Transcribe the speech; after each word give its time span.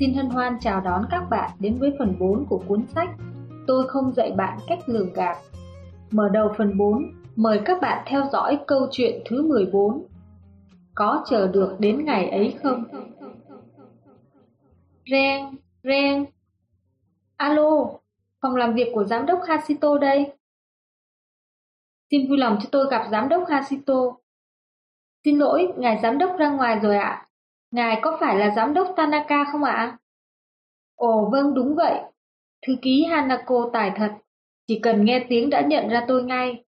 xin 0.00 0.14
hân 0.14 0.30
hoan 0.30 0.56
chào 0.60 0.80
đón 0.80 1.06
các 1.10 1.22
bạn 1.30 1.50
đến 1.58 1.78
với 1.78 1.92
phần 1.98 2.16
4 2.20 2.46
của 2.46 2.62
cuốn 2.68 2.86
sách 2.94 3.08
Tôi 3.66 3.88
không 3.88 4.12
dạy 4.12 4.32
bạn 4.36 4.58
cách 4.68 4.78
lường 4.86 5.12
gạt. 5.12 5.36
Mở 6.10 6.28
đầu 6.28 6.52
phần 6.58 6.78
4, 6.78 7.12
mời 7.36 7.60
các 7.64 7.80
bạn 7.80 8.04
theo 8.06 8.24
dõi 8.32 8.58
câu 8.66 8.88
chuyện 8.90 9.22
thứ 9.26 9.42
14. 9.42 10.06
Có 10.94 11.24
chờ 11.28 11.48
được 11.48 11.76
đến 11.78 12.04
ngày 12.04 12.30
ấy 12.30 12.54
không? 12.62 12.84
reng 15.10 15.54
reng. 15.82 16.24
Alo, 17.36 17.86
phòng 18.40 18.56
làm 18.56 18.74
việc 18.74 18.90
của 18.94 19.04
giám 19.04 19.26
đốc 19.26 19.40
Hashito 19.46 19.98
đây. 19.98 20.32
Xin 22.10 22.28
vui 22.28 22.38
lòng 22.38 22.58
cho 22.62 22.68
tôi 22.72 22.86
gặp 22.90 23.06
giám 23.10 23.28
đốc 23.28 23.48
Hashito. 23.48 24.02
Xin 25.24 25.38
lỗi, 25.38 25.72
ngài 25.76 25.98
giám 26.02 26.18
đốc 26.18 26.36
ra 26.38 26.50
ngoài 26.50 26.78
rồi 26.82 26.96
ạ. 26.96 27.26
Ngài 27.70 27.98
có 28.02 28.16
phải 28.20 28.38
là 28.38 28.50
giám 28.56 28.74
đốc 28.74 28.92
Tanaka 28.96 29.44
không 29.44 29.64
ạ? 29.64 29.98
Ồ 30.96 31.28
vâng 31.32 31.54
đúng 31.54 31.74
vậy. 31.74 32.00
Thư 32.66 32.76
ký 32.82 33.04
Hanako 33.04 33.70
tài 33.72 33.92
thật. 33.96 34.12
Chỉ 34.66 34.80
cần 34.82 35.04
nghe 35.04 35.26
tiếng 35.28 35.50
đã 35.50 35.60
nhận 35.60 35.88
ra 35.88 36.04
tôi 36.08 36.22
ngay. 36.24 36.64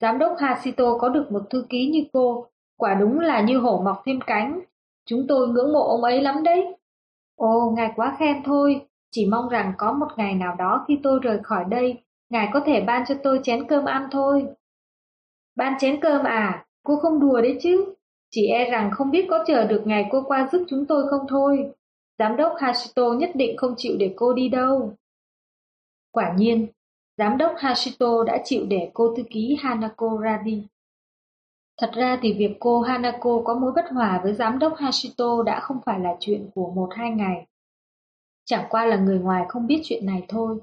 Giám 0.00 0.18
đốc 0.18 0.32
Hashito 0.38 0.98
có 0.98 1.08
được 1.08 1.32
một 1.32 1.50
thư 1.50 1.66
ký 1.68 1.86
như 1.86 2.04
cô. 2.12 2.46
Quả 2.76 2.94
đúng 2.94 3.20
là 3.20 3.40
như 3.40 3.58
hổ 3.58 3.82
mọc 3.84 4.02
thêm 4.06 4.20
cánh. 4.26 4.60
Chúng 5.06 5.26
tôi 5.28 5.48
ngưỡng 5.48 5.72
mộ 5.72 5.80
ông 5.88 6.04
ấy 6.04 6.22
lắm 6.22 6.42
đấy. 6.42 6.74
Ồ, 7.36 7.72
ngài 7.76 7.92
quá 7.96 8.16
khen 8.18 8.42
thôi. 8.44 8.86
Chỉ 9.10 9.26
mong 9.26 9.48
rằng 9.48 9.72
có 9.78 9.92
một 9.92 10.06
ngày 10.16 10.34
nào 10.34 10.54
đó 10.58 10.84
khi 10.88 10.98
tôi 11.02 11.18
rời 11.22 11.38
khỏi 11.42 11.64
đây, 11.68 12.02
ngài 12.30 12.48
có 12.52 12.60
thể 12.60 12.80
ban 12.80 13.04
cho 13.06 13.14
tôi 13.22 13.40
chén 13.42 13.66
cơm 13.68 13.84
ăn 13.84 14.08
thôi. 14.10 14.46
Ban 15.56 15.78
chén 15.78 16.00
cơm 16.00 16.24
à? 16.24 16.66
Cô 16.82 16.96
không 16.96 17.20
đùa 17.20 17.40
đấy 17.40 17.58
chứ? 17.60 17.94
Chỉ 18.34 18.46
e 18.46 18.70
rằng 18.70 18.90
không 18.90 19.10
biết 19.10 19.26
có 19.30 19.44
chờ 19.46 19.66
được 19.66 19.82
ngày 19.86 20.06
cô 20.10 20.22
qua 20.26 20.48
giúp 20.52 20.64
chúng 20.68 20.86
tôi 20.86 21.08
không 21.10 21.26
thôi. 21.28 21.70
Giám 22.18 22.36
đốc 22.36 22.52
Hashito 22.58 23.12
nhất 23.12 23.30
định 23.34 23.56
không 23.56 23.74
chịu 23.76 23.96
để 23.98 24.12
cô 24.16 24.32
đi 24.32 24.48
đâu. 24.48 24.94
Quả 26.10 26.34
nhiên, 26.36 26.66
giám 27.18 27.38
đốc 27.38 27.52
Hashito 27.56 28.24
đã 28.26 28.38
chịu 28.44 28.66
để 28.68 28.90
cô 28.94 29.14
thư 29.16 29.22
ký 29.30 29.56
Hanako 29.60 30.18
ra 30.22 30.42
đi. 30.44 30.66
Thật 31.80 31.90
ra 31.94 32.18
thì 32.22 32.32
việc 32.32 32.56
cô 32.60 32.80
Hanako 32.80 33.42
có 33.44 33.54
mối 33.54 33.72
bất 33.72 33.84
hòa 33.90 34.20
với 34.22 34.34
giám 34.34 34.58
đốc 34.58 34.76
Hashito 34.76 35.42
đã 35.42 35.60
không 35.60 35.80
phải 35.86 36.00
là 36.00 36.16
chuyện 36.20 36.50
của 36.54 36.70
một 36.70 36.88
hai 36.96 37.10
ngày. 37.10 37.46
Chẳng 38.44 38.66
qua 38.70 38.86
là 38.86 38.96
người 38.96 39.18
ngoài 39.18 39.44
không 39.48 39.66
biết 39.66 39.80
chuyện 39.84 40.06
này 40.06 40.22
thôi. 40.28 40.58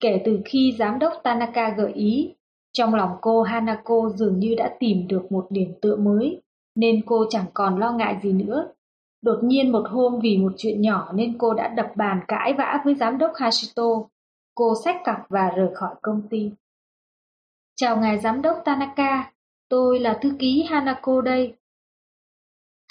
Kể 0.00 0.22
từ 0.24 0.40
khi 0.44 0.76
giám 0.78 0.98
đốc 0.98 1.12
Tanaka 1.22 1.70
gợi 1.70 1.92
ý, 1.92 2.34
trong 2.72 2.94
lòng 2.94 3.10
cô 3.20 3.42
Hanako 3.42 4.10
dường 4.14 4.38
như 4.38 4.54
đã 4.58 4.76
tìm 4.80 5.08
được 5.08 5.32
một 5.32 5.46
điểm 5.50 5.72
tựa 5.80 5.96
mới 5.96 6.40
nên 6.74 7.02
cô 7.06 7.24
chẳng 7.30 7.46
còn 7.54 7.78
lo 7.78 7.92
ngại 7.92 8.20
gì 8.22 8.32
nữa. 8.32 8.72
Đột 9.22 9.38
nhiên 9.42 9.72
một 9.72 9.84
hôm 9.90 10.20
vì 10.22 10.38
một 10.38 10.52
chuyện 10.56 10.80
nhỏ 10.80 11.12
nên 11.14 11.38
cô 11.38 11.54
đã 11.54 11.68
đập 11.68 11.92
bàn 11.96 12.20
cãi 12.28 12.54
vã 12.58 12.82
với 12.84 12.94
giám 12.94 13.18
đốc 13.18 13.32
Hashito. 13.34 13.86
Cô 14.54 14.74
xách 14.84 14.96
cặp 15.04 15.16
và 15.28 15.50
rời 15.56 15.68
khỏi 15.74 15.94
công 16.02 16.28
ty. 16.30 16.50
Chào 17.76 17.96
ngài 17.96 18.18
giám 18.18 18.42
đốc 18.42 18.62
Tanaka, 18.64 19.32
tôi 19.68 20.00
là 20.00 20.18
thư 20.22 20.32
ký 20.38 20.66
Hanako 20.70 21.20
đây. 21.20 21.56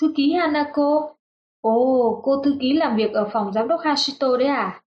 Thư 0.02 0.14
ký 0.16 0.34
Hanako? 0.34 1.16
Ồ, 1.62 2.22
cô 2.24 2.44
thư 2.44 2.58
ký 2.60 2.74
làm 2.74 2.96
việc 2.96 3.14
ở 3.14 3.30
phòng 3.34 3.54
giám 3.54 3.68
đốc 3.68 3.82
Hashito 3.82 4.38
đấy 4.38 4.48
à? 4.48 4.82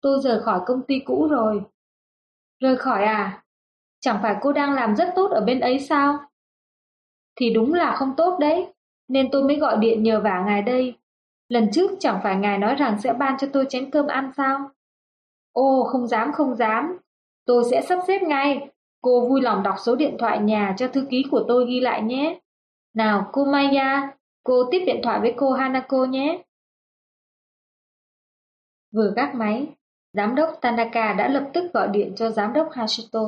Tôi 0.00 0.20
rời 0.22 0.40
khỏi 0.42 0.60
công 0.66 0.82
ty 0.82 0.94
cũ 1.04 1.28
rồi. 1.30 1.62
Rời 2.60 2.76
khỏi 2.76 3.04
à? 3.04 3.44
Chẳng 4.00 4.18
phải 4.22 4.36
cô 4.40 4.52
đang 4.52 4.72
làm 4.72 4.96
rất 4.96 5.12
tốt 5.16 5.30
ở 5.30 5.40
bên 5.40 5.60
ấy 5.60 5.78
sao? 5.78 6.18
Thì 7.36 7.50
đúng 7.54 7.74
là 7.74 7.94
không 7.96 8.14
tốt 8.16 8.38
đấy, 8.40 8.72
nên 9.08 9.28
tôi 9.32 9.44
mới 9.44 9.56
gọi 9.56 9.76
điện 9.76 10.02
nhờ 10.02 10.20
vả 10.20 10.44
ngài 10.46 10.62
đây. 10.62 10.94
Lần 11.48 11.68
trước 11.72 11.90
chẳng 12.00 12.20
phải 12.22 12.36
ngài 12.36 12.58
nói 12.58 12.74
rằng 12.74 13.00
sẽ 13.00 13.12
ban 13.12 13.38
cho 13.38 13.46
tôi 13.52 13.66
chén 13.68 13.90
cơm 13.90 14.06
ăn 14.06 14.30
sao? 14.36 14.70
Ô, 15.52 15.84
không 15.92 16.06
dám 16.06 16.32
không 16.32 16.54
dám, 16.54 16.98
tôi 17.44 17.64
sẽ 17.70 17.82
sắp 17.82 17.98
xếp 18.06 18.22
ngay. 18.22 18.68
Cô 19.00 19.28
vui 19.28 19.40
lòng 19.40 19.62
đọc 19.62 19.74
số 19.84 19.96
điện 19.96 20.16
thoại 20.18 20.38
nhà 20.38 20.74
cho 20.78 20.88
thư 20.88 21.06
ký 21.10 21.24
của 21.30 21.44
tôi 21.48 21.66
ghi 21.66 21.80
lại 21.80 22.02
nhé. 22.02 22.40
Nào, 22.94 23.28
cô 23.32 23.44
Maya, 23.44 24.12
cô 24.44 24.68
tiếp 24.70 24.84
điện 24.86 25.00
thoại 25.02 25.20
với 25.20 25.34
cô 25.36 25.52
Hanako 25.52 26.04
nhé. 26.04 26.42
Vừa 28.92 29.12
gác 29.16 29.34
máy, 29.34 29.66
giám 30.12 30.34
đốc 30.34 30.58
Tanaka 30.60 31.12
đã 31.12 31.28
lập 31.28 31.50
tức 31.54 31.72
gọi 31.72 31.88
điện 31.88 32.12
cho 32.16 32.30
giám 32.30 32.52
đốc 32.52 32.68
Hashito. 32.72 33.20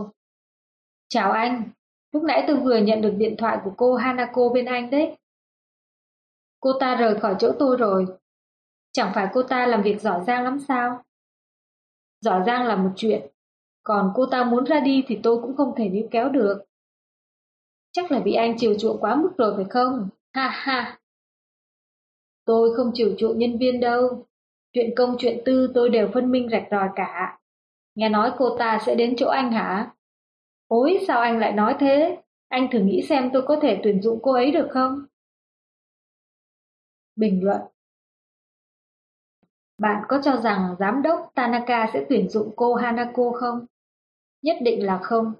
Chào 1.09 1.33
anh, 1.33 1.62
Lúc 2.16 2.25
nãy 2.25 2.44
tôi 2.47 2.56
vừa 2.56 2.77
nhận 2.77 3.00
được 3.00 3.15
điện 3.19 3.34
thoại 3.38 3.59
của 3.65 3.72
cô 3.77 3.94
Hanako 3.94 4.49
bên 4.49 4.65
anh 4.65 4.91
đấy. 4.91 5.16
Cô 6.60 6.72
ta 6.81 6.94
rời 6.94 7.21
khỏi 7.21 7.37
chỗ 7.38 7.53
tôi 7.59 7.77
rồi. 7.77 8.06
Chẳng 8.93 9.12
phải 9.15 9.28
cô 9.32 9.43
ta 9.43 9.66
làm 9.66 9.82
việc 9.82 10.00
giỏi 10.00 10.25
giang 10.26 10.44
lắm 10.44 10.59
sao? 10.69 11.03
Giỏi 12.21 12.43
giang 12.47 12.66
là 12.66 12.76
một 12.76 12.91
chuyện, 12.97 13.26
còn 13.82 14.12
cô 14.15 14.26
ta 14.26 14.44
muốn 14.44 14.65
ra 14.65 14.81
đi 14.81 15.05
thì 15.06 15.21
tôi 15.22 15.43
cũng 15.43 15.56
không 15.56 15.75
thể 15.76 15.88
níu 15.88 16.09
kéo 16.10 16.28
được. 16.28 16.65
Chắc 17.93 18.12
là 18.12 18.21
bị 18.21 18.34
anh 18.34 18.55
chiều 18.59 18.75
chuộng 18.78 19.00
quá 19.00 19.16
mức 19.16 19.31
rồi 19.38 19.53
phải 19.56 19.66
không? 19.71 20.09
Ha 20.32 20.49
ha! 20.49 20.99
Tôi 22.44 22.76
không 22.76 22.91
chiều 22.94 23.15
chuộng 23.19 23.38
nhân 23.38 23.59
viên 23.59 23.81
đâu. 23.81 24.26
Chuyện 24.72 24.91
công 24.97 25.16
chuyện 25.19 25.43
tư 25.44 25.71
tôi 25.75 25.91
đều 25.91 26.10
phân 26.15 26.31
minh 26.31 26.49
rạch 26.53 26.69
ròi 26.71 26.88
cả. 26.97 27.38
Nghe 27.94 28.09
nói 28.09 28.32
cô 28.38 28.56
ta 28.59 28.78
sẽ 28.87 28.94
đến 28.94 29.15
chỗ 29.19 29.28
anh 29.28 29.53
hả? 29.53 29.96
Ôi 30.69 30.99
sao 31.06 31.21
anh 31.21 31.38
lại 31.38 31.53
nói 31.53 31.77
thế? 31.81 32.19
Anh 32.49 32.69
thử 32.72 32.78
nghĩ 32.78 33.03
xem 33.09 33.31
tôi 33.32 33.43
có 33.47 33.59
thể 33.62 33.81
tuyển 33.82 34.03
dụng 34.03 34.19
cô 34.22 34.32
ấy 34.32 34.50
được 34.50 34.69
không? 34.71 35.06
Bình 37.16 37.44
luận 37.44 37.60
Bạn 39.78 40.03
có 40.09 40.21
cho 40.25 40.37
rằng 40.37 40.76
giám 40.78 41.03
đốc 41.03 41.31
Tanaka 41.34 41.91
sẽ 41.93 42.06
tuyển 42.09 42.28
dụng 42.28 42.50
cô 42.56 42.75
Hanako 42.75 43.32
không? 43.34 43.66
Nhất 44.43 44.56
định 44.62 44.87
là 44.87 44.99
không. 45.03 45.32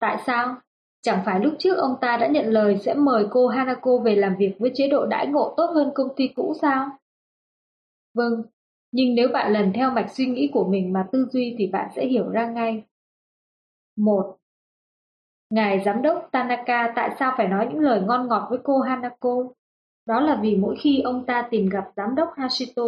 Tại 0.00 0.22
sao? 0.26 0.56
Chẳng 1.02 1.22
phải 1.26 1.40
lúc 1.40 1.54
trước 1.58 1.76
ông 1.76 1.96
ta 2.00 2.16
đã 2.16 2.26
nhận 2.26 2.46
lời 2.46 2.78
sẽ 2.78 2.94
mời 2.94 3.26
cô 3.30 3.48
Hanako 3.48 3.98
về 3.98 4.16
làm 4.16 4.36
việc 4.38 4.54
với 4.58 4.70
chế 4.74 4.88
độ 4.88 5.06
đãi 5.06 5.26
ngộ 5.26 5.54
tốt 5.56 5.66
hơn 5.74 5.90
công 5.94 6.08
ty 6.16 6.28
cũ 6.28 6.54
sao? 6.62 6.90
Vâng, 8.14 8.42
nhưng 8.92 9.14
nếu 9.14 9.28
bạn 9.28 9.52
lần 9.52 9.72
theo 9.72 9.90
mạch 9.90 10.10
suy 10.10 10.26
nghĩ 10.26 10.50
của 10.52 10.64
mình 10.64 10.92
mà 10.92 11.08
tư 11.12 11.26
duy 11.30 11.54
thì 11.58 11.66
bạn 11.66 11.90
sẽ 11.96 12.06
hiểu 12.06 12.28
ra 12.30 12.50
ngay. 12.50 12.82
Một, 13.96 14.36
Ngài 15.54 15.82
giám 15.84 16.02
đốc 16.02 16.28
Tanaka 16.32 16.92
tại 16.96 17.10
sao 17.18 17.34
phải 17.36 17.48
nói 17.48 17.68
những 17.70 17.80
lời 17.80 18.00
ngon 18.00 18.28
ngọt 18.28 18.46
với 18.50 18.58
cô 18.64 18.80
Hanako? 18.80 19.44
Đó 20.06 20.20
là 20.20 20.38
vì 20.42 20.56
mỗi 20.56 20.76
khi 20.80 21.00
ông 21.00 21.26
ta 21.26 21.48
tìm 21.50 21.68
gặp 21.68 21.84
giám 21.96 22.14
đốc 22.14 22.32
Hashito, 22.36 22.82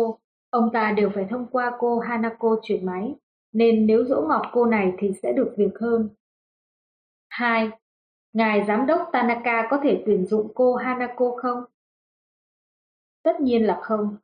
ông 0.50 0.70
ta 0.72 0.92
đều 0.96 1.10
phải 1.14 1.26
thông 1.30 1.46
qua 1.46 1.72
cô 1.78 1.98
Hanako 1.98 2.56
chuyển 2.62 2.86
máy, 2.86 3.14
nên 3.52 3.86
nếu 3.86 4.04
dỗ 4.04 4.22
ngọt 4.28 4.42
cô 4.52 4.66
này 4.66 4.92
thì 4.98 5.12
sẽ 5.22 5.32
được 5.32 5.54
việc 5.56 5.78
hơn. 5.80 6.08
2. 7.28 7.70
Ngài 8.32 8.64
giám 8.64 8.86
đốc 8.86 9.08
Tanaka 9.12 9.66
có 9.70 9.80
thể 9.82 10.02
tuyển 10.06 10.26
dụng 10.26 10.52
cô 10.54 10.74
Hanako 10.74 11.36
không? 11.42 11.64
Tất 13.22 13.40
nhiên 13.40 13.66
là 13.66 13.78
không. 13.82 14.16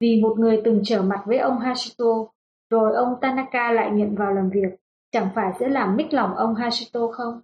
Vì 0.00 0.20
một 0.22 0.34
người 0.38 0.60
từng 0.64 0.80
trở 0.84 1.02
mặt 1.02 1.22
với 1.26 1.38
ông 1.38 1.58
Hashito, 1.58 2.26
rồi 2.70 2.94
ông 2.94 3.14
Tanaka 3.20 3.72
lại 3.72 3.90
nhận 3.90 4.14
vào 4.14 4.32
làm 4.32 4.50
việc, 4.50 4.76
chẳng 5.12 5.28
phải 5.34 5.52
sẽ 5.60 5.68
làm 5.68 5.96
mích 5.96 6.12
lòng 6.12 6.34
ông 6.34 6.54
Hashito 6.54 7.08
không? 7.12 7.40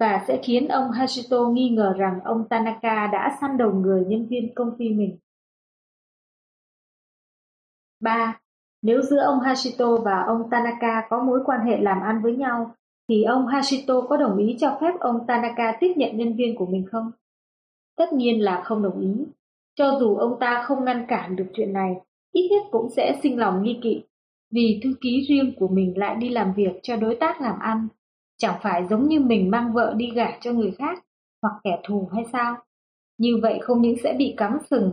Và 0.00 0.24
sẽ 0.28 0.40
khiến 0.42 0.68
ông 0.68 0.90
Hashito 0.90 1.48
nghi 1.48 1.68
ngờ 1.68 1.94
rằng 1.98 2.20
ông 2.24 2.48
Tanaka 2.50 3.06
đã 3.12 3.36
săn 3.40 3.56
đầu 3.56 3.72
người 3.72 4.04
nhân 4.08 4.26
viên 4.30 4.54
công 4.54 4.76
ty 4.78 4.88
mình. 4.88 5.18
3. 8.00 8.40
Nếu 8.82 9.02
giữa 9.02 9.20
ông 9.20 9.40
Hashito 9.40 9.96
và 10.04 10.22
ông 10.26 10.50
Tanaka 10.50 11.06
có 11.10 11.22
mối 11.22 11.40
quan 11.44 11.66
hệ 11.66 11.76
làm 11.80 12.00
ăn 12.02 12.22
với 12.22 12.36
nhau, 12.36 12.74
thì 13.08 13.22
ông 13.22 13.46
Hashito 13.46 14.00
có 14.00 14.16
đồng 14.16 14.36
ý 14.36 14.56
cho 14.58 14.78
phép 14.80 14.92
ông 15.00 15.26
Tanaka 15.26 15.76
tiếp 15.80 15.92
nhận 15.96 16.16
nhân 16.16 16.36
viên 16.36 16.56
của 16.56 16.66
mình 16.66 16.86
không? 16.92 17.10
Tất 17.96 18.12
nhiên 18.12 18.42
là 18.42 18.62
không 18.64 18.82
đồng 18.82 19.00
ý. 19.00 19.24
Cho 19.74 19.96
dù 20.00 20.16
ông 20.16 20.36
ta 20.40 20.62
không 20.66 20.84
ngăn 20.84 21.04
cản 21.08 21.36
được 21.36 21.46
chuyện 21.54 21.72
này, 21.72 21.94
ít 22.32 22.48
nhất 22.50 22.62
cũng 22.70 22.90
sẽ 22.96 23.18
sinh 23.22 23.38
lòng 23.38 23.62
nghi 23.62 23.78
kỵ, 23.82 24.02
vì 24.50 24.80
thư 24.84 24.94
ký 25.00 25.26
riêng 25.28 25.54
của 25.58 25.68
mình 25.68 25.98
lại 25.98 26.16
đi 26.16 26.28
làm 26.28 26.52
việc 26.56 26.72
cho 26.82 26.96
đối 26.96 27.16
tác 27.20 27.40
làm 27.40 27.58
ăn 27.58 27.88
Chẳng 28.36 28.58
phải 28.62 28.86
giống 28.90 29.08
như 29.08 29.20
mình 29.20 29.50
mang 29.50 29.72
vợ 29.72 29.94
đi 29.96 30.10
gả 30.14 30.38
cho 30.40 30.52
người 30.52 30.74
khác 30.78 31.04
hoặc 31.42 31.54
kẻ 31.64 31.80
thù 31.84 32.08
hay 32.12 32.24
sao? 32.32 32.56
Như 33.18 33.38
vậy 33.42 33.58
không 33.62 33.82
những 33.82 33.96
sẽ 34.02 34.14
bị 34.18 34.34
cắm 34.36 34.58
sừng, 34.70 34.92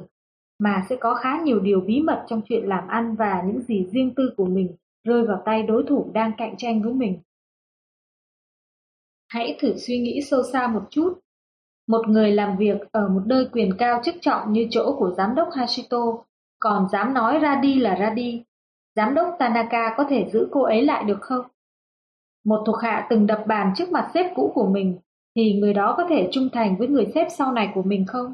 mà 0.59 0.85
sẽ 0.89 0.95
có 0.95 1.15
khá 1.15 1.41
nhiều 1.43 1.59
điều 1.59 1.81
bí 1.81 2.01
mật 2.01 2.23
trong 2.27 2.41
chuyện 2.49 2.65
làm 2.65 2.87
ăn 2.87 3.15
và 3.15 3.43
những 3.45 3.61
gì 3.61 3.87
riêng 3.91 4.13
tư 4.15 4.33
của 4.37 4.45
mình 4.45 4.75
rơi 5.03 5.23
vào 5.23 5.41
tay 5.45 5.63
đối 5.63 5.83
thủ 5.87 6.11
đang 6.13 6.31
cạnh 6.37 6.57
tranh 6.57 6.81
với 6.81 6.93
mình. 6.93 7.19
Hãy 9.27 9.57
thử 9.59 9.77
suy 9.77 9.99
nghĩ 9.99 10.21
sâu 10.21 10.43
xa 10.43 10.67
một 10.67 10.83
chút. 10.89 11.19
Một 11.87 12.07
người 12.07 12.31
làm 12.31 12.57
việc 12.57 12.91
ở 12.91 13.09
một 13.09 13.21
nơi 13.25 13.47
quyền 13.51 13.77
cao 13.77 14.01
chức 14.03 14.15
trọng 14.21 14.53
như 14.53 14.67
chỗ 14.69 14.95
của 14.99 15.13
giám 15.17 15.35
đốc 15.35 15.49
Hashito, 15.55 16.23
còn 16.59 16.89
dám 16.89 17.13
nói 17.13 17.39
ra 17.39 17.55
đi 17.55 17.75
là 17.79 17.95
ra 17.95 18.09
đi. 18.09 18.43
Giám 18.95 19.13
đốc 19.13 19.35
Tanaka 19.39 19.93
có 19.97 20.03
thể 20.09 20.29
giữ 20.33 20.47
cô 20.51 20.61
ấy 20.61 20.81
lại 20.81 21.03
được 21.03 21.21
không? 21.21 21.45
Một 22.45 22.63
thuộc 22.65 22.77
hạ 22.81 23.07
từng 23.09 23.27
đập 23.27 23.43
bàn 23.47 23.73
trước 23.75 23.91
mặt 23.91 24.11
sếp 24.13 24.25
cũ 24.35 24.51
của 24.55 24.67
mình, 24.67 24.97
thì 25.35 25.53
người 25.53 25.73
đó 25.73 25.93
có 25.97 26.03
thể 26.09 26.29
trung 26.31 26.49
thành 26.53 26.77
với 26.77 26.87
người 26.87 27.11
sếp 27.15 27.27
sau 27.37 27.51
này 27.51 27.71
của 27.75 27.83
mình 27.83 28.05
không? 28.05 28.33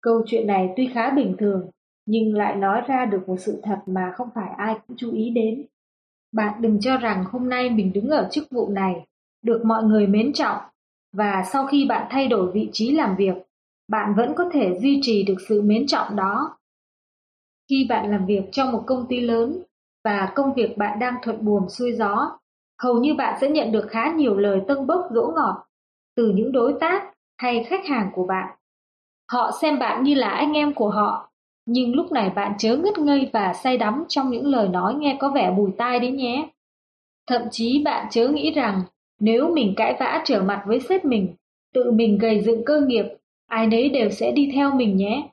Câu 0.00 0.22
chuyện 0.26 0.46
này 0.46 0.68
tuy 0.76 0.90
khá 0.94 1.10
bình 1.10 1.36
thường, 1.38 1.70
nhưng 2.06 2.34
lại 2.34 2.56
nói 2.56 2.82
ra 2.86 3.04
được 3.04 3.28
một 3.28 3.36
sự 3.38 3.60
thật 3.62 3.78
mà 3.86 4.12
không 4.16 4.28
phải 4.34 4.50
ai 4.56 4.74
cũng 4.86 4.96
chú 4.96 5.12
ý 5.12 5.30
đến. 5.30 5.66
Bạn 6.32 6.62
đừng 6.62 6.80
cho 6.80 6.96
rằng 6.96 7.24
hôm 7.30 7.48
nay 7.48 7.70
mình 7.70 7.92
đứng 7.92 8.08
ở 8.08 8.28
chức 8.30 8.50
vụ 8.50 8.68
này, 8.68 9.06
được 9.42 9.62
mọi 9.64 9.82
người 9.82 10.06
mến 10.06 10.32
trọng, 10.32 10.58
và 11.12 11.42
sau 11.52 11.66
khi 11.66 11.86
bạn 11.88 12.06
thay 12.10 12.28
đổi 12.28 12.52
vị 12.52 12.70
trí 12.72 12.90
làm 12.90 13.16
việc, 13.16 13.34
bạn 13.88 14.14
vẫn 14.16 14.32
có 14.36 14.50
thể 14.52 14.78
duy 14.78 14.98
trì 15.02 15.22
được 15.22 15.36
sự 15.48 15.62
mến 15.62 15.86
trọng 15.86 16.16
đó. 16.16 16.56
Khi 17.70 17.86
bạn 17.88 18.10
làm 18.10 18.26
việc 18.26 18.42
trong 18.52 18.72
một 18.72 18.82
công 18.86 19.06
ty 19.08 19.20
lớn 19.20 19.62
và 20.04 20.32
công 20.34 20.54
việc 20.54 20.76
bạn 20.76 20.98
đang 20.98 21.14
thuận 21.22 21.44
buồm 21.44 21.68
xuôi 21.68 21.92
gió, 21.92 22.38
hầu 22.82 22.94
như 22.94 23.14
bạn 23.14 23.38
sẽ 23.40 23.48
nhận 23.48 23.72
được 23.72 23.86
khá 23.90 24.12
nhiều 24.12 24.36
lời 24.36 24.60
tâng 24.68 24.86
bốc 24.86 25.06
dỗ 25.10 25.32
ngọt 25.36 25.66
từ 26.16 26.32
những 26.34 26.52
đối 26.52 26.74
tác 26.80 27.02
hay 27.38 27.64
khách 27.64 27.86
hàng 27.86 28.10
của 28.14 28.26
bạn. 28.26 28.56
Họ 29.32 29.50
xem 29.62 29.78
bạn 29.78 30.02
như 30.02 30.14
là 30.14 30.28
anh 30.28 30.52
em 30.52 30.74
của 30.74 30.90
họ, 30.90 31.30
nhưng 31.66 31.94
lúc 31.94 32.12
này 32.12 32.30
bạn 32.30 32.52
chớ 32.58 32.76
ngất 32.76 32.98
ngây 32.98 33.30
và 33.32 33.52
say 33.52 33.78
đắm 33.78 34.04
trong 34.08 34.30
những 34.30 34.46
lời 34.46 34.68
nói 34.68 34.94
nghe 34.94 35.16
có 35.20 35.28
vẻ 35.28 35.50
bùi 35.56 35.70
tai 35.78 36.00
đấy 36.00 36.10
nhé. 36.10 36.48
Thậm 37.26 37.42
chí 37.50 37.82
bạn 37.84 38.06
chớ 38.10 38.28
nghĩ 38.28 38.52
rằng 38.52 38.82
nếu 39.20 39.54
mình 39.54 39.74
cãi 39.76 39.96
vã 40.00 40.22
trở 40.24 40.42
mặt 40.42 40.62
với 40.66 40.80
sếp 40.80 41.04
mình, 41.04 41.34
tự 41.74 41.90
mình 41.90 42.18
gầy 42.18 42.40
dựng 42.40 42.64
cơ 42.64 42.80
nghiệp, 42.80 43.04
ai 43.46 43.66
nấy 43.66 43.88
đều 43.88 44.10
sẽ 44.10 44.32
đi 44.32 44.50
theo 44.54 44.70
mình 44.74 44.96
nhé. 44.96 45.28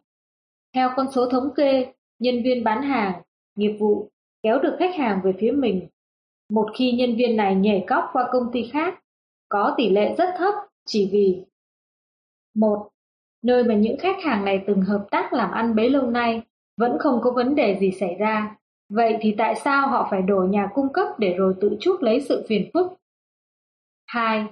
Theo 0.75 0.89
con 0.95 1.11
số 1.11 1.29
thống 1.29 1.49
kê, 1.55 1.93
nhân 2.19 2.43
viên 2.43 2.63
bán 2.63 2.81
hàng, 2.81 3.21
nghiệp 3.55 3.77
vụ 3.79 4.09
kéo 4.43 4.59
được 4.59 4.75
khách 4.79 4.95
hàng 4.95 5.21
về 5.23 5.33
phía 5.39 5.51
mình. 5.51 5.87
Một 6.49 6.69
khi 6.77 6.91
nhân 6.91 7.15
viên 7.15 7.37
này 7.37 7.55
nhảy 7.55 7.83
cóc 7.87 8.09
qua 8.13 8.29
công 8.31 8.51
ty 8.51 8.69
khác, 8.73 9.03
có 9.49 9.73
tỷ 9.77 9.89
lệ 9.89 10.15
rất 10.17 10.29
thấp 10.37 10.53
chỉ 10.85 11.09
vì 11.11 11.41
một 12.55 12.89
Nơi 13.43 13.63
mà 13.63 13.73
những 13.73 13.97
khách 13.99 14.23
hàng 14.23 14.45
này 14.45 14.63
từng 14.67 14.81
hợp 14.81 15.05
tác 15.11 15.33
làm 15.33 15.51
ăn 15.51 15.75
bấy 15.75 15.89
lâu 15.89 16.11
nay 16.11 16.41
vẫn 16.77 16.97
không 16.99 17.19
có 17.23 17.31
vấn 17.31 17.55
đề 17.55 17.77
gì 17.79 17.91
xảy 17.91 18.15
ra. 18.19 18.55
Vậy 18.89 19.17
thì 19.21 19.35
tại 19.37 19.55
sao 19.55 19.87
họ 19.87 20.07
phải 20.11 20.21
đổi 20.21 20.47
nhà 20.47 20.69
cung 20.73 20.93
cấp 20.93 21.07
để 21.17 21.33
rồi 21.33 21.53
tự 21.61 21.77
chuốc 21.79 22.03
lấy 22.03 22.21
sự 22.21 22.45
phiền 22.49 22.69
phức? 22.73 22.93
2. 24.05 24.45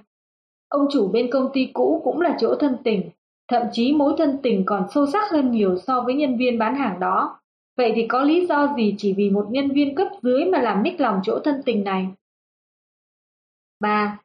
Ông 0.68 0.86
chủ 0.92 1.08
bên 1.08 1.30
công 1.32 1.50
ty 1.52 1.70
cũ 1.72 2.00
cũng 2.04 2.20
là 2.20 2.36
chỗ 2.40 2.54
thân 2.54 2.76
tình, 2.84 3.10
thậm 3.48 3.62
chí 3.72 3.92
mối 3.92 4.14
thân 4.18 4.38
tình 4.42 4.62
còn 4.66 4.86
sâu 4.94 5.06
sắc 5.06 5.30
hơn 5.30 5.50
nhiều 5.50 5.76
so 5.78 6.00
với 6.00 6.14
nhân 6.14 6.36
viên 6.36 6.58
bán 6.58 6.74
hàng 6.74 7.00
đó. 7.00 7.40
Vậy 7.76 7.92
thì 7.94 8.06
có 8.08 8.22
lý 8.22 8.46
do 8.46 8.74
gì 8.76 8.94
chỉ 8.98 9.14
vì 9.16 9.30
một 9.30 9.46
nhân 9.50 9.70
viên 9.70 9.94
cấp 9.94 10.08
dưới 10.22 10.44
mà 10.44 10.62
làm 10.62 10.82
mít 10.82 11.00
lòng 11.00 11.20
chỗ 11.24 11.38
thân 11.44 11.62
tình 11.66 11.84
này? 11.84 12.08
3. 13.80 14.18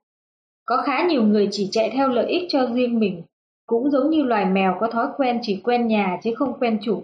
Có 0.65 0.83
khá 0.85 1.07
nhiều 1.07 1.23
người 1.23 1.47
chỉ 1.51 1.69
chạy 1.71 1.89
theo 1.93 2.09
lợi 2.09 2.25
ích 2.27 2.45
cho 2.49 2.69
riêng 2.73 2.99
mình, 2.99 3.23
cũng 3.65 3.91
giống 3.91 4.09
như 4.09 4.23
loài 4.23 4.45
mèo 4.45 4.77
có 4.79 4.87
thói 4.87 5.07
quen 5.17 5.39
chỉ 5.41 5.61
quen 5.63 5.87
nhà 5.87 6.19
chứ 6.23 6.33
không 6.35 6.59
quen 6.59 6.79
chủ. 6.81 7.03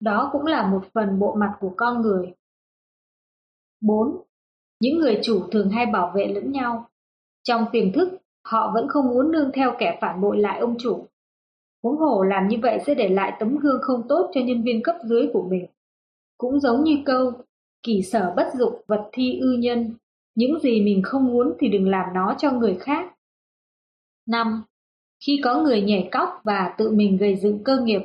Đó 0.00 0.28
cũng 0.32 0.46
là 0.46 0.66
một 0.66 0.84
phần 0.94 1.18
bộ 1.18 1.34
mặt 1.34 1.52
của 1.60 1.74
con 1.76 2.02
người. 2.02 2.32
4. 3.80 4.22
Những 4.80 4.98
người 4.98 5.20
chủ 5.22 5.42
thường 5.50 5.70
hay 5.70 5.86
bảo 5.86 6.12
vệ 6.14 6.26
lẫn 6.26 6.52
nhau. 6.52 6.88
Trong 7.42 7.64
tiềm 7.72 7.92
thức, 7.92 8.08
họ 8.44 8.70
vẫn 8.74 8.88
không 8.88 9.06
muốn 9.06 9.32
nương 9.32 9.50
theo 9.52 9.74
kẻ 9.78 9.98
phản 10.00 10.20
bội 10.20 10.38
lại 10.38 10.58
ông 10.58 10.76
chủ. 10.78 11.06
Huống 11.82 11.96
hồ 11.96 12.22
làm 12.22 12.48
như 12.48 12.56
vậy 12.62 12.78
sẽ 12.86 12.94
để 12.94 13.08
lại 13.08 13.32
tấm 13.40 13.56
gương 13.56 13.80
không 13.82 14.02
tốt 14.08 14.30
cho 14.34 14.40
nhân 14.40 14.62
viên 14.62 14.82
cấp 14.82 14.96
dưới 15.04 15.28
của 15.32 15.42
mình. 15.42 15.66
Cũng 16.38 16.60
giống 16.60 16.84
như 16.84 16.98
câu, 17.04 17.32
kỳ 17.82 18.02
sở 18.02 18.32
bất 18.36 18.46
dục 18.58 18.84
vật 18.86 19.08
thi 19.12 19.38
ư 19.40 19.52
nhân, 19.52 19.94
những 20.34 20.58
gì 20.60 20.82
mình 20.82 21.02
không 21.04 21.26
muốn 21.26 21.52
thì 21.58 21.68
đừng 21.68 21.88
làm 21.88 22.06
nó 22.14 22.34
cho 22.38 22.52
người 22.52 22.76
khác. 22.80 23.14
5. 24.28 24.62
Khi 25.26 25.40
có 25.44 25.62
người 25.62 25.82
nhảy 25.82 26.08
cóc 26.12 26.28
và 26.44 26.74
tự 26.78 26.90
mình 26.90 27.16
gây 27.16 27.36
dựng 27.36 27.64
cơ 27.64 27.78
nghiệp, 27.78 28.02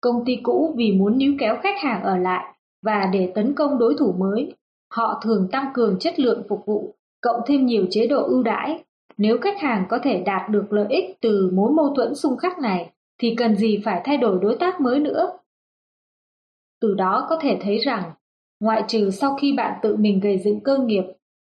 công 0.00 0.24
ty 0.26 0.36
cũ 0.42 0.74
vì 0.76 0.92
muốn 0.92 1.18
níu 1.18 1.32
kéo 1.38 1.56
khách 1.62 1.78
hàng 1.82 2.02
ở 2.02 2.16
lại 2.16 2.54
và 2.82 3.10
để 3.12 3.32
tấn 3.34 3.54
công 3.54 3.78
đối 3.78 3.94
thủ 3.98 4.12
mới, 4.18 4.54
họ 4.90 5.20
thường 5.24 5.48
tăng 5.52 5.70
cường 5.74 5.98
chất 5.98 6.20
lượng 6.20 6.42
phục 6.48 6.66
vụ, 6.66 6.94
cộng 7.20 7.40
thêm 7.46 7.66
nhiều 7.66 7.86
chế 7.90 8.06
độ 8.06 8.22
ưu 8.26 8.42
đãi. 8.42 8.84
Nếu 9.16 9.38
khách 9.38 9.60
hàng 9.60 9.86
có 9.88 9.98
thể 10.02 10.22
đạt 10.26 10.50
được 10.50 10.72
lợi 10.72 10.86
ích 10.88 11.04
từ 11.20 11.50
mối 11.52 11.72
mâu 11.72 11.94
thuẫn 11.94 12.14
xung 12.14 12.36
khắc 12.36 12.58
này, 12.58 12.90
thì 13.18 13.34
cần 13.38 13.56
gì 13.56 13.80
phải 13.84 14.00
thay 14.04 14.16
đổi 14.16 14.38
đối 14.42 14.56
tác 14.56 14.80
mới 14.80 15.00
nữa. 15.00 15.38
Từ 16.80 16.94
đó 16.94 17.26
có 17.28 17.38
thể 17.40 17.58
thấy 17.60 17.78
rằng, 17.78 18.12
ngoại 18.60 18.84
trừ 18.88 19.10
sau 19.10 19.36
khi 19.40 19.52
bạn 19.56 19.78
tự 19.82 19.96
mình 19.96 20.20
gây 20.20 20.38
dựng 20.38 20.60
cơ 20.60 20.78
nghiệp, 20.78 21.04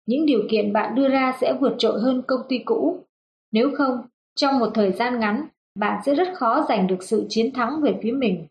những 0.05 0.25
điều 0.25 0.43
kiện 0.51 0.73
bạn 0.73 0.95
đưa 0.95 1.07
ra 1.07 1.37
sẽ 1.41 1.53
vượt 1.59 1.75
trội 1.77 1.99
hơn 2.01 2.21
công 2.27 2.41
ty 2.49 2.59
cũ. 2.65 3.05
Nếu 3.51 3.71
không, 3.77 4.01
trong 4.35 4.59
một 4.59 4.69
thời 4.73 4.91
gian 4.91 5.19
ngắn, 5.19 5.47
bạn 5.79 6.01
sẽ 6.05 6.15
rất 6.15 6.27
khó 6.35 6.65
giành 6.69 6.87
được 6.87 7.03
sự 7.03 7.25
chiến 7.29 7.53
thắng 7.53 7.81
về 7.81 7.99
phía 8.03 8.11
mình. 8.11 8.47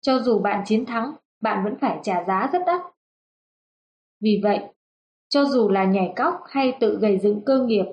Cho 0.00 0.18
dù 0.18 0.38
bạn 0.38 0.62
chiến 0.66 0.86
thắng, 0.86 1.12
bạn 1.40 1.64
vẫn 1.64 1.74
phải 1.80 1.98
trả 2.02 2.24
giá 2.24 2.50
rất 2.52 2.62
đắt. 2.66 2.80
Vì 4.20 4.40
vậy, 4.42 4.60
cho 5.28 5.44
dù 5.44 5.68
là 5.68 5.84
nhảy 5.84 6.12
cóc 6.16 6.34
hay 6.48 6.76
tự 6.80 6.98
gây 7.00 7.18
dựng 7.18 7.40
cơ 7.46 7.58
nghiệp, 7.58 7.84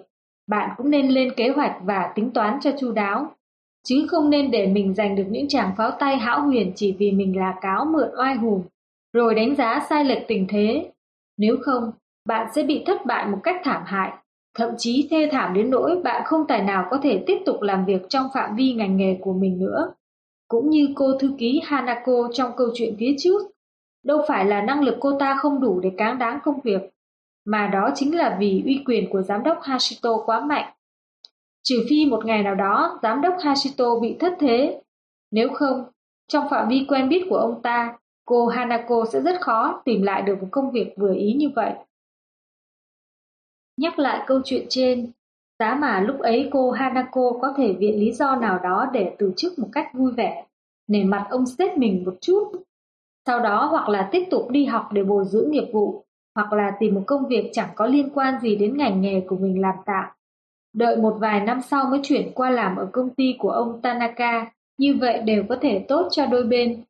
bạn 0.47 0.69
cũng 0.77 0.89
nên 0.89 1.07
lên 1.07 1.33
kế 1.37 1.49
hoạch 1.49 1.77
và 1.83 2.11
tính 2.15 2.31
toán 2.33 2.59
cho 2.61 2.71
chu 2.79 2.91
đáo, 2.91 3.35
chứ 3.83 4.07
không 4.09 4.29
nên 4.29 4.51
để 4.51 4.67
mình 4.67 4.93
giành 4.93 5.15
được 5.15 5.25
những 5.29 5.47
tràng 5.47 5.71
pháo 5.77 5.91
tay 5.91 6.17
hão 6.17 6.41
huyền 6.41 6.71
chỉ 6.75 6.95
vì 6.99 7.11
mình 7.11 7.37
là 7.37 7.55
cáo 7.61 7.85
mượn 7.85 8.09
oai 8.17 8.35
hùng, 8.35 8.63
rồi 9.13 9.35
đánh 9.35 9.55
giá 9.55 9.85
sai 9.89 10.05
lệch 10.05 10.27
tình 10.27 10.45
thế. 10.49 10.91
Nếu 11.37 11.57
không, 11.61 11.91
bạn 12.27 12.47
sẽ 12.55 12.63
bị 12.63 12.83
thất 12.85 13.05
bại 13.05 13.27
một 13.27 13.39
cách 13.43 13.61
thảm 13.63 13.83
hại 13.85 14.11
thậm 14.57 14.69
chí 14.77 15.07
thê 15.11 15.29
thảm 15.31 15.53
đến 15.53 15.69
nỗi 15.69 16.01
bạn 16.03 16.21
không 16.25 16.47
tài 16.47 16.63
nào 16.63 16.87
có 16.91 16.97
thể 17.03 17.23
tiếp 17.27 17.37
tục 17.45 17.61
làm 17.61 17.85
việc 17.85 18.09
trong 18.09 18.27
phạm 18.33 18.55
vi 18.55 18.73
ngành 18.73 18.97
nghề 18.97 19.17
của 19.21 19.33
mình 19.33 19.59
nữa. 19.59 19.93
Cũng 20.47 20.69
như 20.69 20.89
cô 20.95 21.17
thư 21.19 21.31
ký 21.37 21.61
Hanako 21.63 22.29
trong 22.33 22.51
câu 22.57 22.67
chuyện 22.73 22.95
phía 22.99 23.15
trước, 23.17 23.41
đâu 24.05 24.21
phải 24.27 24.45
là 24.45 24.61
năng 24.61 24.83
lực 24.83 24.97
cô 24.99 25.19
ta 25.19 25.35
không 25.39 25.61
đủ 25.61 25.79
để 25.79 25.91
cáng 25.97 26.19
đáng 26.19 26.39
công 26.43 26.59
việc, 26.63 26.81
mà 27.45 27.67
đó 27.67 27.89
chính 27.95 28.15
là 28.15 28.37
vì 28.39 28.63
uy 28.65 28.83
quyền 28.85 29.09
của 29.09 29.21
giám 29.21 29.43
đốc 29.43 29.61
Hashito 29.61 30.17
quá 30.25 30.39
mạnh. 30.39 30.73
Trừ 31.63 31.85
phi 31.89 32.05
một 32.05 32.25
ngày 32.25 32.43
nào 32.43 32.55
đó 32.55 32.99
giám 33.03 33.21
đốc 33.21 33.35
Hashito 33.39 33.99
bị 33.99 34.15
thất 34.19 34.33
thế, 34.39 34.81
nếu 35.31 35.49
không, 35.53 35.83
trong 36.27 36.49
phạm 36.49 36.69
vi 36.69 36.85
quen 36.89 37.09
biết 37.09 37.25
của 37.29 37.37
ông 37.37 37.61
ta, 37.61 37.97
cô 38.25 38.47
Hanako 38.47 39.05
sẽ 39.13 39.21
rất 39.21 39.41
khó 39.41 39.81
tìm 39.85 40.01
lại 40.01 40.21
được 40.21 40.41
một 40.41 40.47
công 40.51 40.71
việc 40.71 40.93
vừa 40.97 41.13
ý 41.15 41.33
như 41.33 41.49
vậy. 41.55 41.73
Nhắc 43.77 43.99
lại 43.99 44.23
câu 44.27 44.41
chuyện 44.45 44.65
trên, 44.69 45.11
giá 45.59 45.75
mà 45.75 46.01
lúc 46.01 46.19
ấy 46.19 46.49
cô 46.51 46.71
Hanako 46.71 47.31
có 47.41 47.53
thể 47.57 47.73
viện 47.73 47.99
lý 47.99 48.11
do 48.11 48.35
nào 48.35 48.59
đó 48.63 48.89
để 48.93 49.15
từ 49.19 49.33
chức 49.37 49.59
một 49.59 49.67
cách 49.71 49.87
vui 49.93 50.11
vẻ, 50.11 50.45
nể 50.87 51.03
mặt 51.03 51.27
ông 51.29 51.45
sếp 51.45 51.77
mình 51.77 52.03
một 52.05 52.15
chút. 52.21 52.51
Sau 53.25 53.39
đó 53.39 53.67
hoặc 53.71 53.89
là 53.89 54.09
tiếp 54.11 54.23
tục 54.31 54.49
đi 54.49 54.65
học 54.65 54.89
để 54.91 55.03
bồi 55.03 55.25
dưỡng 55.25 55.51
nghiệp 55.51 55.69
vụ, 55.73 56.03
hoặc 56.35 56.53
là 56.53 56.71
tìm 56.79 56.95
một 56.95 57.03
công 57.07 57.27
việc 57.27 57.49
chẳng 57.53 57.69
có 57.75 57.85
liên 57.85 58.09
quan 58.13 58.41
gì 58.41 58.55
đến 58.55 58.77
ngành 58.77 59.01
nghề 59.01 59.21
của 59.27 59.35
mình 59.35 59.61
làm 59.61 59.75
tạm. 59.85 60.05
Đợi 60.73 60.97
một 60.97 61.17
vài 61.19 61.39
năm 61.39 61.61
sau 61.61 61.85
mới 61.85 61.99
chuyển 62.03 62.31
qua 62.35 62.49
làm 62.49 62.75
ở 62.75 62.89
công 62.91 63.15
ty 63.15 63.35
của 63.39 63.49
ông 63.49 63.81
Tanaka, 63.81 64.51
như 64.77 64.95
vậy 65.01 65.21
đều 65.21 65.43
có 65.49 65.57
thể 65.61 65.85
tốt 65.87 66.07
cho 66.11 66.25
đôi 66.25 66.43
bên. 66.43 66.83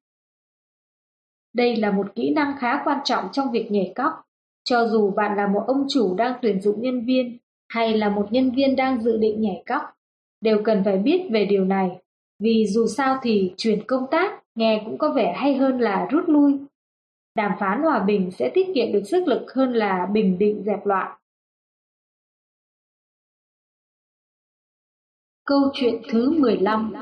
Đây 1.53 1.75
là 1.75 1.91
một 1.91 2.15
kỹ 2.15 2.33
năng 2.33 2.57
khá 2.59 2.81
quan 2.85 2.99
trọng 3.03 3.25
trong 3.31 3.51
việc 3.51 3.71
nhảy 3.71 3.93
cóc. 3.95 4.13
Cho 4.63 4.87
dù 4.87 5.11
bạn 5.11 5.37
là 5.37 5.47
một 5.47 5.63
ông 5.67 5.85
chủ 5.89 6.15
đang 6.15 6.33
tuyển 6.41 6.61
dụng 6.61 6.81
nhân 6.81 7.05
viên 7.05 7.37
hay 7.69 7.97
là 7.97 8.09
một 8.09 8.27
nhân 8.31 8.51
viên 8.51 8.75
đang 8.75 9.01
dự 9.01 9.17
định 9.17 9.41
nhảy 9.41 9.63
cóc, 9.65 9.81
đều 10.41 10.61
cần 10.63 10.83
phải 10.85 10.97
biết 10.97 11.27
về 11.31 11.45
điều 11.45 11.65
này, 11.65 11.91
vì 12.39 12.65
dù 12.67 12.87
sao 12.87 13.19
thì 13.21 13.53
chuyển 13.57 13.83
công 13.87 14.05
tác 14.11 14.43
nghe 14.55 14.81
cũng 14.85 14.97
có 14.97 15.09
vẻ 15.09 15.33
hay 15.37 15.55
hơn 15.55 15.79
là 15.79 16.07
rút 16.11 16.23
lui. 16.29 16.57
Đàm 17.35 17.51
phán 17.59 17.81
hòa 17.81 17.99
bình 17.99 18.31
sẽ 18.31 18.51
tiết 18.53 18.67
kiệm 18.75 18.91
được 18.91 19.03
sức 19.05 19.27
lực 19.27 19.53
hơn 19.53 19.73
là 19.73 20.07
bình 20.13 20.37
định 20.39 20.63
dẹp 20.65 20.85
loạn. 20.85 21.17
Câu 25.45 25.61
chuyện 25.73 26.01
thứ 26.09 26.31
15 26.39 26.93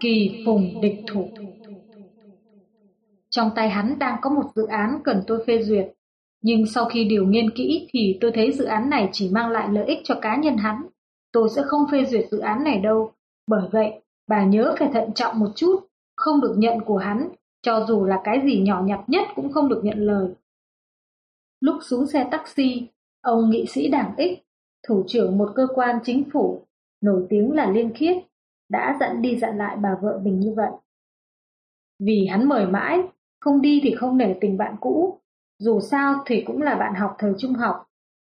Kỳ 0.00 0.42
phùng 0.46 0.80
địch 0.80 1.00
thủ 1.06 1.28
Trong 3.30 3.50
tay 3.54 3.68
hắn 3.70 3.98
đang 3.98 4.18
có 4.22 4.30
một 4.30 4.50
dự 4.54 4.66
án 4.66 4.98
cần 5.04 5.22
tôi 5.26 5.44
phê 5.46 5.62
duyệt 5.62 5.86
nhưng 6.42 6.66
sau 6.66 6.84
khi 6.84 7.04
điều 7.04 7.26
nghiên 7.26 7.50
kỹ 7.50 7.88
thì 7.92 8.18
tôi 8.20 8.32
thấy 8.34 8.52
dự 8.52 8.64
án 8.64 8.90
này 8.90 9.08
chỉ 9.12 9.30
mang 9.32 9.50
lại 9.50 9.68
lợi 9.72 9.84
ích 9.86 9.98
cho 10.04 10.14
cá 10.22 10.36
nhân 10.36 10.56
hắn. 10.56 10.86
Tôi 11.32 11.48
sẽ 11.56 11.62
không 11.66 11.82
phê 11.92 12.04
duyệt 12.04 12.24
dự 12.30 12.38
án 12.38 12.64
này 12.64 12.78
đâu. 12.78 13.12
Bởi 13.46 13.68
vậy, 13.72 13.92
bà 14.28 14.44
nhớ 14.44 14.74
phải 14.78 14.90
thận 14.92 15.12
trọng 15.14 15.38
một 15.38 15.50
chút, 15.56 15.86
không 16.16 16.40
được 16.40 16.54
nhận 16.56 16.80
của 16.80 16.96
hắn, 16.96 17.28
cho 17.62 17.84
dù 17.88 18.04
là 18.04 18.20
cái 18.24 18.40
gì 18.44 18.60
nhỏ 18.60 18.82
nhặt 18.86 19.00
nhất 19.06 19.28
cũng 19.34 19.52
không 19.52 19.68
được 19.68 19.80
nhận 19.84 19.98
lời. 19.98 20.28
Lúc 21.60 21.76
xuống 21.82 22.06
xe 22.06 22.28
taxi, 22.30 22.86
ông 23.20 23.50
nghị 23.50 23.66
sĩ 23.66 23.88
đảng 23.88 24.14
X, 24.18 24.38
thủ 24.88 25.04
trưởng 25.06 25.38
một 25.38 25.52
cơ 25.54 25.66
quan 25.74 25.98
chính 26.04 26.30
phủ, 26.32 26.66
nổi 27.02 27.26
tiếng 27.28 27.52
là 27.52 27.70
Liên 27.70 27.92
Khiết, 27.94 28.16
đã 28.68 28.96
dặn 29.00 29.22
đi 29.22 29.36
dặn 29.36 29.58
lại 29.58 29.76
bà 29.76 29.96
vợ 30.02 30.20
mình 30.22 30.40
như 30.40 30.54
vậy. 30.56 30.70
Vì 31.98 32.26
hắn 32.26 32.48
mời 32.48 32.66
mãi, 32.66 33.02
không 33.40 33.62
đi 33.62 33.80
thì 33.82 33.94
không 33.94 34.18
nể 34.18 34.34
tình 34.40 34.56
bạn 34.56 34.76
cũ, 34.80 35.18
dù 35.58 35.80
sao 35.80 36.22
thì 36.26 36.44
cũng 36.46 36.62
là 36.62 36.74
bạn 36.74 36.94
học 36.94 37.16
thời 37.18 37.32
trung 37.38 37.52
học. 37.52 37.86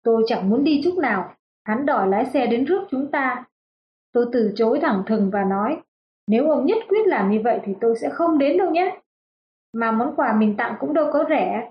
Tôi 0.04 0.22
chẳng 0.26 0.50
muốn 0.50 0.64
đi 0.64 0.80
chút 0.84 0.98
nào, 0.98 1.34
hắn 1.64 1.86
đòi 1.86 2.08
lái 2.08 2.26
xe 2.26 2.46
đến 2.46 2.64
rước 2.64 2.82
chúng 2.90 3.10
ta. 3.10 3.44
Tôi 4.12 4.26
từ 4.32 4.52
chối 4.56 4.78
thẳng 4.82 5.02
thừng 5.06 5.30
và 5.30 5.44
nói, 5.44 5.80
Nếu 6.26 6.50
ông 6.50 6.66
nhất 6.66 6.78
quyết 6.88 7.06
làm 7.06 7.30
như 7.30 7.40
vậy 7.44 7.60
thì 7.64 7.72
tôi 7.80 7.96
sẽ 7.96 8.10
không 8.10 8.38
đến 8.38 8.58
đâu 8.58 8.70
nhé. 8.70 9.00
Mà 9.72 9.92
món 9.92 10.16
quà 10.16 10.32
mình 10.32 10.56
tặng 10.56 10.76
cũng 10.80 10.94
đâu 10.94 11.10
có 11.12 11.24
rẻ, 11.28 11.70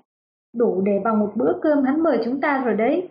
đủ 0.54 0.80
để 0.80 1.00
bằng 1.04 1.18
một 1.18 1.32
bữa 1.34 1.52
cơm 1.62 1.84
hắn 1.84 2.02
mời 2.02 2.18
chúng 2.24 2.40
ta 2.40 2.62
rồi 2.64 2.74
đấy. 2.74 3.08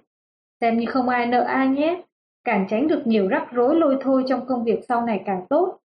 Xem 0.61 0.77
như 0.77 0.85
không 0.85 1.09
ai 1.09 1.25
nợ 1.25 1.41
ai 1.41 1.67
nhé, 1.67 2.03
càng 2.43 2.67
tránh 2.69 2.87
được 2.87 3.01
nhiều 3.05 3.27
rắc 3.27 3.47
rối 3.51 3.75
lôi 3.75 3.97
thôi 4.01 4.23
trong 4.27 4.45
công 4.47 4.63
việc 4.63 4.79
sau 4.87 5.05
này 5.05 5.23
càng 5.25 5.45
tốt. 5.49 5.79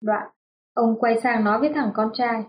Đoạn, 0.00 0.30
ông 0.74 1.00
quay 1.00 1.20
sang 1.20 1.44
nói 1.44 1.60
với 1.60 1.72
thằng 1.74 1.90
con 1.94 2.10
trai. 2.14 2.44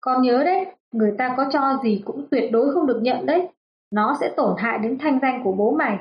Con 0.00 0.22
nhớ 0.22 0.42
đấy, 0.44 0.66
người 0.92 1.14
ta 1.18 1.34
có 1.36 1.48
cho 1.52 1.78
gì 1.82 2.02
cũng 2.04 2.28
tuyệt 2.30 2.50
đối 2.52 2.74
không 2.74 2.86
được 2.86 3.00
nhận 3.02 3.26
đấy. 3.26 3.48
Nó 3.90 4.16
sẽ 4.20 4.34
tổn 4.36 4.54
hại 4.58 4.78
đến 4.78 4.98
thanh 5.00 5.18
danh 5.22 5.40
của 5.44 5.52
bố 5.52 5.70
mày. 5.70 5.98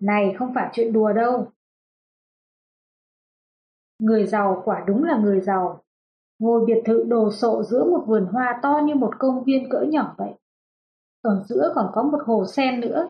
Này 0.00 0.34
không 0.38 0.54
phải 0.54 0.70
chuyện 0.72 0.92
đùa 0.92 1.12
đâu. 1.12 1.52
Người 3.98 4.26
giàu 4.26 4.62
quả 4.64 4.84
đúng 4.86 5.04
là 5.04 5.18
người 5.18 5.40
giàu. 5.40 5.82
Ngôi 6.38 6.64
biệt 6.66 6.82
thự 6.84 7.04
đồ 7.08 7.30
sộ 7.30 7.62
giữa 7.62 7.84
một 7.84 8.04
vườn 8.06 8.26
hoa 8.32 8.60
to 8.62 8.80
như 8.84 8.94
một 8.94 9.14
công 9.18 9.44
viên 9.44 9.70
cỡ 9.70 9.80
nhỏ 9.80 10.14
vậy. 10.18 10.30
Ở 11.22 11.44
giữa 11.48 11.72
còn 11.74 11.90
có 11.94 12.02
một 12.02 12.18
hồ 12.26 12.44
sen 12.46 12.80
nữa. 12.80 13.08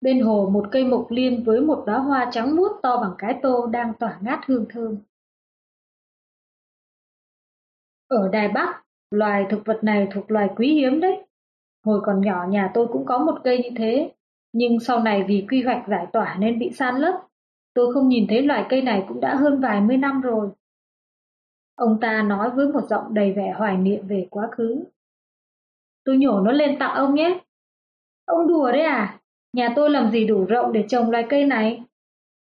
Bên 0.00 0.20
hồ 0.20 0.50
một 0.52 0.68
cây 0.72 0.84
mộc 0.84 1.06
liên 1.10 1.44
với 1.44 1.60
một 1.60 1.84
đóa 1.86 1.98
hoa 1.98 2.30
trắng 2.32 2.56
muốt 2.56 2.72
to 2.82 2.96
bằng 2.96 3.12
cái 3.18 3.38
tô 3.42 3.66
đang 3.66 3.92
tỏa 3.94 4.18
ngát 4.20 4.38
hương 4.46 4.66
thơm. 4.68 4.96
Ở 8.08 8.28
Đài 8.32 8.48
Bắc, 8.48 8.82
loài 9.10 9.46
thực 9.50 9.58
vật 9.64 9.78
này 9.82 10.08
thuộc 10.14 10.30
loài 10.30 10.48
quý 10.56 10.74
hiếm 10.74 11.00
đấy. 11.00 11.24
Hồi 11.84 12.00
còn 12.04 12.20
nhỏ 12.20 12.46
nhà 12.48 12.70
tôi 12.74 12.86
cũng 12.92 13.06
có 13.06 13.18
một 13.18 13.38
cây 13.44 13.58
như 13.58 13.70
thế, 13.76 14.12
nhưng 14.52 14.80
sau 14.80 15.00
này 15.02 15.24
vì 15.28 15.46
quy 15.50 15.62
hoạch 15.62 15.84
giải 15.88 16.06
tỏa 16.12 16.36
nên 16.38 16.58
bị 16.58 16.70
san 16.72 16.96
lấp. 16.96 17.14
Tôi 17.74 17.94
không 17.94 18.08
nhìn 18.08 18.26
thấy 18.28 18.42
loài 18.42 18.66
cây 18.68 18.82
này 18.82 19.04
cũng 19.08 19.20
đã 19.20 19.34
hơn 19.34 19.60
vài 19.60 19.80
mươi 19.80 19.96
năm 19.96 20.20
rồi. 20.20 20.50
Ông 21.74 21.98
ta 22.00 22.22
nói 22.22 22.50
với 22.50 22.68
một 22.68 22.86
giọng 22.90 23.14
đầy 23.14 23.32
vẻ 23.32 23.54
hoài 23.56 23.76
niệm 23.76 24.06
về 24.06 24.26
quá 24.30 24.48
khứ. 24.52 24.84
Tôi 26.04 26.16
nhổ 26.16 26.40
nó 26.40 26.52
lên 26.52 26.78
tặng 26.78 26.94
ông 26.94 27.14
nhé. 27.14 27.40
Ông 28.24 28.48
đùa 28.48 28.72
đấy 28.72 28.82
à? 28.82 29.17
Nhà 29.52 29.72
tôi 29.76 29.90
làm 29.90 30.10
gì 30.10 30.26
đủ 30.26 30.44
rộng 30.44 30.72
để 30.72 30.84
trồng 30.88 31.10
loài 31.10 31.26
cây 31.28 31.44
này? 31.44 31.82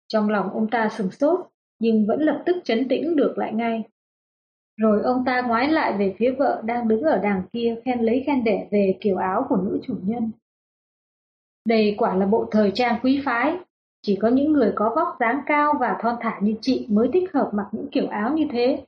Trong 0.08 0.28
lòng 0.28 0.50
ông 0.52 0.70
ta 0.70 0.88
sừng 0.88 1.10
sốt, 1.10 1.40
nhưng 1.78 2.06
vẫn 2.06 2.20
lập 2.20 2.42
tức 2.46 2.56
chấn 2.64 2.88
tĩnh 2.88 3.16
được 3.16 3.38
lại 3.38 3.52
ngay. 3.52 3.82
Rồi 4.76 5.02
ông 5.02 5.24
ta 5.24 5.40
ngoái 5.40 5.68
lại 5.68 5.96
về 5.98 6.14
phía 6.18 6.30
vợ 6.38 6.62
đang 6.64 6.88
đứng 6.88 7.02
ở 7.02 7.20
đằng 7.22 7.42
kia 7.52 7.76
khen 7.84 8.00
lấy 8.00 8.22
khen 8.26 8.44
đẻ 8.44 8.68
về 8.70 8.98
kiểu 9.00 9.16
áo 9.16 9.46
của 9.48 9.56
nữ 9.56 9.80
chủ 9.82 9.96
nhân. 10.02 10.30
Đây 11.64 11.94
quả 11.98 12.14
là 12.14 12.26
bộ 12.26 12.48
thời 12.50 12.70
trang 12.74 13.00
quý 13.02 13.22
phái, 13.24 13.56
chỉ 14.02 14.18
có 14.20 14.28
những 14.28 14.52
người 14.52 14.72
có 14.74 14.92
vóc 14.96 15.16
dáng 15.20 15.40
cao 15.46 15.74
và 15.80 15.98
thon 16.00 16.16
thả 16.20 16.38
như 16.42 16.54
chị 16.60 16.86
mới 16.90 17.08
thích 17.12 17.32
hợp 17.32 17.50
mặc 17.54 17.68
những 17.72 17.88
kiểu 17.92 18.08
áo 18.08 18.34
như 18.34 18.46
thế. 18.50 18.84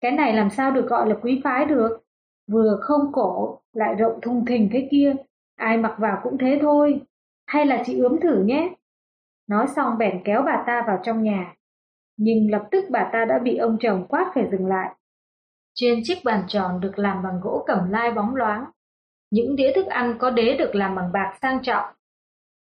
Cái 0.00 0.12
này 0.12 0.34
làm 0.34 0.50
sao 0.50 0.70
được 0.70 0.86
gọi 0.88 1.08
là 1.08 1.14
quý 1.22 1.40
phái 1.44 1.64
được, 1.64 1.98
vừa 2.46 2.78
không 2.80 3.12
cổ 3.12 3.60
lại 3.72 3.94
rộng 3.94 4.20
thùng 4.22 4.44
thình 4.44 4.68
thế 4.72 4.88
kia, 4.90 5.14
ai 5.60 5.76
mặc 5.76 5.94
vào 5.98 6.20
cũng 6.22 6.38
thế 6.38 6.58
thôi, 6.62 7.00
hay 7.46 7.66
là 7.66 7.82
chị 7.86 7.98
ướm 7.98 8.20
thử 8.20 8.42
nhé. 8.44 8.74
Nói 9.48 9.66
xong 9.76 9.98
bèn 9.98 10.22
kéo 10.24 10.42
bà 10.42 10.64
ta 10.66 10.84
vào 10.86 11.00
trong 11.02 11.22
nhà, 11.22 11.54
nhưng 12.16 12.50
lập 12.50 12.68
tức 12.70 12.84
bà 12.90 13.10
ta 13.12 13.24
đã 13.24 13.38
bị 13.38 13.56
ông 13.56 13.76
chồng 13.80 14.06
quát 14.08 14.30
phải 14.34 14.48
dừng 14.52 14.66
lại. 14.66 14.94
Trên 15.74 16.00
chiếc 16.02 16.18
bàn 16.24 16.44
tròn 16.48 16.80
được 16.80 16.98
làm 16.98 17.22
bằng 17.22 17.40
gỗ 17.42 17.64
cẩm 17.66 17.90
lai 17.90 18.12
bóng 18.12 18.36
loáng, 18.36 18.64
những 19.30 19.56
đĩa 19.56 19.72
thức 19.74 19.86
ăn 19.86 20.16
có 20.18 20.30
đế 20.30 20.56
được 20.56 20.74
làm 20.74 20.94
bằng 20.94 21.12
bạc 21.12 21.38
sang 21.42 21.62
trọng. 21.62 21.94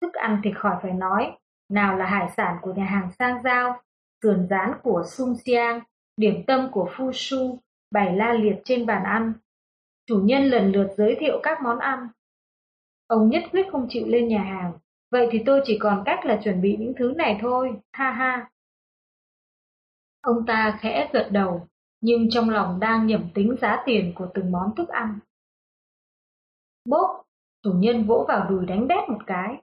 Thức 0.00 0.12
ăn 0.12 0.40
thì 0.44 0.50
khỏi 0.54 0.76
phải 0.82 0.92
nói, 0.92 1.36
nào 1.70 1.96
là 1.96 2.06
hải 2.06 2.28
sản 2.36 2.56
của 2.62 2.72
nhà 2.72 2.84
hàng 2.84 3.08
sang 3.18 3.42
giao, 3.42 3.80
sườn 4.22 4.46
rán 4.50 4.72
của 4.82 5.02
Sung 5.06 5.34
Siang, 5.44 5.80
điểm 6.16 6.44
tâm 6.46 6.68
của 6.72 6.88
Phu 6.96 7.10
Su, 7.14 7.58
bày 7.90 8.16
la 8.16 8.32
liệt 8.32 8.56
trên 8.64 8.86
bàn 8.86 9.04
ăn. 9.04 9.32
Chủ 10.06 10.20
nhân 10.24 10.42
lần 10.42 10.72
lượt 10.72 10.88
giới 10.96 11.16
thiệu 11.20 11.40
các 11.42 11.62
món 11.62 11.78
ăn. 11.78 12.08
Ông 13.12 13.28
nhất 13.28 13.42
quyết 13.52 13.66
không 13.72 13.86
chịu 13.88 14.06
lên 14.06 14.28
nhà 14.28 14.42
hàng, 14.42 14.72
vậy 15.10 15.28
thì 15.32 15.42
tôi 15.46 15.60
chỉ 15.64 15.78
còn 15.78 16.02
cách 16.06 16.24
là 16.24 16.40
chuẩn 16.44 16.62
bị 16.62 16.76
những 16.80 16.92
thứ 16.98 17.12
này 17.16 17.38
thôi, 17.40 17.74
ha 17.92 18.10
ha. 18.10 18.50
Ông 20.20 20.46
ta 20.46 20.78
khẽ 20.80 21.10
gật 21.12 21.28
đầu, 21.32 21.66
nhưng 22.00 22.30
trong 22.30 22.50
lòng 22.50 22.80
đang 22.80 23.06
nhẩm 23.06 23.28
tính 23.34 23.56
giá 23.60 23.82
tiền 23.86 24.12
của 24.14 24.28
từng 24.34 24.52
món 24.52 24.74
thức 24.76 24.88
ăn. 24.88 25.18
Bốp, 26.88 27.22
chủ 27.62 27.72
nhân 27.72 28.04
vỗ 28.04 28.24
vào 28.28 28.50
đùi 28.50 28.66
đánh 28.66 28.88
đét 28.88 29.08
một 29.08 29.20
cái. 29.26 29.62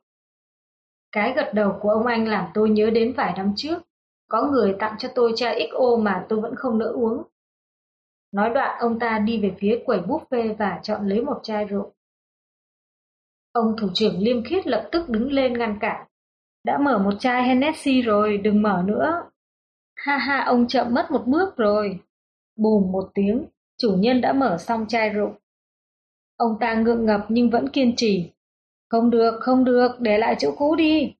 Cái 1.11 1.33
gật 1.35 1.51
đầu 1.53 1.77
của 1.81 1.89
ông 1.89 2.05
anh 2.05 2.27
làm 2.27 2.45
tôi 2.53 2.69
nhớ 2.69 2.89
đến 2.89 3.13
vài 3.17 3.33
năm 3.37 3.53
trước, 3.55 3.83
có 4.27 4.41
người 4.51 4.75
tặng 4.79 4.95
cho 4.97 5.09
tôi 5.15 5.33
chai 5.35 5.69
XO 5.71 5.97
mà 6.01 6.25
tôi 6.29 6.41
vẫn 6.41 6.55
không 6.55 6.77
nỡ 6.77 6.85
uống. 6.85 7.23
Nói 8.31 8.49
đoạn 8.49 8.79
ông 8.79 8.99
ta 8.99 9.19
đi 9.19 9.41
về 9.41 9.55
phía 9.59 9.83
quầy 9.85 9.99
buffet 9.99 10.55
và 10.55 10.79
chọn 10.83 11.07
lấy 11.07 11.21
một 11.21 11.39
chai 11.43 11.65
rượu. 11.65 11.93
Ông 13.51 13.75
thủ 13.77 13.87
trưởng 13.93 14.19
liêm 14.19 14.43
khiết 14.43 14.67
lập 14.67 14.89
tức 14.91 15.09
đứng 15.09 15.31
lên 15.31 15.57
ngăn 15.57 15.77
cản. 15.81 16.07
Đã 16.63 16.77
mở 16.77 16.99
một 16.99 17.13
chai 17.19 17.43
Hennessy 17.43 18.01
rồi, 18.01 18.37
đừng 18.37 18.61
mở 18.61 18.83
nữa. 18.85 19.23
Ha 19.95 20.17
ha, 20.17 20.43
ông 20.43 20.67
chậm 20.67 20.93
mất 20.93 21.11
một 21.11 21.23
bước 21.25 21.57
rồi. 21.57 21.99
Bùm 22.57 22.91
một 22.91 23.11
tiếng, 23.13 23.45
chủ 23.77 23.95
nhân 23.99 24.21
đã 24.21 24.33
mở 24.33 24.57
xong 24.57 24.85
chai 24.87 25.09
rượu. 25.09 25.33
Ông 26.37 26.57
ta 26.59 26.73
ngượng 26.73 27.05
ngập 27.05 27.25
nhưng 27.29 27.49
vẫn 27.49 27.69
kiên 27.69 27.93
trì. 27.95 28.31
Không 28.89 29.09
được, 29.09 29.39
không 29.41 29.63
được, 29.63 29.99
để 29.99 30.17
lại 30.17 30.35
chỗ 30.39 30.55
cũ 30.57 30.75
đi. 30.75 31.15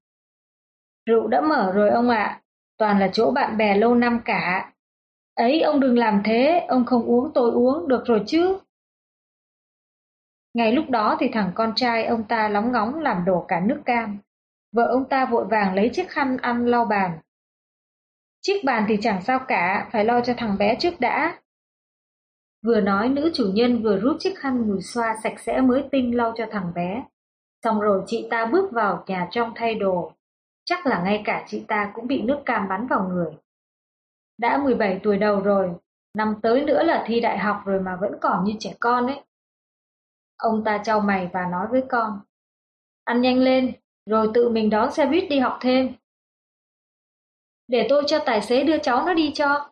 Rượu 1.06 1.28
đã 1.28 1.42
mở 1.42 1.72
rồi 1.72 1.90
ông 1.90 2.10
ạ, 2.10 2.42
toàn 2.78 3.00
là 3.00 3.10
chỗ 3.14 3.32
bạn 3.32 3.58
bè 3.58 3.78
lâu 3.78 3.96
năm 3.96 4.20
cả. 4.26 4.74
Ấy, 5.36 5.62
ông 5.62 5.80
đừng 5.80 5.98
làm 5.98 6.22
thế, 6.26 6.66
ông 6.68 6.86
không 6.86 7.06
uống 7.06 7.32
tôi 7.34 7.52
uống, 7.52 7.88
được 7.88 8.06
rồi 8.06 8.24
chứ. 8.28 8.58
Ngay 10.54 10.72
lúc 10.72 10.90
đó 10.90 11.18
thì 11.20 11.30
thằng 11.34 11.52
con 11.56 11.74
trai 11.76 12.06
ông 12.06 12.24
ta 12.24 12.50
lóng 12.50 12.72
ngóng 12.72 13.00
làm 13.00 13.26
đổ 13.26 13.46
cả 13.48 13.60
nước 13.60 13.82
cam. 13.86 14.20
Vợ 14.72 14.84
ông 14.84 15.10
ta 15.10 15.26
vội 15.26 15.46
vàng 15.46 15.76
lấy 15.76 15.90
chiếc 15.94 16.10
khăn 16.10 16.38
ăn 16.38 16.66
lau 16.66 16.86
bàn. 16.86 17.20
Chiếc 18.42 18.64
bàn 18.66 18.86
thì 18.88 18.98
chẳng 19.02 19.22
sao 19.22 19.40
cả, 19.48 19.90
phải 19.92 20.06
lo 20.06 20.22
cho 20.22 20.34
thằng 20.38 20.58
bé 20.58 20.76
trước 20.80 21.00
đã. 21.00 21.40
Vừa 22.66 22.82
nói 22.82 23.10
nữ 23.10 23.32
chủ 23.34 23.52
nhân 23.54 23.84
vừa 23.84 23.98
rút 23.98 24.16
chiếc 24.20 24.34
khăn 24.38 24.68
mùi 24.68 24.82
xoa 24.82 25.16
sạch 25.24 25.40
sẽ 25.40 25.62
mới 25.62 25.84
tinh 25.92 26.18
lau 26.18 26.34
cho 26.38 26.46
thằng 26.52 26.72
bé. 26.76 27.04
Xong 27.64 27.80
rồi 27.80 28.04
chị 28.06 28.28
ta 28.32 28.46
bước 28.46 28.72
vào 28.72 29.04
nhà 29.08 29.28
trong 29.32 29.52
thay 29.56 29.76
đồ. 29.76 30.12
Chắc 30.66 30.86
là 30.86 31.02
ngay 31.04 31.22
cả 31.26 31.46
chị 31.48 31.66
ta 31.68 31.92
cũng 31.94 32.08
bị 32.08 32.22
nước 32.22 32.40
cam 32.46 32.68
bắn 32.68 32.88
vào 32.88 33.10
người. 33.10 33.32
Đã 34.38 34.58
17 34.58 35.00
tuổi 35.04 35.18
đầu 35.18 35.40
rồi, 35.40 35.72
năm 36.18 36.36
tới 36.42 36.62
nữa 36.66 36.84
là 36.84 37.04
thi 37.08 37.20
đại 37.20 37.38
học 37.38 37.62
rồi 37.66 37.82
mà 37.82 37.96
vẫn 38.02 38.14
còn 38.22 38.44
như 38.44 38.54
trẻ 38.60 38.74
con 38.80 39.08
ấy. 39.08 39.22
Ông 40.40 40.64
ta 40.66 40.82
trao 40.86 41.00
mày 41.00 41.30
và 41.34 41.48
nói 41.52 41.68
với 41.72 41.84
con. 41.90 42.20
Ăn 43.04 43.22
nhanh 43.22 43.38
lên, 43.38 43.74
rồi 44.06 44.32
tự 44.34 44.50
mình 44.50 44.70
đón 44.70 44.92
xe 44.92 45.06
buýt 45.06 45.30
đi 45.30 45.40
học 45.40 45.58
thêm. 45.62 45.94
Để 47.68 47.86
tôi 47.90 48.04
cho 48.08 48.20
tài 48.26 48.42
xế 48.42 48.64
đưa 48.64 48.78
cháu 48.78 49.06
nó 49.06 49.14
đi 49.14 49.32
cho. 49.36 49.72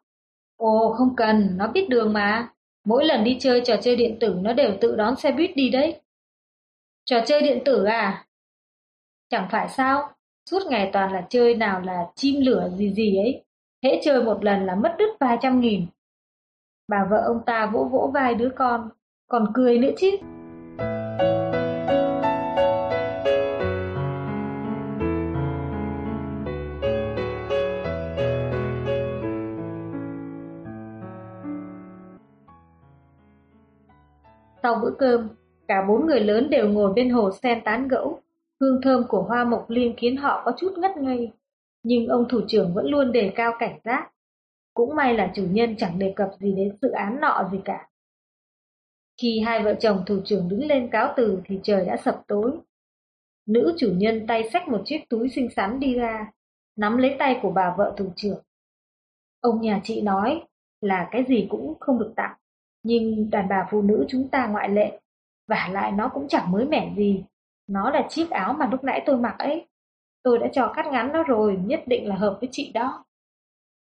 Ồ, 0.57 0.93
không 0.97 1.15
cần, 1.15 1.57
nó 1.57 1.67
biết 1.67 1.89
đường 1.89 2.13
mà. 2.13 2.49
Mỗi 2.85 3.05
lần 3.05 3.23
đi 3.23 3.37
chơi 3.39 3.61
trò 3.65 3.75
chơi 3.81 3.95
điện 3.95 4.17
tử 4.19 4.35
nó 4.41 4.53
đều 4.53 4.77
tự 4.81 4.95
đón 4.95 5.15
xe 5.15 5.31
buýt 5.31 5.55
đi 5.55 5.69
đấy. 5.69 6.01
Trò 7.05 7.19
chơi 7.25 7.41
điện 7.41 7.61
tử 7.65 7.83
à? 7.83 8.25
Chẳng 9.29 9.47
phải 9.51 9.69
sao, 9.69 10.09
suốt 10.49 10.59
ngày 10.69 10.89
toàn 10.93 11.13
là 11.13 11.25
chơi 11.29 11.55
nào 11.55 11.81
là 11.81 12.07
chim 12.15 12.35
lửa 12.41 12.69
gì 12.75 12.93
gì 12.93 13.17
ấy. 13.17 13.43
Hễ 13.83 14.01
chơi 14.03 14.23
một 14.23 14.43
lần 14.43 14.65
là 14.65 14.75
mất 14.75 14.95
đứt 14.99 15.09
vài 15.19 15.37
trăm 15.41 15.59
nghìn. 15.59 15.87
Bà 16.87 17.07
vợ 17.09 17.23
ông 17.25 17.41
ta 17.45 17.65
vỗ 17.65 17.83
vỗ 17.91 18.11
vai 18.13 18.35
đứa 18.35 18.49
con, 18.55 18.89
còn 19.27 19.51
cười 19.53 19.77
nữa 19.77 19.91
chứ. 19.97 20.11
Sau 34.63 34.75
bữa 34.81 34.91
cơm, 34.99 35.29
cả 35.67 35.85
bốn 35.87 36.05
người 36.05 36.19
lớn 36.19 36.49
đều 36.49 36.69
ngồi 36.69 36.93
bên 36.93 37.09
hồ 37.09 37.31
sen 37.31 37.61
tán 37.63 37.87
gẫu. 37.87 38.19
Hương 38.59 38.81
thơm 38.81 39.03
của 39.07 39.21
hoa 39.21 39.43
mộc 39.43 39.69
liên 39.69 39.93
khiến 39.97 40.17
họ 40.17 40.41
có 40.45 40.51
chút 40.57 40.77
ngất 40.77 40.97
ngây. 40.97 41.31
Nhưng 41.83 42.07
ông 42.07 42.25
thủ 42.29 42.41
trưởng 42.47 42.73
vẫn 42.73 42.85
luôn 42.87 43.11
đề 43.11 43.31
cao 43.35 43.51
cảnh 43.59 43.79
giác. 43.85 44.11
Cũng 44.73 44.95
may 44.95 45.13
là 45.13 45.31
chủ 45.35 45.43
nhân 45.51 45.75
chẳng 45.77 45.99
đề 45.99 46.13
cập 46.15 46.29
gì 46.39 46.53
đến 46.57 46.77
dự 46.81 46.89
án 46.89 47.19
nọ 47.21 47.49
gì 47.51 47.59
cả. 47.65 47.87
Khi 49.21 49.39
hai 49.45 49.63
vợ 49.63 49.75
chồng 49.79 50.03
thủ 50.05 50.19
trưởng 50.25 50.49
đứng 50.49 50.65
lên 50.65 50.89
cáo 50.91 51.13
từ 51.17 51.41
thì 51.45 51.59
trời 51.63 51.85
đã 51.85 51.97
sập 51.97 52.23
tối. 52.27 52.51
Nữ 53.47 53.75
chủ 53.77 53.93
nhân 53.95 54.27
tay 54.27 54.49
xách 54.53 54.67
một 54.67 54.81
chiếc 54.85 55.09
túi 55.09 55.29
xinh 55.29 55.49
xắn 55.55 55.79
đi 55.79 55.95
ra, 55.95 56.31
nắm 56.75 56.97
lấy 56.97 57.15
tay 57.19 57.39
của 57.41 57.51
bà 57.51 57.75
vợ 57.77 57.93
thủ 57.97 58.11
trưởng. 58.15 58.43
Ông 59.41 59.61
nhà 59.61 59.81
chị 59.83 60.01
nói 60.01 60.43
là 60.81 61.07
cái 61.11 61.23
gì 61.27 61.47
cũng 61.49 61.73
không 61.79 61.99
được 61.99 62.13
tặng, 62.15 62.35
nhưng 62.83 63.29
đàn 63.29 63.47
bà 63.49 63.67
phụ 63.71 63.81
nữ 63.81 64.05
chúng 64.09 64.27
ta 64.27 64.47
ngoại 64.47 64.69
lệ, 64.69 64.99
và 65.47 65.69
lại 65.71 65.91
nó 65.91 66.09
cũng 66.13 66.27
chẳng 66.27 66.51
mới 66.51 66.65
mẻ 66.65 66.93
gì. 66.97 67.23
Nó 67.67 67.89
là 67.89 68.07
chiếc 68.09 68.29
áo 68.29 68.53
mà 68.53 68.67
lúc 68.71 68.83
nãy 68.83 69.03
tôi 69.05 69.17
mặc 69.17 69.35
ấy. 69.39 69.67
Tôi 70.23 70.39
đã 70.39 70.47
cho 70.53 70.73
cắt 70.75 70.85
ngắn 70.91 71.11
nó 71.11 71.23
rồi, 71.23 71.59
nhất 71.65 71.83
định 71.85 72.07
là 72.07 72.15
hợp 72.15 72.37
với 72.41 72.49
chị 72.51 72.71
đó. 72.73 73.05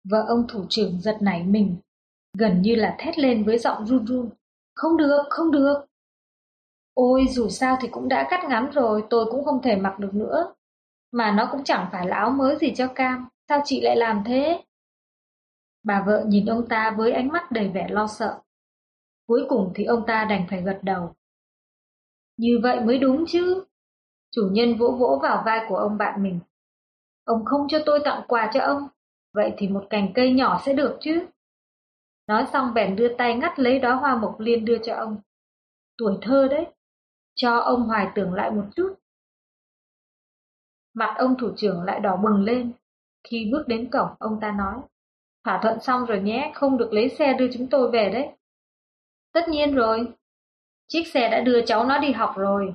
Vợ 0.10 0.26
ông 0.28 0.46
thủ 0.48 0.66
trưởng 0.70 1.02
giật 1.02 1.18
nảy 1.22 1.44
mình, 1.44 1.76
gần 2.38 2.62
như 2.62 2.76
là 2.76 2.96
thét 3.00 3.20
lên 3.20 3.44
với 3.44 3.58
giọng 3.58 3.86
run 3.86 4.06
run. 4.06 4.30
Không 4.78 4.98
được, 4.98 5.24
không 5.30 5.52
được. 5.52 5.86
Ôi 6.94 7.26
dù 7.30 7.50
sao 7.50 7.78
thì 7.82 7.88
cũng 7.88 8.08
đã 8.10 8.28
cắt 8.30 8.46
ngắn 8.50 8.70
rồi, 8.72 9.04
tôi 9.10 9.26
cũng 9.32 9.46
không 9.46 9.62
thể 9.62 9.76
mặc 9.76 10.00
được 10.00 10.14
nữa. 10.14 10.54
Mà 11.12 11.32
nó 11.32 11.50
cũng 11.52 11.64
chẳng 11.64 11.90
phải 11.92 12.08
là 12.08 12.16
áo 12.16 12.30
mới 12.30 12.58
gì 12.58 12.74
cho 12.76 12.88
Cam, 12.88 13.28
sao 13.50 13.62
chị 13.66 13.82
lại 13.82 13.96
làm 13.96 14.24
thế? 14.26 14.64
Bà 15.84 16.04
vợ 16.08 16.24
nhìn 16.28 16.46
ông 16.46 16.68
ta 16.68 16.96
với 16.98 17.12
ánh 17.12 17.28
mắt 17.28 17.52
đầy 17.52 17.68
vẻ 17.68 17.88
lo 17.90 18.08
sợ. 18.08 18.40
Cuối 19.28 19.46
cùng 19.50 19.72
thì 19.76 19.84
ông 19.84 20.04
ta 20.08 20.26
đành 20.30 20.46
phải 20.50 20.62
gật 20.62 20.80
đầu. 20.82 21.16
Như 22.38 22.60
vậy 22.64 22.80
mới 22.80 22.98
đúng 22.98 23.26
chứ. 23.28 23.64
Chủ 24.32 24.50
nhân 24.52 24.78
vỗ 24.78 24.92
vỗ 25.00 25.20
vào 25.24 25.44
vai 25.46 25.66
của 25.70 25.78
ông 25.78 25.98
bạn 25.98 26.24
mình. 26.24 26.40
Ông 27.24 27.46
không 27.46 27.68
cho 27.70 27.80
tôi 27.86 28.00
tặng 28.06 28.24
quà 28.28 28.52
cho 28.54 28.62
ông, 28.62 28.88
vậy 29.34 29.54
thì 29.58 29.68
một 29.68 29.88
cành 29.90 30.14
cây 30.16 30.34
nhỏ 30.34 30.62
sẽ 30.66 30.74
được 30.74 30.98
chứ. 31.02 31.26
Nói 32.28 32.46
xong 32.54 32.74
bèn 32.74 32.96
đưa 32.96 33.16
tay 33.18 33.36
ngắt 33.36 33.60
lấy 33.60 33.80
đóa 33.80 33.96
hoa 33.96 34.16
mộc 34.16 34.40
liên 34.40 34.66
đưa 34.66 34.78
cho 34.78 34.96
ông. 34.96 35.18
Tuổi 35.98 36.18
thơ 36.22 36.48
đấy, 36.52 36.66
cho 37.36 37.58
ông 37.58 37.84
hoài 37.84 38.08
tưởng 38.16 38.34
lại 38.34 38.52
một 38.52 38.66
chút. 38.76 38.94
Mặt 40.94 41.16
ông 41.18 41.36
thủ 41.40 41.52
trưởng 41.58 41.84
lại 41.84 42.00
đỏ 42.00 42.18
bừng 42.18 42.44
lên. 42.44 42.72
Khi 43.30 43.50
bước 43.52 43.68
đến 43.68 43.90
cổng, 43.92 44.10
ông 44.20 44.40
ta 44.42 44.52
nói, 44.52 44.76
thỏa 45.44 45.60
thuận 45.64 45.80
xong 45.80 46.06
rồi 46.06 46.22
nhé, 46.22 46.52
không 46.56 46.78
được 46.78 46.94
lấy 46.94 47.10
xe 47.10 47.34
đưa 47.34 47.48
chúng 47.54 47.68
tôi 47.68 47.92
về 47.92 48.10
đấy. 48.10 48.30
Tất 49.34 49.50
nhiên 49.50 49.76
rồi. 49.76 50.14
Chiếc 50.88 51.04
xe 51.14 51.30
đã 51.30 51.42
đưa 51.42 51.66
cháu 51.66 51.86
nó 51.86 51.98
đi 51.98 52.12
học 52.12 52.34
rồi. 52.38 52.74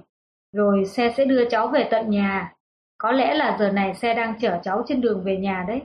Rồi 0.52 0.84
xe 0.84 1.14
sẽ 1.16 1.24
đưa 1.24 1.48
cháu 1.50 1.68
về 1.68 1.88
tận 1.90 2.10
nhà. 2.10 2.54
Có 2.98 3.12
lẽ 3.12 3.34
là 3.34 3.56
giờ 3.58 3.72
này 3.72 3.94
xe 3.94 4.14
đang 4.14 4.38
chở 4.40 4.60
cháu 4.62 4.82
trên 4.86 5.00
đường 5.00 5.22
về 5.24 5.36
nhà 5.36 5.64
đấy. 5.68 5.82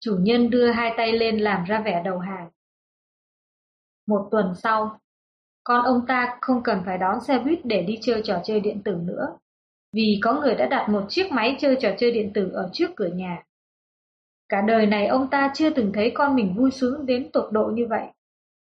Chủ 0.00 0.16
nhân 0.20 0.50
đưa 0.50 0.70
hai 0.70 0.94
tay 0.96 1.12
lên 1.12 1.38
làm 1.38 1.64
ra 1.64 1.82
vẻ 1.84 2.02
đầu 2.04 2.18
hàng. 2.18 2.50
Một 4.06 4.28
tuần 4.30 4.54
sau, 4.54 4.98
con 5.64 5.84
ông 5.84 6.06
ta 6.06 6.38
không 6.40 6.62
cần 6.62 6.82
phải 6.86 6.98
đón 6.98 7.20
xe 7.20 7.38
buýt 7.38 7.60
để 7.64 7.82
đi 7.82 7.98
chơi 8.02 8.22
trò 8.24 8.40
chơi 8.44 8.60
điện 8.60 8.82
tử 8.84 8.94
nữa, 8.94 9.36
vì 9.92 10.20
có 10.22 10.40
người 10.40 10.54
đã 10.54 10.66
đặt 10.66 10.88
một 10.88 11.06
chiếc 11.08 11.32
máy 11.32 11.56
chơi 11.60 11.76
trò 11.80 11.88
chơi 11.98 12.12
điện 12.12 12.32
tử 12.34 12.50
ở 12.52 12.70
trước 12.72 12.90
cửa 12.96 13.08
nhà. 13.14 13.42
Cả 14.48 14.60
đời 14.60 14.86
này 14.86 15.06
ông 15.06 15.30
ta 15.30 15.50
chưa 15.54 15.70
từng 15.70 15.92
thấy 15.92 16.12
con 16.14 16.34
mình 16.34 16.54
vui 16.56 16.70
sướng 16.70 17.06
đến 17.06 17.30
tột 17.32 17.52
độ 17.52 17.64
như 17.74 17.86
vậy, 17.86 18.06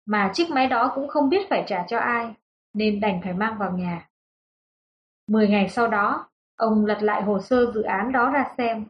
mà 0.05 0.31
chiếc 0.33 0.49
máy 0.49 0.67
đó 0.67 0.91
cũng 0.95 1.07
không 1.07 1.29
biết 1.29 1.49
phải 1.49 1.63
trả 1.67 1.85
cho 1.87 1.97
ai, 1.97 2.33
nên 2.73 2.99
đành 2.99 3.21
phải 3.23 3.33
mang 3.33 3.57
vào 3.57 3.71
nhà. 3.71 4.09
Mười 5.27 5.47
ngày 5.47 5.69
sau 5.69 5.87
đó, 5.87 6.29
ông 6.55 6.85
lật 6.85 6.97
lại 7.01 7.23
hồ 7.23 7.41
sơ 7.41 7.71
dự 7.71 7.81
án 7.81 8.11
đó 8.11 8.29
ra 8.29 8.45
xem. 8.57 8.85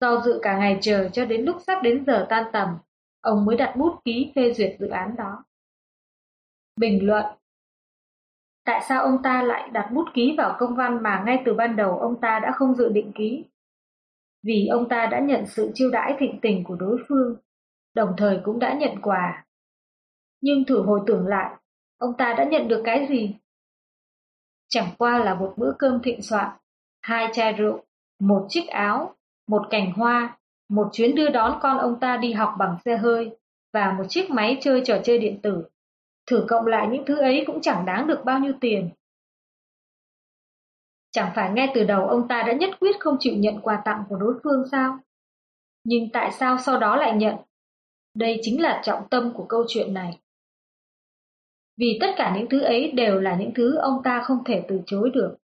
Do 0.00 0.20
dự 0.20 0.38
cả 0.42 0.58
ngày 0.58 0.78
chờ 0.80 1.08
cho 1.12 1.24
đến 1.24 1.44
lúc 1.44 1.56
sắp 1.66 1.82
đến 1.82 2.04
giờ 2.06 2.26
tan 2.28 2.44
tầm, 2.52 2.68
ông 3.24 3.44
mới 3.44 3.56
đặt 3.56 3.74
bút 3.76 4.00
ký 4.04 4.32
phê 4.34 4.52
duyệt 4.52 4.76
dự 4.78 4.88
án 4.88 5.16
đó. 5.16 5.44
Bình 6.76 7.06
luận 7.06 7.24
Tại 8.64 8.80
sao 8.88 9.02
ông 9.02 9.22
ta 9.22 9.42
lại 9.42 9.70
đặt 9.72 9.90
bút 9.92 10.04
ký 10.14 10.34
vào 10.38 10.56
công 10.58 10.76
văn 10.76 11.02
mà 11.02 11.22
ngay 11.26 11.42
từ 11.44 11.54
ban 11.54 11.76
đầu 11.76 11.98
ông 11.98 12.20
ta 12.20 12.40
đã 12.42 12.52
không 12.52 12.74
dự 12.74 12.88
định 12.88 13.12
ký? 13.14 13.44
Vì 14.42 14.66
ông 14.66 14.88
ta 14.88 15.06
đã 15.06 15.20
nhận 15.20 15.46
sự 15.46 15.70
chiêu 15.74 15.90
đãi 15.90 16.16
thịnh 16.18 16.38
tình 16.42 16.64
của 16.64 16.76
đối 16.76 16.98
phương, 17.08 17.36
đồng 17.94 18.14
thời 18.16 18.40
cũng 18.44 18.58
đã 18.58 18.74
nhận 18.74 19.00
quà. 19.02 19.46
Nhưng 20.40 20.64
thử 20.64 20.82
hồi 20.82 21.00
tưởng 21.06 21.26
lại, 21.26 21.56
ông 21.98 22.16
ta 22.18 22.34
đã 22.38 22.44
nhận 22.44 22.68
được 22.68 22.82
cái 22.84 23.06
gì? 23.08 23.36
Chẳng 24.68 24.88
qua 24.98 25.18
là 25.18 25.34
một 25.34 25.54
bữa 25.56 25.72
cơm 25.78 26.02
thịnh 26.02 26.22
soạn, 26.22 26.50
hai 27.02 27.28
chai 27.32 27.52
rượu, 27.52 27.84
một 28.20 28.46
chiếc 28.48 28.66
áo, 28.68 29.14
một 29.48 29.62
cành 29.70 29.92
hoa, 29.92 30.38
một 30.68 30.88
chuyến 30.92 31.14
đưa 31.14 31.28
đón 31.28 31.58
con 31.62 31.78
ông 31.78 32.00
ta 32.00 32.16
đi 32.16 32.32
học 32.32 32.54
bằng 32.58 32.76
xe 32.84 32.96
hơi 32.96 33.36
và 33.72 33.94
một 33.98 34.04
chiếc 34.08 34.30
máy 34.30 34.58
chơi 34.60 34.82
trò 34.84 34.98
chơi 35.04 35.18
điện 35.18 35.40
tử. 35.42 35.64
Thử 36.26 36.44
cộng 36.48 36.66
lại 36.66 36.88
những 36.90 37.04
thứ 37.06 37.18
ấy 37.18 37.44
cũng 37.46 37.60
chẳng 37.60 37.86
đáng 37.86 38.06
được 38.06 38.20
bao 38.24 38.38
nhiêu 38.38 38.52
tiền. 38.60 38.90
Chẳng 41.10 41.32
phải 41.34 41.50
ngay 41.50 41.68
từ 41.74 41.84
đầu 41.84 42.08
ông 42.08 42.28
ta 42.28 42.42
đã 42.46 42.52
nhất 42.52 42.70
quyết 42.80 43.00
không 43.00 43.16
chịu 43.20 43.34
nhận 43.36 43.60
quà 43.60 43.82
tặng 43.84 44.04
của 44.08 44.16
đối 44.16 44.34
phương 44.42 44.62
sao? 44.70 44.98
Nhưng 45.84 46.10
tại 46.12 46.30
sao 46.32 46.58
sau 46.58 46.78
đó 46.78 46.96
lại 46.96 47.16
nhận? 47.16 47.34
Đây 48.14 48.38
chính 48.42 48.62
là 48.62 48.80
trọng 48.84 49.08
tâm 49.10 49.32
của 49.34 49.46
câu 49.48 49.64
chuyện 49.68 49.94
này. 49.94 50.18
Vì 51.76 51.98
tất 52.00 52.06
cả 52.16 52.36
những 52.36 52.48
thứ 52.50 52.60
ấy 52.60 52.92
đều 52.92 53.20
là 53.20 53.36
những 53.36 53.54
thứ 53.54 53.76
ông 53.76 54.02
ta 54.04 54.22
không 54.24 54.44
thể 54.44 54.64
từ 54.68 54.80
chối 54.86 55.10
được. 55.10 55.36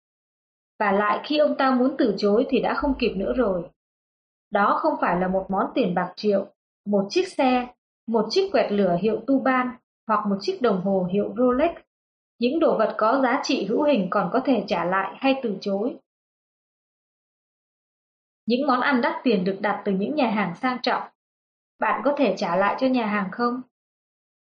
Và 0.78 0.92
lại 0.92 1.20
khi 1.24 1.38
ông 1.38 1.56
ta 1.58 1.70
muốn 1.70 1.94
từ 1.98 2.14
chối 2.18 2.46
thì 2.48 2.60
đã 2.60 2.74
không 2.74 2.94
kịp 2.98 3.12
nữa 3.16 3.32
rồi. 3.36 3.62
Đó 4.50 4.78
không 4.82 4.94
phải 5.00 5.20
là 5.20 5.28
một 5.28 5.46
món 5.48 5.66
tiền 5.74 5.94
bạc 5.94 6.12
triệu, 6.16 6.46
một 6.86 7.06
chiếc 7.10 7.28
xe, 7.28 7.66
một 8.06 8.26
chiếc 8.30 8.48
quẹt 8.52 8.72
lửa 8.72 8.96
hiệu 9.00 9.20
Tuban 9.26 9.70
hoặc 10.06 10.26
một 10.26 10.36
chiếc 10.40 10.58
đồng 10.62 10.80
hồ 10.80 11.08
hiệu 11.12 11.34
Rolex. 11.36 11.70
Những 12.38 12.60
đồ 12.60 12.78
vật 12.78 12.94
có 12.98 13.20
giá 13.22 13.40
trị 13.42 13.66
hữu 13.66 13.82
hình 13.82 14.06
còn 14.10 14.30
có 14.32 14.40
thể 14.40 14.64
trả 14.66 14.84
lại 14.84 15.16
hay 15.20 15.40
từ 15.42 15.58
chối. 15.60 15.96
Những 18.46 18.66
món 18.66 18.80
ăn 18.80 19.00
đắt 19.00 19.12
tiền 19.24 19.44
được 19.44 19.58
đặt 19.60 19.82
từ 19.84 19.92
những 19.92 20.14
nhà 20.14 20.30
hàng 20.30 20.54
sang 20.54 20.78
trọng. 20.82 21.02
Bạn 21.78 22.02
có 22.04 22.14
thể 22.16 22.34
trả 22.36 22.56
lại 22.56 22.76
cho 22.80 22.86
nhà 22.86 23.06
hàng 23.06 23.28
không? 23.32 23.62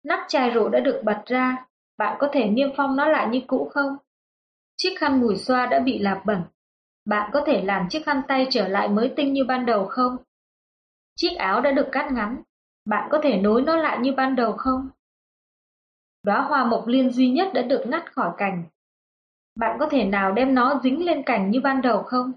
Nắp 0.03 0.19
chai 0.27 0.49
rượu 0.49 0.69
đã 0.69 0.79
được 0.79 1.01
bật 1.03 1.21
ra, 1.25 1.65
bạn 1.97 2.17
có 2.19 2.29
thể 2.31 2.49
niêm 2.49 2.69
phong 2.77 2.95
nó 2.95 3.07
lại 3.07 3.27
như 3.27 3.41
cũ 3.47 3.69
không? 3.73 3.97
Chiếc 4.77 4.95
khăn 4.99 5.21
mùi 5.21 5.35
xoa 5.35 5.65
đã 5.65 5.79
bị 5.79 5.99
lạp 5.99 6.25
bẩn, 6.25 6.41
bạn 7.05 7.29
có 7.33 7.43
thể 7.45 7.61
làm 7.61 7.89
chiếc 7.89 8.05
khăn 8.05 8.21
tay 8.27 8.47
trở 8.49 8.67
lại 8.67 8.87
mới 8.89 9.13
tinh 9.15 9.33
như 9.33 9.43
ban 9.43 9.65
đầu 9.65 9.85
không? 9.85 10.17
Chiếc 11.15 11.35
áo 11.37 11.61
đã 11.61 11.71
được 11.71 11.87
cắt 11.91 12.11
ngắn, 12.11 12.41
bạn 12.85 13.09
có 13.11 13.19
thể 13.23 13.37
nối 13.37 13.61
nó 13.61 13.77
lại 13.77 13.99
như 13.99 14.11
ban 14.17 14.35
đầu 14.35 14.53
không? 14.57 14.89
Đóa 16.23 16.41
hoa 16.41 16.65
mộc 16.65 16.87
liên 16.87 17.09
duy 17.09 17.31
nhất 17.31 17.47
đã 17.53 17.61
được 17.61 17.83
ngắt 17.87 18.13
khỏi 18.13 18.31
cành. 18.37 18.63
Bạn 19.55 19.77
có 19.79 19.87
thể 19.91 20.05
nào 20.05 20.31
đem 20.31 20.55
nó 20.55 20.79
dính 20.83 21.05
lên 21.05 21.23
cành 21.23 21.51
như 21.51 21.59
ban 21.63 21.81
đầu 21.81 22.03
không? 22.03 22.31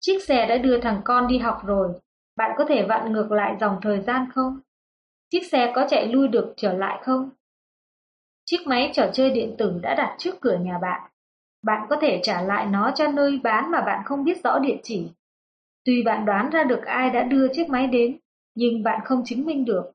Chiếc 0.00 0.18
xe 0.24 0.46
đã 0.46 0.58
đưa 0.58 0.80
thằng 0.80 1.00
con 1.04 1.26
đi 1.26 1.38
học 1.38 1.62
rồi, 1.66 2.00
bạn 2.36 2.50
có 2.58 2.64
thể 2.68 2.86
vặn 2.88 3.12
ngược 3.12 3.32
lại 3.32 3.56
dòng 3.60 3.78
thời 3.82 4.00
gian 4.00 4.26
không? 4.34 4.60
Chiếc 5.30 5.42
xe 5.50 5.72
có 5.74 5.86
chạy 5.88 6.08
lui 6.08 6.28
được 6.28 6.54
trở 6.56 6.72
lại 6.72 7.00
không? 7.02 7.30
Chiếc 8.44 8.66
máy 8.66 8.90
trò 8.94 9.10
chơi 9.12 9.30
điện 9.30 9.54
tử 9.58 9.78
đã 9.82 9.94
đặt 9.94 10.16
trước 10.18 10.40
cửa 10.40 10.58
nhà 10.60 10.78
bạn. 10.82 11.10
Bạn 11.62 11.86
có 11.90 11.96
thể 12.00 12.20
trả 12.22 12.42
lại 12.42 12.66
nó 12.66 12.90
cho 12.94 13.08
nơi 13.08 13.40
bán 13.42 13.70
mà 13.70 13.80
bạn 13.80 14.02
không 14.04 14.24
biết 14.24 14.44
rõ 14.44 14.58
địa 14.58 14.76
chỉ. 14.82 15.10
Tuy 15.84 16.02
bạn 16.02 16.24
đoán 16.24 16.50
ra 16.50 16.64
được 16.64 16.80
ai 16.84 17.10
đã 17.10 17.22
đưa 17.22 17.48
chiếc 17.52 17.68
máy 17.68 17.86
đến, 17.86 18.18
nhưng 18.54 18.82
bạn 18.82 19.00
không 19.04 19.22
chứng 19.24 19.46
minh 19.46 19.64
được. 19.64 19.92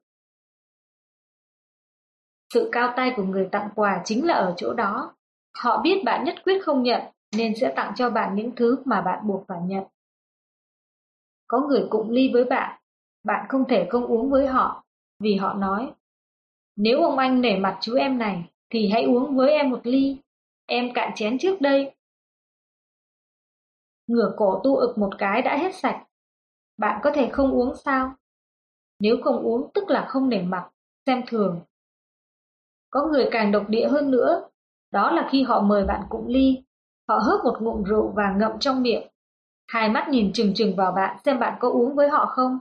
Sự 2.54 2.70
cao 2.72 2.94
tay 2.96 3.14
của 3.16 3.24
người 3.24 3.50
tặng 3.52 3.70
quà 3.76 4.02
chính 4.06 4.26
là 4.26 4.34
ở 4.34 4.54
chỗ 4.58 4.74
đó. 4.74 5.16
Họ 5.58 5.82
biết 5.82 6.04
bạn 6.06 6.24
nhất 6.24 6.36
quyết 6.44 6.64
không 6.64 6.84
nhận, 6.84 7.02
nên 7.38 7.56
sẽ 7.56 7.74
tặng 7.76 7.94
cho 7.96 8.10
bạn 8.10 8.36
những 8.36 8.56
thứ 8.56 8.78
mà 8.86 9.02
bạn 9.02 9.28
buộc 9.28 9.48
phải 9.48 9.60
nhận. 9.66 9.84
Có 11.48 11.60
người 11.60 11.88
cụng 11.90 12.10
ly 12.10 12.30
với 12.34 12.44
bạn, 12.44 12.80
bạn 13.24 13.46
không 13.50 13.66
thể 13.68 13.88
không 13.90 14.06
uống 14.06 14.30
với 14.30 14.48
họ, 14.48 14.84
vì 15.20 15.36
họ 15.36 15.54
nói, 15.54 15.92
nếu 16.76 17.04
ông 17.04 17.18
anh 17.18 17.42
nể 17.42 17.58
mặt 17.58 17.78
chú 17.82 17.96
em 17.96 18.18
này, 18.18 18.50
thì 18.70 18.90
hãy 18.90 19.04
uống 19.04 19.36
với 19.36 19.52
em 19.52 19.70
một 19.70 19.80
ly, 19.84 20.18
em 20.66 20.94
cạn 20.94 21.12
chén 21.16 21.38
trước 21.38 21.62
đây. 21.62 21.96
Ngửa 24.08 24.34
cổ 24.38 24.62
tu 24.64 24.76
ực 24.76 24.98
một 24.98 25.10
cái 25.18 25.42
đã 25.42 25.58
hết 25.58 25.76
sạch, 25.76 26.04
bạn 26.78 27.00
có 27.04 27.12
thể 27.12 27.30
không 27.32 27.52
uống 27.52 27.76
sao? 27.76 28.16
Nếu 29.00 29.18
không 29.24 29.44
uống 29.44 29.72
tức 29.74 29.90
là 29.90 30.06
không 30.10 30.30
nể 30.30 30.42
mặt, 30.42 30.70
xem 31.06 31.22
thường. 31.28 31.62
Có 32.90 33.08
người 33.12 33.30
càng 33.32 33.52
độc 33.52 33.70
địa 33.70 33.88
hơn 33.88 34.12
nữa, 34.12 34.50
đó 34.92 35.12
là 35.12 35.28
khi 35.32 35.44
họ 35.44 35.62
mời 35.62 35.86
bạn 35.86 36.02
cụng 36.10 36.28
ly, 36.28 36.64
họ 37.08 37.18
hớp 37.18 37.44
một 37.44 37.58
ngụm 37.62 37.84
rượu 37.84 38.14
và 38.16 38.36
ngậm 38.38 38.60
trong 38.60 38.82
miệng. 38.82 39.08
Hai 39.68 39.90
mắt 39.90 40.10
nhìn 40.10 40.34
chừng 40.34 40.54
chừng 40.54 40.76
vào 40.76 40.92
bạn 40.92 41.18
xem 41.26 41.40
bạn 41.40 41.58
có 41.60 41.70
uống 41.70 41.96
với 41.96 42.10
họ 42.10 42.26
không. 42.26 42.60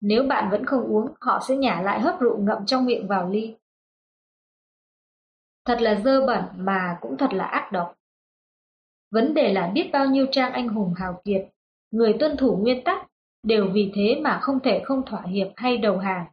Nếu 0.00 0.22
bạn 0.22 0.50
vẫn 0.50 0.66
không 0.66 0.84
uống, 0.84 1.06
họ 1.20 1.40
sẽ 1.48 1.56
nhả 1.56 1.82
lại 1.82 2.00
hớp 2.00 2.20
rượu 2.20 2.38
ngậm 2.38 2.66
trong 2.66 2.84
miệng 2.84 3.08
vào 3.08 3.28
ly. 3.28 3.54
Thật 5.66 5.80
là 5.80 5.94
dơ 5.94 6.26
bẩn 6.26 6.44
mà 6.56 6.98
cũng 7.00 7.16
thật 7.16 7.32
là 7.32 7.44
ác 7.44 7.72
độc. 7.72 7.94
Vấn 9.10 9.34
đề 9.34 9.52
là 9.52 9.70
biết 9.74 9.90
bao 9.92 10.06
nhiêu 10.06 10.26
trang 10.30 10.52
anh 10.52 10.68
hùng 10.68 10.94
hào 10.96 11.20
kiệt, 11.24 11.48
người 11.90 12.12
tuân 12.20 12.36
thủ 12.36 12.56
nguyên 12.56 12.84
tắc, 12.84 13.06
đều 13.42 13.68
vì 13.72 13.92
thế 13.94 14.20
mà 14.22 14.38
không 14.42 14.60
thể 14.60 14.82
không 14.84 15.02
thỏa 15.06 15.22
hiệp 15.22 15.48
hay 15.56 15.78
đầu 15.78 15.98
hàng. 15.98 16.26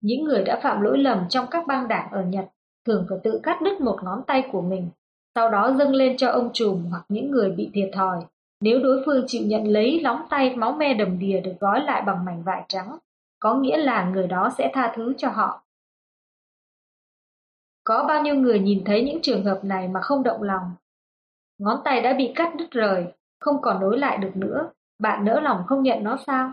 Những 0.00 0.24
người 0.24 0.44
đã 0.44 0.60
phạm 0.62 0.80
lỗi 0.80 0.98
lầm 0.98 1.28
trong 1.28 1.46
các 1.50 1.66
bang 1.66 1.88
đảng 1.88 2.10
ở 2.10 2.22
Nhật 2.22 2.44
thường 2.86 3.06
phải 3.08 3.18
tự 3.24 3.40
cắt 3.42 3.62
đứt 3.62 3.80
một 3.80 3.98
ngón 4.02 4.22
tay 4.26 4.48
của 4.52 4.62
mình, 4.62 4.90
sau 5.34 5.50
đó 5.50 5.74
dâng 5.78 5.94
lên 5.94 6.16
cho 6.16 6.28
ông 6.30 6.50
trùm 6.52 6.84
hoặc 6.90 7.04
những 7.08 7.30
người 7.30 7.50
bị 7.50 7.70
thiệt 7.74 7.90
thòi. 7.92 8.20
Nếu 8.60 8.82
đối 8.82 9.02
phương 9.06 9.24
chịu 9.26 9.42
nhận 9.46 9.66
lấy 9.68 10.00
lóng 10.00 10.22
tay 10.30 10.56
máu 10.56 10.72
me 10.72 10.94
đầm 10.94 11.18
đìa 11.18 11.40
được 11.40 11.54
gói 11.60 11.80
lại 11.80 12.02
bằng 12.02 12.24
mảnh 12.24 12.42
vải 12.42 12.64
trắng, 12.68 12.98
có 13.38 13.54
nghĩa 13.54 13.76
là 13.76 14.10
người 14.10 14.26
đó 14.26 14.50
sẽ 14.58 14.70
tha 14.74 14.92
thứ 14.96 15.14
cho 15.18 15.28
họ. 15.28 15.62
Có 17.84 18.04
bao 18.08 18.22
nhiêu 18.22 18.34
người 18.34 18.58
nhìn 18.58 18.82
thấy 18.86 19.04
những 19.04 19.18
trường 19.22 19.44
hợp 19.44 19.60
này 19.62 19.88
mà 19.88 20.00
không 20.00 20.22
động 20.22 20.42
lòng. 20.42 20.74
Ngón 21.58 21.80
tay 21.84 22.02
đã 22.02 22.14
bị 22.18 22.32
cắt 22.34 22.54
đứt 22.56 22.70
rời, 22.70 23.06
không 23.40 23.62
còn 23.62 23.80
nối 23.80 23.98
lại 23.98 24.18
được 24.18 24.36
nữa, 24.36 24.70
bạn 24.98 25.24
nỡ 25.24 25.40
lòng 25.40 25.62
không 25.66 25.82
nhận 25.82 26.04
nó 26.04 26.16
sao? 26.26 26.52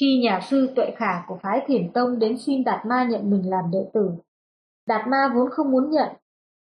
Khi 0.00 0.20
nhà 0.22 0.40
sư 0.50 0.72
Tuệ 0.76 0.94
Khả 0.96 1.24
của 1.26 1.38
phái 1.42 1.64
Thiền 1.66 1.92
Tông 1.92 2.18
đến 2.18 2.38
xin 2.38 2.64
Đạt 2.64 2.86
Ma 2.86 3.04
nhận 3.10 3.30
mình 3.30 3.50
làm 3.50 3.70
đệ 3.70 3.90
tử, 3.92 4.10
Đạt 4.86 5.08
Ma 5.08 5.32
vốn 5.34 5.50
không 5.50 5.70
muốn 5.70 5.90
nhận, 5.90 6.08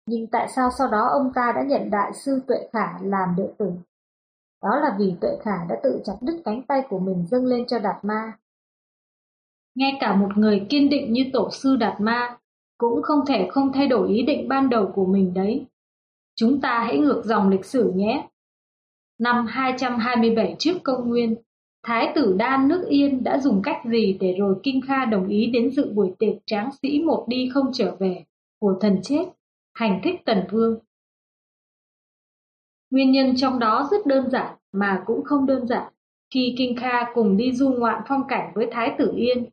nhưng 0.06 0.26
tại 0.26 0.48
sao 0.48 0.70
sau 0.78 0.88
đó 0.88 1.08
ông 1.08 1.32
ta 1.34 1.52
đã 1.56 1.62
nhận 1.62 1.90
Đại 1.90 2.12
sư 2.12 2.42
Tuệ 2.46 2.68
Khả 2.72 2.98
làm 3.02 3.34
đệ 3.36 3.48
tử? 3.58 3.72
Đó 4.62 4.80
là 4.80 4.96
vì 4.98 5.14
Tuệ 5.20 5.30
Khả 5.42 5.64
đã 5.68 5.76
tự 5.82 6.00
chặt 6.04 6.14
đứt 6.20 6.42
cánh 6.44 6.62
tay 6.62 6.82
của 6.88 6.98
mình 6.98 7.26
dâng 7.30 7.44
lên 7.44 7.66
cho 7.66 7.78
Đạt 7.78 8.04
Ma. 8.04 8.32
Ngay 9.74 9.92
cả 10.00 10.16
một 10.16 10.28
người 10.36 10.66
kiên 10.68 10.88
định 10.88 11.12
như 11.12 11.24
tổ 11.32 11.50
sư 11.50 11.76
Đạt 11.76 12.00
Ma 12.00 12.36
cũng 12.78 13.02
không 13.02 13.26
thể 13.26 13.48
không 13.50 13.72
thay 13.72 13.88
đổi 13.88 14.08
ý 14.08 14.22
định 14.22 14.48
ban 14.48 14.70
đầu 14.70 14.92
của 14.94 15.06
mình 15.06 15.34
đấy. 15.34 15.66
Chúng 16.36 16.60
ta 16.60 16.78
hãy 16.78 16.98
ngược 16.98 17.22
dòng 17.24 17.48
lịch 17.48 17.64
sử 17.64 17.92
nhé. 17.94 18.28
Năm 19.18 19.46
227 19.46 20.56
trước 20.58 20.78
công 20.82 21.08
nguyên, 21.08 21.34
Thái 21.82 22.12
tử 22.14 22.34
Đan 22.38 22.68
nước 22.68 22.86
Yên 22.88 23.24
đã 23.24 23.38
dùng 23.38 23.62
cách 23.62 23.80
gì 23.84 24.18
để 24.20 24.34
rồi 24.38 24.56
Kinh 24.62 24.80
Kha 24.86 25.04
đồng 25.04 25.28
ý 25.28 25.46
đến 25.46 25.70
dự 25.70 25.92
buổi 25.92 26.12
tiệc 26.18 26.34
tráng 26.46 26.70
sĩ 26.82 27.02
một 27.02 27.24
đi 27.28 27.50
không 27.54 27.66
trở 27.72 27.96
về 27.98 28.24
của 28.60 28.78
thần 28.80 28.98
chết, 29.02 29.24
hành 29.74 30.00
thích 30.04 30.20
tần 30.24 30.44
vương. 30.50 30.78
Nguyên 32.90 33.10
nhân 33.10 33.36
trong 33.36 33.58
đó 33.58 33.88
rất 33.90 34.06
đơn 34.06 34.30
giản 34.30 34.56
mà 34.72 35.02
cũng 35.06 35.24
không 35.24 35.46
đơn 35.46 35.66
giản. 35.66 35.92
Khi 36.34 36.54
Kinh 36.58 36.76
Kha 36.76 37.12
cùng 37.14 37.36
đi 37.36 37.52
du 37.52 37.70
ngoạn 37.70 38.02
phong 38.08 38.22
cảnh 38.28 38.52
với 38.54 38.68
Thái 38.70 38.94
tử 38.98 39.12
Yên, 39.16 39.44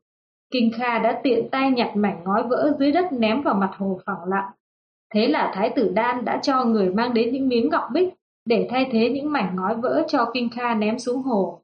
Kinh 0.51 0.71
Kha 0.77 0.99
đã 0.99 1.19
tiện 1.23 1.49
tay 1.49 1.71
nhặt 1.71 1.91
mảnh 1.95 2.23
ngói 2.25 2.43
vỡ 2.43 2.73
dưới 2.79 2.91
đất 2.91 3.13
ném 3.13 3.41
vào 3.41 3.55
mặt 3.55 3.71
hồ 3.77 3.99
phẳng 4.05 4.23
lặng. 4.27 4.51
Thế 5.13 5.27
là 5.27 5.51
Thái 5.55 5.69
tử 5.75 5.91
Đan 5.95 6.25
đã 6.25 6.39
cho 6.43 6.65
người 6.65 6.89
mang 6.89 7.13
đến 7.13 7.33
những 7.33 7.47
miếng 7.47 7.69
ngọc 7.69 7.83
bích 7.93 8.13
để 8.45 8.67
thay 8.69 8.89
thế 8.91 9.09
những 9.09 9.31
mảnh 9.31 9.55
ngói 9.55 9.75
vỡ 9.75 10.03
cho 10.07 10.31
Kinh 10.33 10.49
Kha 10.49 10.75
ném 10.75 10.99
xuống 10.99 11.21
hồ. 11.21 11.61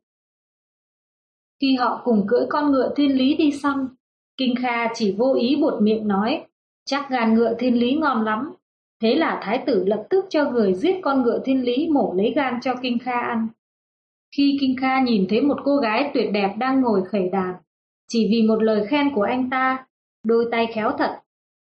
Khi 1.62 1.76
họ 1.76 2.02
cùng 2.04 2.28
cưỡi 2.28 2.46
con 2.50 2.72
ngựa 2.72 2.94
thiên 2.96 3.18
lý 3.18 3.36
đi 3.36 3.52
săn, 3.52 3.88
Kinh 4.38 4.56
Kha 4.62 4.94
chỉ 4.94 5.16
vô 5.18 5.34
ý 5.34 5.56
buột 5.56 5.82
miệng 5.82 6.08
nói, 6.08 6.46
chắc 6.86 7.10
gan 7.10 7.34
ngựa 7.34 7.54
thiên 7.60 7.80
lý 7.80 7.94
ngon 7.96 8.24
lắm. 8.24 8.54
Thế 9.02 9.16
là 9.16 9.40
thái 9.44 9.64
tử 9.66 9.84
lập 9.86 10.04
tức 10.10 10.26
cho 10.30 10.52
người 10.52 10.74
giết 10.74 11.00
con 11.02 11.22
ngựa 11.22 11.40
thiên 11.46 11.64
lý 11.64 11.90
mổ 11.92 12.14
lấy 12.14 12.34
gan 12.36 12.60
cho 12.62 12.76
Kinh 12.82 13.00
Kha 13.00 13.20
ăn. 13.20 13.48
Khi 14.36 14.58
Kinh 14.62 14.76
Kha 14.82 15.02
nhìn 15.02 15.26
thấy 15.30 15.42
một 15.42 15.58
cô 15.64 15.78
gái 15.78 16.12
tuyệt 16.14 16.30
đẹp 16.34 16.56
đang 16.60 16.82
ngồi 16.82 17.02
khẩy 17.06 17.30
đàn, 17.30 17.56
chỉ 18.08 18.28
vì 18.32 18.48
một 18.48 18.64
lời 18.64 18.88
khen 18.88 19.16
của 19.16 19.22
anh 19.22 19.50
ta, 19.50 19.86
đôi 20.24 20.48
tay 20.52 20.68
khéo 20.74 20.92
thật, 20.98 21.20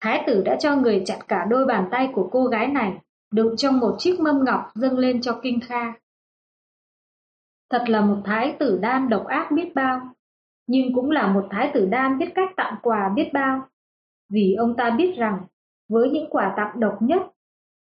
thái 0.01 0.25
tử 0.27 0.43
đã 0.45 0.57
cho 0.57 0.77
người 0.77 1.03
chặt 1.07 1.19
cả 1.29 1.47
đôi 1.51 1.67
bàn 1.67 1.89
tay 1.91 2.09
của 2.13 2.29
cô 2.33 2.45
gái 2.45 2.67
này, 2.67 2.99
đựng 3.33 3.57
trong 3.57 3.81
một 3.81 3.97
chiếc 3.99 4.21
mâm 4.21 4.45
ngọc 4.45 4.61
dâng 4.75 4.99
lên 4.99 5.21
cho 5.21 5.41
Kinh 5.43 5.61
Kha. 5.61 5.93
Thật 7.71 7.85
là 7.87 8.01
một 8.01 8.17
thái 8.25 8.57
tử 8.59 8.79
đan 8.83 9.09
độc 9.09 9.27
ác 9.27 9.49
biết 9.53 9.75
bao, 9.75 10.01
nhưng 10.67 10.95
cũng 10.95 11.11
là 11.11 11.33
một 11.33 11.47
thái 11.51 11.71
tử 11.75 11.87
đan 11.91 12.19
biết 12.19 12.29
cách 12.35 12.51
tặng 12.57 12.75
quà 12.83 13.13
biết 13.17 13.31
bao. 13.33 13.69
Vì 14.33 14.55
ông 14.55 14.77
ta 14.77 14.91
biết 14.91 15.15
rằng, 15.17 15.39
với 15.89 16.11
những 16.11 16.31
quà 16.31 16.55
tặng 16.57 16.81
độc 16.81 17.03
nhất, 17.03 17.23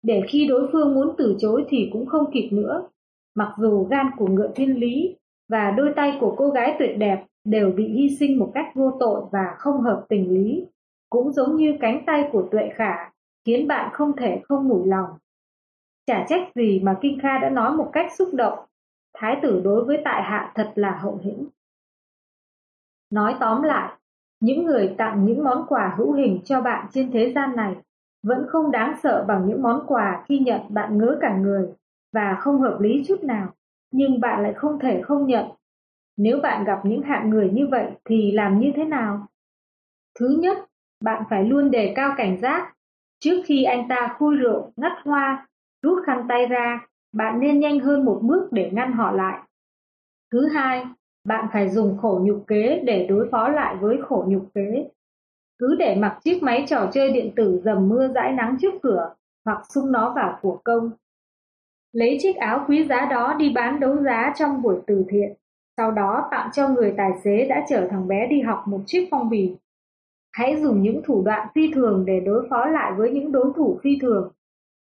để 0.02 0.22
khi 0.28 0.46
đối 0.46 0.68
phương 0.72 0.94
muốn 0.94 1.14
từ 1.18 1.37
chối 1.38 1.64
thì 1.68 1.90
cũng 1.92 2.06
không 2.06 2.30
kịp 2.32 2.48
nữa. 2.52 2.88
Mặc 3.34 3.54
dù 3.58 3.84
gan 3.90 4.11
của 4.16 4.26
ngựa 4.26 4.50
thiên 4.54 4.80
lý 4.80 5.16
và 5.48 5.70
đôi 5.70 5.92
tay 5.96 6.16
của 6.20 6.34
cô 6.38 6.50
gái 6.50 6.76
tuyệt 6.78 6.98
đẹp 6.98 7.24
đều 7.44 7.70
bị 7.70 7.88
hy 7.88 8.16
sinh 8.16 8.38
một 8.38 8.51
cách 8.55 8.66
vô 8.74 8.96
tội 9.01 9.22
và 9.33 9.55
không 9.59 9.81
hợp 9.81 10.07
tình 10.09 10.31
lý, 10.31 10.66
cũng 11.11 11.33
giống 11.33 11.57
như 11.57 11.77
cánh 11.81 12.03
tay 12.07 12.29
của 12.33 12.48
tuệ 12.51 12.70
khả, 12.74 13.11
khiến 13.44 13.68
bạn 13.68 13.90
không 13.92 14.16
thể 14.16 14.40
không 14.48 14.68
mủi 14.68 14.87
lòng. 14.87 15.11
Chả 16.07 16.27
trách 16.29 16.55
gì 16.55 16.81
mà 16.81 16.98
Kinh 17.01 17.18
Kha 17.22 17.38
đã 17.38 17.51
nói 17.51 17.77
một 17.77 17.90
cách 17.92 18.12
xúc 18.18 18.29
động, 18.33 18.59
thái 19.14 19.37
tử 19.42 19.61
đối 19.64 19.85
với 19.85 20.01
tại 20.05 20.22
hạ 20.22 20.53
thật 20.55 20.72
là 20.74 20.98
hậu 21.03 21.20
hĩnh. 21.22 21.48
Nói 23.11 23.35
tóm 23.40 23.62
lại, 23.62 23.92
những 24.40 24.64
người 24.64 24.94
tặng 24.98 25.24
những 25.24 25.44
món 25.44 25.66
quà 25.68 25.94
hữu 25.96 26.12
hình 26.12 26.40
cho 26.44 26.61
bạn 26.61 26.87
trên 26.92 27.11
thế 27.12 27.33
gian 27.35 27.57
này 27.57 27.77
vẫn 28.22 28.46
không 28.48 28.70
đáng 28.70 28.94
sợ 29.03 29.24
bằng 29.29 29.46
những 29.46 29.62
món 29.62 29.85
quà 29.87 30.24
khi 30.27 30.38
nhận 30.38 30.61
bạn 30.68 30.98
ngỡ 30.98 31.18
cả 31.20 31.37
người 31.37 31.68
và 32.12 32.37
không 32.40 32.61
hợp 32.61 32.79
lý 32.81 33.05
chút 33.09 33.22
nào, 33.22 33.48
nhưng 33.92 34.20
bạn 34.20 34.42
lại 34.42 34.53
không 34.55 34.79
thể 34.79 35.03
không 35.03 35.27
nhận. 35.27 35.46
Nếu 36.18 36.40
bạn 36.40 36.64
gặp 36.64 36.81
những 36.85 37.02
hạng 37.02 37.31
người 37.31 37.50
như 37.52 37.66
vậy 37.66 37.87
thì 38.04 38.33
làm 38.33 38.59
như 38.61 38.72
thế 38.76 38.85
nào? 38.85 39.26
Thứ 40.20 40.37
nhất, 40.40 40.59
bạn 41.04 41.22
phải 41.31 41.44
luôn 41.44 41.70
đề 41.70 41.92
cao 41.96 42.14
cảnh 42.16 42.38
giác. 42.40 42.74
Trước 43.20 43.42
khi 43.44 43.64
anh 43.64 43.88
ta 43.88 44.14
khui 44.18 44.37
rượu, 44.37 44.72
ngắt 44.76 44.92
hoa, 45.04 45.48
rút 45.83 45.98
khăn 46.07 46.26
tay 46.28 46.46
ra, 46.46 46.87
bạn 47.12 47.40
nên 47.40 47.61
nhanh 47.61 47.81
hơn 47.81 48.04
một 48.04 48.20
bước 48.22 48.48
để 48.52 48.70
ngăn 48.72 48.92
họ 48.92 49.12
lại. 49.12 49.38
Thứ 50.33 50.46
hai, 50.46 50.87
bạn 51.24 51.48
phải 51.52 51.68
dùng 51.68 51.98
khổ 51.98 52.20
nhục 52.22 52.44
kế 52.46 52.83
để 52.85 53.07
đối 53.07 53.28
phó 53.31 53.48
lại 53.48 53.76
với 53.81 53.98
khổ 54.02 54.24
nhục 54.28 54.48
kế. 54.54 54.88
Cứ 55.59 55.76
để 55.78 55.94
mặc 55.94 56.18
chiếc 56.24 56.42
máy 56.42 56.64
trò 56.68 56.90
chơi 56.92 57.12
điện 57.12 57.33
tử 57.37 57.61
dầm 57.64 57.88
mưa 57.88 58.09
dãi 58.09 58.33
nắng 58.33 58.57
trước 58.61 58.74
cửa 58.83 59.14
hoặc 59.44 59.62
xung 59.74 59.92
nó 59.92 60.12
vào 60.16 60.38
của 60.42 60.61
công. 60.64 60.90
Lấy 61.92 62.18
chiếc 62.20 62.37
áo 62.37 62.64
quý 62.68 62.85
giá 62.85 63.07
đó 63.11 63.35
đi 63.38 63.52
bán 63.54 63.81
đấu 63.81 63.96
giá 63.96 64.33
trong 64.37 64.62
buổi 64.62 64.76
từ 64.87 65.04
thiện, 65.09 65.33
sau 65.79 65.91
đó 65.91 66.29
tặng 66.31 66.51
cho 66.53 66.69
người 66.69 66.95
tài 66.97 67.11
xế 67.25 67.47
đã 67.49 67.64
chở 67.69 67.88
thằng 67.91 68.09
bé 68.09 68.27
đi 68.27 68.41
học 68.41 68.62
một 68.67 68.81
chiếc 68.87 69.09
phong 69.11 69.31
bì. 69.31 69.57
Hãy 70.33 70.57
dùng 70.57 70.83
những 70.83 71.03
thủ 71.05 71.23
đoạn 71.25 71.49
phi 71.55 71.73
thường 71.75 72.05
để 72.07 72.21
đối 72.21 72.47
phó 72.51 72.67
lại 72.67 72.93
với 72.97 73.11
những 73.11 73.33
đối 73.33 73.53
thủ 73.57 73.79
phi 73.83 73.99
thường. 74.01 74.33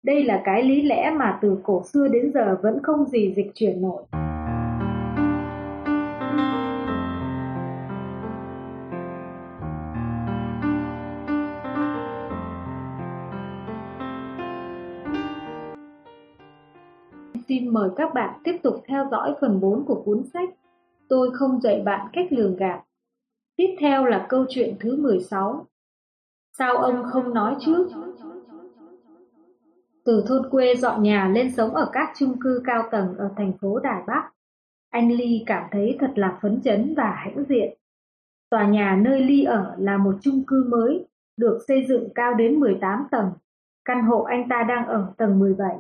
Đây 0.05 0.25
là 0.25 0.42
cái 0.44 0.62
lý 0.62 0.83
lẽ 0.83 1.11
mà 1.11 1.38
từ 1.42 1.59
cổ 1.62 1.83
xưa 1.85 2.09
đến 2.09 2.33
giờ 2.35 2.59
vẫn 2.62 2.83
không 2.83 3.05
gì 3.05 3.33
dịch 3.37 3.51
chuyển 3.55 3.83
nổi. 3.83 4.03
Xin 17.49 17.68
mời 17.68 17.90
các 17.96 18.14
bạn 18.14 18.40
tiếp 18.44 18.57
tục 18.62 18.75
theo 18.88 19.09
dõi 19.11 19.35
phần 19.40 19.61
4 19.61 19.85
của 19.85 20.03
cuốn 20.05 20.22
sách 20.33 20.49
Tôi 21.08 21.30
không 21.34 21.60
dạy 21.60 21.82
bạn 21.84 22.08
cách 22.12 22.26
lường 22.30 22.56
gạt. 22.56 22.82
Tiếp 23.56 23.76
theo 23.80 24.04
là 24.04 24.26
câu 24.28 24.46
chuyện 24.48 24.76
thứ 24.80 24.96
16. 24.96 25.66
Sao 26.58 26.76
ông 26.76 27.04
không 27.12 27.34
nói 27.34 27.56
trước? 27.60 27.88
Từ 30.04 30.24
thôn 30.28 30.50
quê 30.50 30.74
dọn 30.74 31.02
nhà 31.02 31.28
lên 31.34 31.50
sống 31.50 31.74
ở 31.74 31.90
các 31.92 32.12
chung 32.16 32.40
cư 32.40 32.62
cao 32.64 32.88
tầng 32.90 33.14
ở 33.18 33.30
thành 33.36 33.52
phố 33.60 33.78
Đài 33.78 34.02
Bắc, 34.06 34.30
anh 34.90 35.12
Ly 35.12 35.42
cảm 35.46 35.64
thấy 35.72 35.96
thật 36.00 36.12
là 36.14 36.38
phấn 36.42 36.60
chấn 36.62 36.94
và 36.96 37.14
hãnh 37.16 37.44
diện. 37.48 37.74
Tòa 38.50 38.68
nhà 38.68 39.00
nơi 39.04 39.20
Ly 39.20 39.44
ở 39.44 39.74
là 39.78 39.96
một 39.96 40.14
chung 40.20 40.44
cư 40.46 40.68
mới, 40.70 41.06
được 41.36 41.58
xây 41.68 41.86
dựng 41.88 42.08
cao 42.14 42.34
đến 42.34 42.60
18 42.60 43.06
tầng. 43.10 43.30
Căn 43.84 44.02
hộ 44.02 44.22
anh 44.22 44.48
ta 44.48 44.62
đang 44.68 44.86
ở 44.86 45.12
tầng 45.16 45.38
17. 45.38 45.76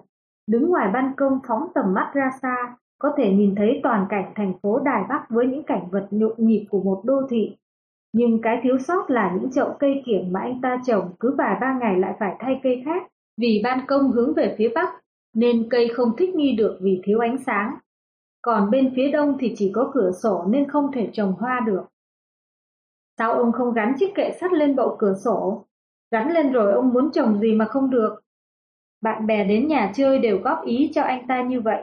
Đứng 0.46 0.70
ngoài 0.70 0.90
ban 0.92 1.12
công 1.16 1.40
phóng 1.48 1.68
tầm 1.74 1.94
mắt 1.94 2.10
ra 2.14 2.30
xa, 2.42 2.76
có 2.98 3.12
thể 3.16 3.32
nhìn 3.32 3.54
thấy 3.54 3.80
toàn 3.82 4.06
cảnh 4.08 4.32
thành 4.34 4.52
phố 4.62 4.78
Đài 4.78 5.04
Bắc 5.08 5.26
với 5.30 5.46
những 5.46 5.62
cảnh 5.62 5.88
vật 5.90 6.08
nhộn 6.10 6.34
nhịp 6.38 6.66
của 6.70 6.82
một 6.82 7.02
đô 7.04 7.14
thị. 7.30 7.56
Nhưng 8.12 8.42
cái 8.42 8.60
thiếu 8.62 8.78
sót 8.78 9.10
là 9.10 9.36
những 9.40 9.50
chậu 9.52 9.76
cây 9.78 10.02
kiểng 10.06 10.32
mà 10.32 10.40
anh 10.40 10.60
ta 10.60 10.80
trồng 10.86 11.12
cứ 11.20 11.34
vài 11.38 11.56
ba 11.60 11.78
ngày 11.80 11.98
lại 11.98 12.14
phải 12.18 12.36
thay 12.38 12.60
cây 12.62 12.82
khác. 12.84 13.02
Vì 13.40 13.60
ban 13.64 13.86
công 13.86 14.12
hướng 14.12 14.34
về 14.34 14.54
phía 14.58 14.68
Bắc, 14.74 14.88
nên 15.34 15.68
cây 15.70 15.88
không 15.94 16.16
thích 16.16 16.34
nghi 16.34 16.56
được 16.56 16.78
vì 16.80 17.00
thiếu 17.04 17.18
ánh 17.18 17.38
sáng. 17.38 17.74
Còn 18.42 18.70
bên 18.70 18.92
phía 18.96 19.10
đông 19.10 19.36
thì 19.40 19.54
chỉ 19.56 19.72
có 19.74 19.90
cửa 19.94 20.10
sổ 20.22 20.44
nên 20.48 20.68
không 20.70 20.92
thể 20.92 21.10
trồng 21.12 21.32
hoa 21.32 21.60
được. 21.66 21.84
Sao 23.18 23.32
ông 23.32 23.52
không 23.52 23.74
gắn 23.74 23.94
chiếc 23.98 24.14
kệ 24.14 24.32
sắt 24.40 24.52
lên 24.52 24.76
bộ 24.76 24.96
cửa 24.98 25.14
sổ? 25.24 25.64
Gắn 26.10 26.32
lên 26.32 26.52
rồi 26.52 26.72
ông 26.72 26.92
muốn 26.92 27.10
trồng 27.12 27.38
gì 27.38 27.54
mà 27.54 27.64
không 27.64 27.90
được? 27.90 28.20
Bạn 29.02 29.26
bè 29.26 29.44
đến 29.44 29.68
nhà 29.68 29.92
chơi 29.94 30.18
đều 30.18 30.38
góp 30.38 30.64
ý 30.64 30.90
cho 30.94 31.02
anh 31.02 31.26
ta 31.26 31.42
như 31.42 31.60
vậy, 31.60 31.82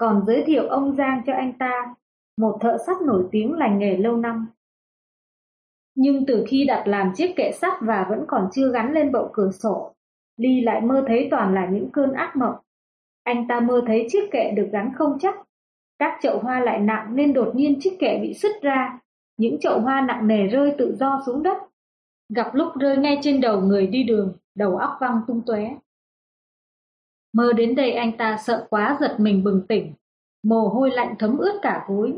còn 0.00 0.24
giới 0.26 0.42
thiệu 0.46 0.68
ông 0.68 0.96
Giang 0.96 1.22
cho 1.26 1.32
anh 1.32 1.52
ta, 1.58 1.94
một 2.36 2.58
thợ 2.60 2.76
sắt 2.86 2.96
nổi 3.02 3.24
tiếng 3.30 3.52
lành 3.52 3.78
nghề 3.78 3.96
lâu 3.96 4.16
năm. 4.16 4.46
Nhưng 5.94 6.26
từ 6.26 6.44
khi 6.48 6.64
đặt 6.64 6.82
làm 6.86 7.12
chiếc 7.14 7.32
kệ 7.36 7.52
sắt 7.52 7.72
và 7.80 8.06
vẫn 8.08 8.24
còn 8.28 8.48
chưa 8.52 8.72
gắn 8.72 8.92
lên 8.92 9.12
bậu 9.12 9.30
cửa 9.32 9.50
sổ, 9.50 9.94
Ly 10.36 10.60
lại 10.60 10.80
mơ 10.80 11.04
thấy 11.06 11.28
toàn 11.30 11.54
là 11.54 11.66
những 11.66 11.90
cơn 11.92 12.12
ác 12.12 12.36
mộng. 12.36 12.54
Anh 13.24 13.48
ta 13.48 13.60
mơ 13.60 13.82
thấy 13.86 14.06
chiếc 14.10 14.30
kệ 14.30 14.50
được 14.56 14.68
gắn 14.72 14.92
không 14.94 15.18
chắc, 15.20 15.34
các 15.98 16.18
chậu 16.22 16.38
hoa 16.38 16.60
lại 16.60 16.78
nặng 16.78 17.16
nên 17.16 17.32
đột 17.32 17.52
nhiên 17.54 17.80
chiếc 17.80 17.96
kệ 17.98 18.18
bị 18.22 18.34
sứt 18.34 18.62
ra, 18.62 18.98
những 19.36 19.60
chậu 19.60 19.80
hoa 19.80 20.00
nặng 20.00 20.28
nề 20.28 20.46
rơi 20.46 20.74
tự 20.78 20.96
do 20.96 21.22
xuống 21.26 21.42
đất. 21.42 21.58
Gặp 22.34 22.54
lúc 22.54 22.68
rơi 22.80 22.96
ngay 22.96 23.18
trên 23.22 23.40
đầu 23.40 23.60
người 23.60 23.86
đi 23.86 24.02
đường, 24.02 24.32
đầu 24.54 24.76
óc 24.76 24.90
văng 25.00 25.20
tung 25.26 25.42
tóe. 25.46 25.76
Mơ 27.32 27.52
đến 27.52 27.74
đây 27.74 27.92
anh 27.92 28.16
ta 28.16 28.36
sợ 28.46 28.66
quá 28.70 28.98
giật 29.00 29.16
mình 29.18 29.44
bừng 29.44 29.66
tỉnh, 29.66 29.94
mồ 30.42 30.68
hôi 30.68 30.90
lạnh 30.90 31.14
thấm 31.18 31.38
ướt 31.38 31.58
cả 31.62 31.84
gối. 31.88 32.14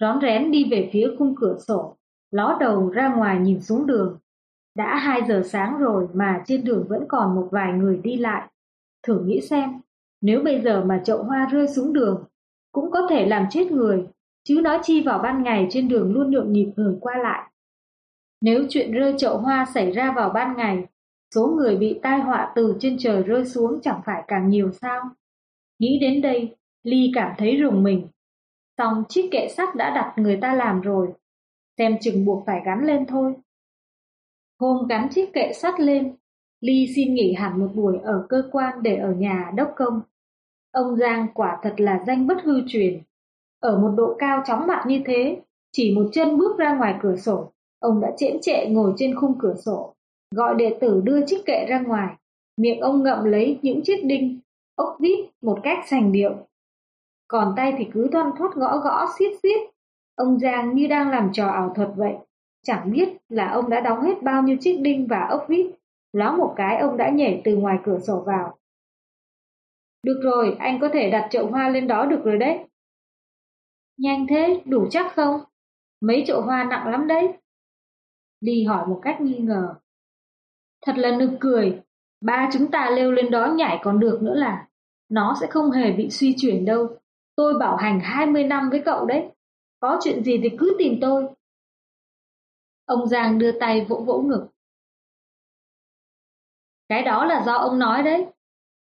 Rón 0.00 0.20
rén 0.20 0.50
đi 0.50 0.68
về 0.70 0.90
phía 0.92 1.14
khung 1.18 1.34
cửa 1.36 1.56
sổ, 1.66 1.96
ló 2.30 2.56
đầu 2.60 2.90
ra 2.90 3.14
ngoài 3.14 3.38
nhìn 3.38 3.60
xuống 3.60 3.86
đường. 3.86 4.18
Đã 4.74 4.96
2 4.96 5.22
giờ 5.28 5.42
sáng 5.44 5.78
rồi 5.78 6.08
mà 6.14 6.42
trên 6.46 6.64
đường 6.64 6.86
vẫn 6.88 7.04
còn 7.08 7.34
một 7.34 7.48
vài 7.50 7.72
người 7.72 8.00
đi 8.02 8.16
lại. 8.16 8.48
Thử 9.02 9.20
nghĩ 9.20 9.40
xem, 9.40 9.80
nếu 10.20 10.42
bây 10.42 10.60
giờ 10.60 10.84
mà 10.84 11.00
chậu 11.04 11.22
hoa 11.22 11.48
rơi 11.52 11.68
xuống 11.68 11.92
đường, 11.92 12.24
cũng 12.72 12.90
có 12.90 13.06
thể 13.10 13.26
làm 13.26 13.46
chết 13.50 13.72
người, 13.72 14.06
chứ 14.44 14.60
nói 14.64 14.78
chi 14.82 15.02
vào 15.02 15.18
ban 15.18 15.42
ngày 15.42 15.66
trên 15.70 15.88
đường 15.88 16.12
luôn 16.12 16.30
nhộn 16.30 16.52
nhịp 16.52 16.72
người 16.76 16.96
qua 17.00 17.18
lại. 17.18 17.50
Nếu 18.40 18.66
chuyện 18.68 18.92
rơi 18.92 19.14
chậu 19.18 19.38
hoa 19.38 19.66
xảy 19.74 19.92
ra 19.92 20.12
vào 20.12 20.30
ban 20.30 20.56
ngày, 20.56 20.86
số 21.34 21.46
người 21.46 21.76
bị 21.76 22.00
tai 22.02 22.20
họa 22.20 22.52
từ 22.54 22.76
trên 22.80 22.96
trời 22.98 23.22
rơi 23.22 23.44
xuống 23.44 23.80
chẳng 23.82 24.00
phải 24.06 24.24
càng 24.28 24.48
nhiều 24.48 24.72
sao? 24.72 25.02
Nghĩ 25.78 25.98
đến 26.00 26.22
đây, 26.22 26.56
Ly 26.82 27.12
cảm 27.14 27.34
thấy 27.38 27.56
rùng 27.56 27.82
mình. 27.82 28.08
Xong 28.78 29.04
chiếc 29.08 29.28
kệ 29.30 29.48
sắt 29.48 29.74
đã 29.74 29.90
đặt 29.94 30.14
người 30.16 30.38
ta 30.42 30.54
làm 30.54 30.80
rồi, 30.80 31.08
xem 31.78 31.96
chừng 32.00 32.24
buộc 32.24 32.42
phải 32.46 32.60
gắn 32.66 32.84
lên 32.84 33.06
thôi. 33.06 33.34
Hôm 34.60 34.86
gắn 34.86 35.08
chiếc 35.10 35.32
kệ 35.32 35.52
sắt 35.52 35.80
lên, 35.80 36.16
Ly 36.60 36.86
xin 36.96 37.14
nghỉ 37.14 37.32
hẳn 37.32 37.60
một 37.60 37.68
buổi 37.74 37.98
ở 38.02 38.26
cơ 38.28 38.42
quan 38.52 38.82
để 38.82 38.96
ở 38.96 39.12
nhà 39.12 39.52
đốc 39.56 39.72
công. 39.76 40.00
Ông 40.72 40.96
Giang 40.96 41.26
quả 41.34 41.58
thật 41.62 41.74
là 41.76 42.04
danh 42.06 42.26
bất 42.26 42.36
hư 42.44 42.60
truyền. 42.66 43.02
Ở 43.60 43.78
một 43.78 43.94
độ 43.96 44.16
cao 44.18 44.42
chóng 44.46 44.66
mặt 44.66 44.84
như 44.86 45.00
thế, 45.06 45.40
chỉ 45.72 45.94
một 45.96 46.08
chân 46.12 46.38
bước 46.38 46.58
ra 46.58 46.76
ngoài 46.76 46.94
cửa 47.02 47.16
sổ, 47.16 47.52
ông 47.78 48.00
đã 48.00 48.12
chễm 48.16 48.40
trệ 48.42 48.66
ngồi 48.66 48.92
trên 48.96 49.14
khung 49.16 49.38
cửa 49.38 49.54
sổ, 49.64 49.93
gọi 50.34 50.54
đệ 50.54 50.76
tử 50.80 51.00
đưa 51.04 51.26
chiếc 51.26 51.42
kệ 51.46 51.66
ra 51.68 51.80
ngoài. 51.80 52.16
Miệng 52.56 52.80
ông 52.80 53.02
ngậm 53.02 53.24
lấy 53.24 53.58
những 53.62 53.80
chiếc 53.84 54.04
đinh, 54.04 54.40
ốc 54.74 54.96
vít 55.00 55.28
một 55.42 55.60
cách 55.62 55.78
sành 55.86 56.12
điệu. 56.12 56.36
Còn 57.28 57.54
tay 57.56 57.74
thì 57.78 57.86
cứ 57.92 58.08
thoăn 58.12 58.30
thoát 58.38 58.54
gõ 58.54 58.78
gõ 58.78 59.06
xiết 59.18 59.32
xiết. 59.42 59.60
Ông 60.14 60.38
Giang 60.38 60.74
như 60.74 60.86
đang 60.86 61.10
làm 61.10 61.30
trò 61.32 61.48
ảo 61.48 61.72
thuật 61.76 61.88
vậy. 61.96 62.14
Chẳng 62.62 62.90
biết 62.90 63.08
là 63.28 63.48
ông 63.48 63.70
đã 63.70 63.80
đóng 63.80 64.02
hết 64.02 64.22
bao 64.22 64.42
nhiêu 64.42 64.56
chiếc 64.60 64.78
đinh 64.80 65.06
và 65.06 65.26
ốc 65.30 65.44
vít. 65.48 65.66
Ló 66.12 66.36
một 66.36 66.54
cái 66.56 66.78
ông 66.78 66.96
đã 66.96 67.10
nhảy 67.10 67.40
từ 67.44 67.56
ngoài 67.56 67.78
cửa 67.84 67.98
sổ 67.98 68.22
vào. 68.26 68.58
Được 70.02 70.20
rồi, 70.22 70.56
anh 70.58 70.78
có 70.80 70.88
thể 70.92 71.10
đặt 71.10 71.28
chậu 71.30 71.46
hoa 71.46 71.68
lên 71.68 71.86
đó 71.86 72.06
được 72.06 72.20
rồi 72.24 72.38
đấy. 72.38 72.58
Nhanh 73.96 74.26
thế, 74.26 74.62
đủ 74.64 74.86
chắc 74.90 75.12
không? 75.14 75.40
Mấy 76.00 76.24
chậu 76.26 76.42
hoa 76.42 76.64
nặng 76.64 76.88
lắm 76.88 77.06
đấy. 77.06 77.28
Đi 78.40 78.64
hỏi 78.64 78.86
một 78.86 79.00
cách 79.02 79.20
nghi 79.20 79.38
ngờ. 79.38 79.74
Thật 80.84 80.92
là 80.96 81.16
nực 81.16 81.30
cười, 81.40 81.80
ba 82.20 82.50
chúng 82.52 82.70
ta 82.70 82.90
leo 82.90 83.12
lên 83.12 83.30
đó 83.30 83.46
nhảy 83.46 83.78
còn 83.82 84.00
được 84.00 84.18
nữa 84.22 84.34
là. 84.34 84.66
Nó 85.08 85.36
sẽ 85.40 85.46
không 85.46 85.70
hề 85.70 85.92
bị 85.92 86.10
suy 86.10 86.34
chuyển 86.38 86.64
đâu. 86.64 86.96
Tôi 87.36 87.58
bảo 87.58 87.76
hành 87.76 88.00
20 88.00 88.44
năm 88.44 88.70
với 88.70 88.82
cậu 88.84 89.06
đấy. 89.06 89.28
Có 89.80 90.00
chuyện 90.04 90.24
gì 90.24 90.40
thì 90.42 90.48
cứ 90.58 90.76
tìm 90.78 90.98
tôi. 91.00 91.26
Ông 92.84 93.08
Giang 93.08 93.38
đưa 93.38 93.58
tay 93.60 93.84
vỗ 93.88 93.96
vỗ 94.06 94.20
ngực. 94.20 94.46
Cái 96.88 97.02
đó 97.02 97.24
là 97.24 97.42
do 97.46 97.52
ông 97.52 97.78
nói 97.78 98.02
đấy. 98.02 98.26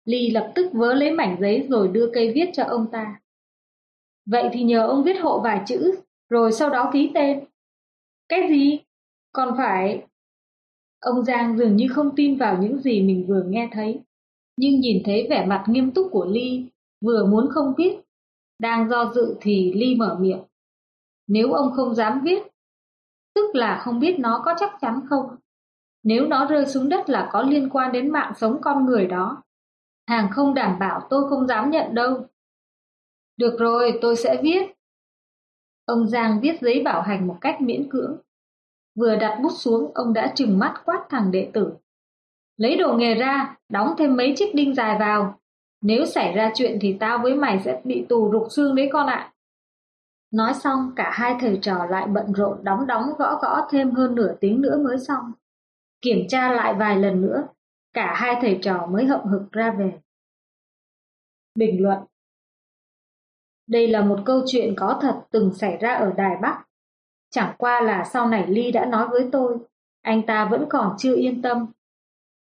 Ly 0.04 0.30
lập 0.30 0.52
tức 0.54 0.70
vớ 0.72 0.94
lấy 0.94 1.11
mảnh 1.11 1.37
giấy 1.40 1.66
rồi 1.70 1.88
đưa 1.88 2.11
cây 2.14 2.33
viết 2.35 2.50
cho 2.52 2.64
ông 2.64 2.90
ta. 2.92 3.20
Vậy 4.26 4.50
thì 4.52 4.62
nhờ 4.62 4.87
ông 4.87 5.04
viết 5.04 5.20
hộ 5.20 5.40
vài 5.40 5.62
chữ, 5.66 5.94
rồi 6.28 6.52
sau 6.52 6.70
đó 6.70 6.90
ký 6.92 7.11
tên. 7.14 7.44
Cái 8.28 8.48
gì? 8.48 8.78
Còn 9.33 9.54
phải... 9.57 10.07
Ông 11.04 11.24
Giang 11.24 11.58
dường 11.58 11.76
như 11.76 11.86
không 11.90 12.16
tin 12.16 12.36
vào 12.36 12.58
những 12.62 12.78
gì 12.78 13.02
mình 13.02 13.26
vừa 13.28 13.42
nghe 13.42 13.68
thấy. 13.72 14.00
Nhưng 14.56 14.80
nhìn 14.80 15.02
thấy 15.04 15.26
vẻ 15.30 15.46
mặt 15.46 15.64
nghiêm 15.68 15.90
túc 15.90 16.08
của 16.10 16.24
Ly, 16.24 16.66
vừa 17.00 17.26
muốn 17.26 17.48
không 17.50 17.74
viết. 17.76 18.00
Đang 18.58 18.88
do 18.88 19.12
dự 19.14 19.36
thì 19.40 19.72
Ly 19.72 19.94
mở 19.94 20.16
miệng. 20.20 20.42
Nếu 21.26 21.52
ông 21.52 21.72
không 21.76 21.94
dám 21.94 22.20
viết, 22.24 22.42
tức 23.34 23.54
là 23.54 23.80
không 23.84 24.00
biết 24.00 24.16
nó 24.18 24.42
có 24.44 24.54
chắc 24.58 24.72
chắn 24.80 25.00
không. 25.08 25.36
Nếu 26.02 26.26
nó 26.26 26.46
rơi 26.46 26.66
xuống 26.66 26.88
đất 26.88 27.08
là 27.08 27.28
có 27.32 27.42
liên 27.42 27.68
quan 27.70 27.92
đến 27.92 28.10
mạng 28.10 28.32
sống 28.36 28.58
con 28.62 28.86
người 28.86 29.06
đó. 29.06 29.42
Hàng 30.06 30.28
không 30.32 30.54
đảm 30.54 30.78
bảo 30.78 31.06
tôi 31.10 31.28
không 31.28 31.46
dám 31.46 31.70
nhận 31.70 31.94
đâu. 31.94 32.26
Được 33.36 33.56
rồi, 33.58 33.98
tôi 34.02 34.16
sẽ 34.16 34.40
viết. 34.42 34.72
Ông 35.84 36.08
Giang 36.08 36.40
viết 36.40 36.60
giấy 36.60 36.82
bảo 36.84 37.02
hành 37.02 37.26
một 37.26 37.36
cách 37.40 37.60
miễn 37.60 37.88
cưỡng. 37.90 38.16
Vừa 38.94 39.16
đặt 39.16 39.38
bút 39.42 39.52
xuống, 39.57 39.92
ông 39.94 40.12
đã 40.12 40.33
trừng 40.37 40.59
mắt 40.59 40.83
quát 40.85 41.07
thằng 41.11 41.30
đệ 41.30 41.50
tử. 41.52 41.72
Lấy 42.57 42.76
đồ 42.76 42.92
nghề 42.92 43.14
ra, 43.14 43.57
đóng 43.68 43.94
thêm 43.98 44.16
mấy 44.16 44.35
chiếc 44.37 44.54
đinh 44.54 44.74
dài 44.74 44.98
vào. 44.98 45.40
Nếu 45.80 46.07
xảy 46.07 46.33
ra 46.33 46.52
chuyện 46.54 46.78
thì 46.80 46.96
tao 47.00 47.18
với 47.18 47.35
mày 47.35 47.61
sẽ 47.64 47.80
bị 47.85 48.07
tù 48.09 48.30
rục 48.33 48.46
xương 48.50 48.74
đấy 48.74 48.88
con 48.92 49.07
ạ. 49.07 49.33
Nói 50.30 50.54
xong, 50.54 50.92
cả 50.96 51.11
hai 51.12 51.37
thầy 51.40 51.59
trò 51.62 51.85
lại 51.90 52.07
bận 52.07 52.33
rộn 52.33 52.64
đóng 52.64 52.87
đóng 52.87 53.02
gõ 53.18 53.38
gõ 53.42 53.68
thêm 53.70 53.90
hơn 53.90 54.14
nửa 54.14 54.35
tiếng 54.40 54.61
nữa 54.61 54.78
mới 54.85 54.98
xong. 54.98 55.33
Kiểm 56.02 56.28
tra 56.28 56.52
lại 56.52 56.74
vài 56.74 56.96
lần 56.96 57.20
nữa, 57.20 57.48
cả 57.92 58.14
hai 58.16 58.37
thầy 58.40 58.59
trò 58.62 58.87
mới 58.87 59.04
hậm 59.04 59.24
hực 59.24 59.52
ra 59.52 59.74
về. 59.78 59.92
Bình 61.54 61.83
luận 61.83 61.98
Đây 63.66 63.88
là 63.88 64.04
một 64.04 64.20
câu 64.24 64.42
chuyện 64.46 64.74
có 64.76 64.98
thật 65.00 65.20
từng 65.30 65.54
xảy 65.54 65.76
ra 65.76 65.94
ở 65.94 66.12
Đài 66.16 66.37
Bắc. 66.42 66.64
Chẳng 67.34 67.54
qua 67.58 67.80
là 67.80 68.04
sau 68.04 68.28
này 68.28 68.46
Ly 68.48 68.72
đã 68.72 68.86
nói 68.86 69.08
với 69.08 69.28
tôi, 69.32 69.56
anh 70.02 70.22
ta 70.22 70.48
vẫn 70.50 70.66
còn 70.68 70.94
chưa 70.98 71.16
yên 71.16 71.42
tâm. 71.42 71.66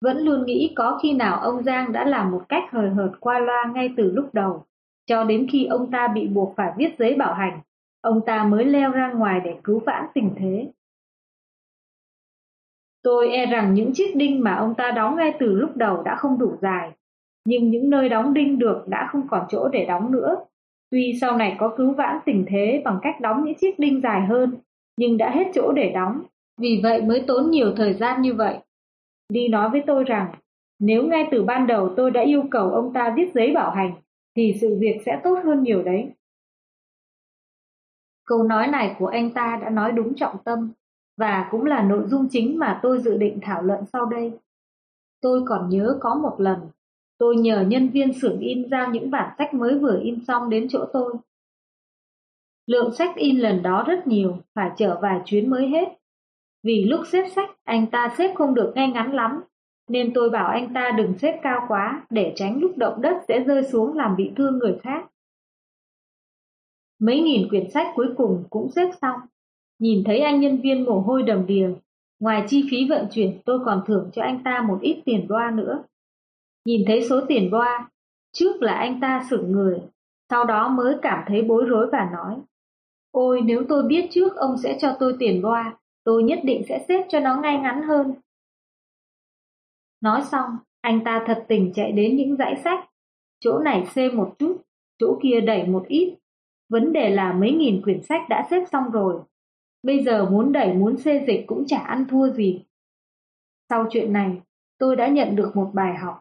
Vẫn 0.00 0.18
luôn 0.18 0.46
nghĩ 0.46 0.72
có 0.76 0.98
khi 1.02 1.12
nào 1.12 1.40
ông 1.40 1.62
Giang 1.62 1.92
đã 1.92 2.04
làm 2.04 2.30
một 2.30 2.42
cách 2.48 2.62
hời 2.70 2.90
hợt 2.90 3.10
qua 3.20 3.38
loa 3.38 3.64
ngay 3.74 3.94
từ 3.96 4.10
lúc 4.10 4.34
đầu, 4.34 4.64
cho 5.06 5.24
đến 5.24 5.46
khi 5.52 5.64
ông 5.64 5.90
ta 5.90 6.08
bị 6.08 6.26
buộc 6.26 6.54
phải 6.56 6.72
viết 6.76 6.94
giấy 6.98 7.14
bảo 7.14 7.34
hành, 7.34 7.60
ông 8.00 8.20
ta 8.26 8.44
mới 8.44 8.64
leo 8.64 8.90
ra 8.90 9.12
ngoài 9.12 9.40
để 9.44 9.56
cứu 9.64 9.82
vãn 9.86 10.04
tình 10.14 10.34
thế. 10.38 10.72
Tôi 13.02 13.28
e 13.28 13.46
rằng 13.46 13.74
những 13.74 13.90
chiếc 13.94 14.16
đinh 14.16 14.44
mà 14.44 14.54
ông 14.54 14.74
ta 14.74 14.90
đóng 14.90 15.16
ngay 15.16 15.34
từ 15.38 15.46
lúc 15.46 15.76
đầu 15.76 16.02
đã 16.02 16.16
không 16.16 16.38
đủ 16.38 16.56
dài, 16.62 16.90
nhưng 17.44 17.70
những 17.70 17.90
nơi 17.90 18.08
đóng 18.08 18.34
đinh 18.34 18.58
được 18.58 18.84
đã 18.88 19.08
không 19.12 19.28
còn 19.28 19.46
chỗ 19.48 19.68
để 19.68 19.84
đóng 19.84 20.12
nữa. 20.12 20.36
Tuy 20.90 21.18
sau 21.20 21.36
này 21.36 21.56
có 21.58 21.74
cứu 21.76 21.92
vãn 21.92 22.18
tình 22.24 22.44
thế 22.48 22.82
bằng 22.84 22.98
cách 23.02 23.20
đóng 23.20 23.44
những 23.44 23.54
chiếc 23.54 23.78
đinh 23.78 24.00
dài 24.00 24.26
hơn, 24.26 24.54
nhưng 24.96 25.16
đã 25.16 25.30
hết 25.30 25.44
chỗ 25.54 25.72
để 25.72 25.92
đóng, 25.94 26.22
vì 26.58 26.80
vậy 26.82 27.02
mới 27.02 27.24
tốn 27.26 27.50
nhiều 27.50 27.72
thời 27.76 27.94
gian 27.94 28.22
như 28.22 28.34
vậy. 28.34 28.58
Đi 29.28 29.48
nói 29.48 29.70
với 29.70 29.82
tôi 29.86 30.04
rằng, 30.04 30.34
nếu 30.78 31.02
ngay 31.02 31.28
từ 31.30 31.42
ban 31.42 31.66
đầu 31.66 31.94
tôi 31.96 32.10
đã 32.10 32.20
yêu 32.20 32.44
cầu 32.50 32.70
ông 32.70 32.92
ta 32.92 33.14
viết 33.16 33.30
giấy 33.34 33.52
bảo 33.54 33.70
hành, 33.70 33.92
thì 34.36 34.54
sự 34.60 34.76
việc 34.80 35.00
sẽ 35.06 35.20
tốt 35.24 35.38
hơn 35.44 35.62
nhiều 35.62 35.82
đấy. 35.82 36.12
Câu 38.26 38.42
nói 38.42 38.66
này 38.66 38.96
của 38.98 39.06
anh 39.06 39.30
ta 39.30 39.58
đã 39.62 39.70
nói 39.70 39.92
đúng 39.92 40.14
trọng 40.14 40.36
tâm, 40.44 40.72
và 41.16 41.48
cũng 41.50 41.64
là 41.64 41.82
nội 41.82 42.04
dung 42.06 42.28
chính 42.30 42.58
mà 42.58 42.80
tôi 42.82 42.98
dự 42.98 43.16
định 43.16 43.38
thảo 43.42 43.62
luận 43.62 43.84
sau 43.92 44.06
đây. 44.06 44.32
Tôi 45.20 45.42
còn 45.46 45.68
nhớ 45.68 45.98
có 46.00 46.14
một 46.14 46.40
lần, 46.40 46.58
tôi 47.18 47.36
nhờ 47.36 47.64
nhân 47.68 47.88
viên 47.88 48.12
xưởng 48.20 48.38
in 48.40 48.68
giao 48.70 48.90
những 48.90 49.10
bản 49.10 49.34
sách 49.38 49.54
mới 49.54 49.78
vừa 49.78 50.00
in 50.02 50.24
xong 50.24 50.50
đến 50.50 50.66
chỗ 50.70 50.86
tôi. 50.92 51.14
Lượng 52.66 52.94
sách 52.94 53.16
in 53.16 53.38
lần 53.38 53.62
đó 53.62 53.84
rất 53.86 54.06
nhiều, 54.06 54.36
phải 54.54 54.70
chở 54.76 54.98
vài 55.02 55.20
chuyến 55.24 55.50
mới 55.50 55.68
hết. 55.68 55.88
Vì 56.62 56.84
lúc 56.84 57.00
xếp 57.06 57.28
sách, 57.34 57.50
anh 57.64 57.86
ta 57.86 58.14
xếp 58.18 58.34
không 58.34 58.54
được 58.54 58.72
ngay 58.74 58.88
ngắn 58.88 59.14
lắm, 59.14 59.40
nên 59.88 60.12
tôi 60.14 60.30
bảo 60.30 60.48
anh 60.48 60.74
ta 60.74 60.90
đừng 60.96 61.18
xếp 61.18 61.40
cao 61.42 61.64
quá 61.68 62.06
để 62.10 62.32
tránh 62.36 62.58
lúc 62.60 62.76
động 62.76 63.02
đất 63.02 63.16
sẽ 63.28 63.40
rơi 63.40 63.62
xuống 63.62 63.96
làm 63.96 64.16
bị 64.16 64.32
thương 64.36 64.58
người 64.58 64.78
khác. 64.82 65.06
Mấy 66.98 67.20
nghìn 67.20 67.48
quyển 67.48 67.70
sách 67.70 67.86
cuối 67.94 68.08
cùng 68.16 68.44
cũng 68.50 68.70
xếp 68.70 68.90
xong, 69.00 69.20
Nhìn 69.78 70.04
thấy 70.04 70.20
anh 70.20 70.40
nhân 70.40 70.60
viên 70.60 70.84
mồ 70.84 71.00
hôi 71.00 71.22
đầm 71.22 71.46
đìa, 71.46 71.70
ngoài 72.20 72.44
chi 72.48 72.68
phí 72.70 72.88
vận 72.88 73.06
chuyển 73.10 73.38
tôi 73.44 73.58
còn 73.64 73.82
thưởng 73.86 74.10
cho 74.12 74.22
anh 74.22 74.42
ta 74.44 74.64
một 74.68 74.78
ít 74.82 75.02
tiền 75.04 75.28
boa 75.28 75.50
nữa. 75.50 75.82
Nhìn 76.64 76.82
thấy 76.86 77.04
số 77.08 77.20
tiền 77.28 77.50
boa, 77.50 77.88
trước 78.32 78.62
là 78.62 78.72
anh 78.72 79.00
ta 79.00 79.26
sửng 79.30 79.52
người, 79.52 79.80
sau 80.30 80.44
đó 80.44 80.68
mới 80.68 80.96
cảm 81.02 81.24
thấy 81.26 81.42
bối 81.42 81.64
rối 81.68 81.88
và 81.92 82.10
nói 82.12 82.36
Ôi 83.16 83.40
nếu 83.44 83.64
tôi 83.68 83.82
biết 83.82 84.08
trước 84.10 84.36
ông 84.36 84.56
sẽ 84.58 84.78
cho 84.80 84.96
tôi 85.00 85.16
tiền 85.18 85.42
boa, 85.42 85.76
tôi 86.04 86.22
nhất 86.22 86.38
định 86.44 86.62
sẽ 86.68 86.84
xếp 86.88 87.06
cho 87.08 87.20
nó 87.20 87.40
ngay 87.40 87.58
ngắn 87.58 87.82
hơn. 87.82 88.14
Nói 90.00 90.22
xong, 90.24 90.50
anh 90.80 91.00
ta 91.04 91.24
thật 91.26 91.44
tình 91.48 91.72
chạy 91.74 91.92
đến 91.92 92.16
những 92.16 92.36
dãy 92.36 92.60
sách, 92.64 92.88
chỗ 93.40 93.58
này 93.58 93.86
xê 93.86 94.10
một 94.10 94.34
chút, 94.38 94.62
chỗ 94.98 95.18
kia 95.22 95.40
đẩy 95.40 95.66
một 95.66 95.84
ít. 95.88 96.16
Vấn 96.68 96.92
đề 96.92 97.10
là 97.10 97.32
mấy 97.32 97.52
nghìn 97.52 97.82
quyển 97.82 98.02
sách 98.02 98.20
đã 98.28 98.46
xếp 98.50 98.64
xong 98.72 98.90
rồi, 98.90 99.20
Bây 99.82 100.04
giờ 100.04 100.30
muốn 100.30 100.52
đẩy 100.52 100.74
muốn 100.74 100.96
xê 100.96 101.24
dịch 101.26 101.44
cũng 101.46 101.64
chả 101.66 101.78
ăn 101.78 102.04
thua 102.08 102.30
gì. 102.30 102.64
Sau 103.68 103.86
chuyện 103.90 104.12
này, 104.12 104.40
tôi 104.78 104.96
đã 104.96 105.08
nhận 105.08 105.36
được 105.36 105.52
một 105.54 105.70
bài 105.74 105.94
học. 105.94 106.20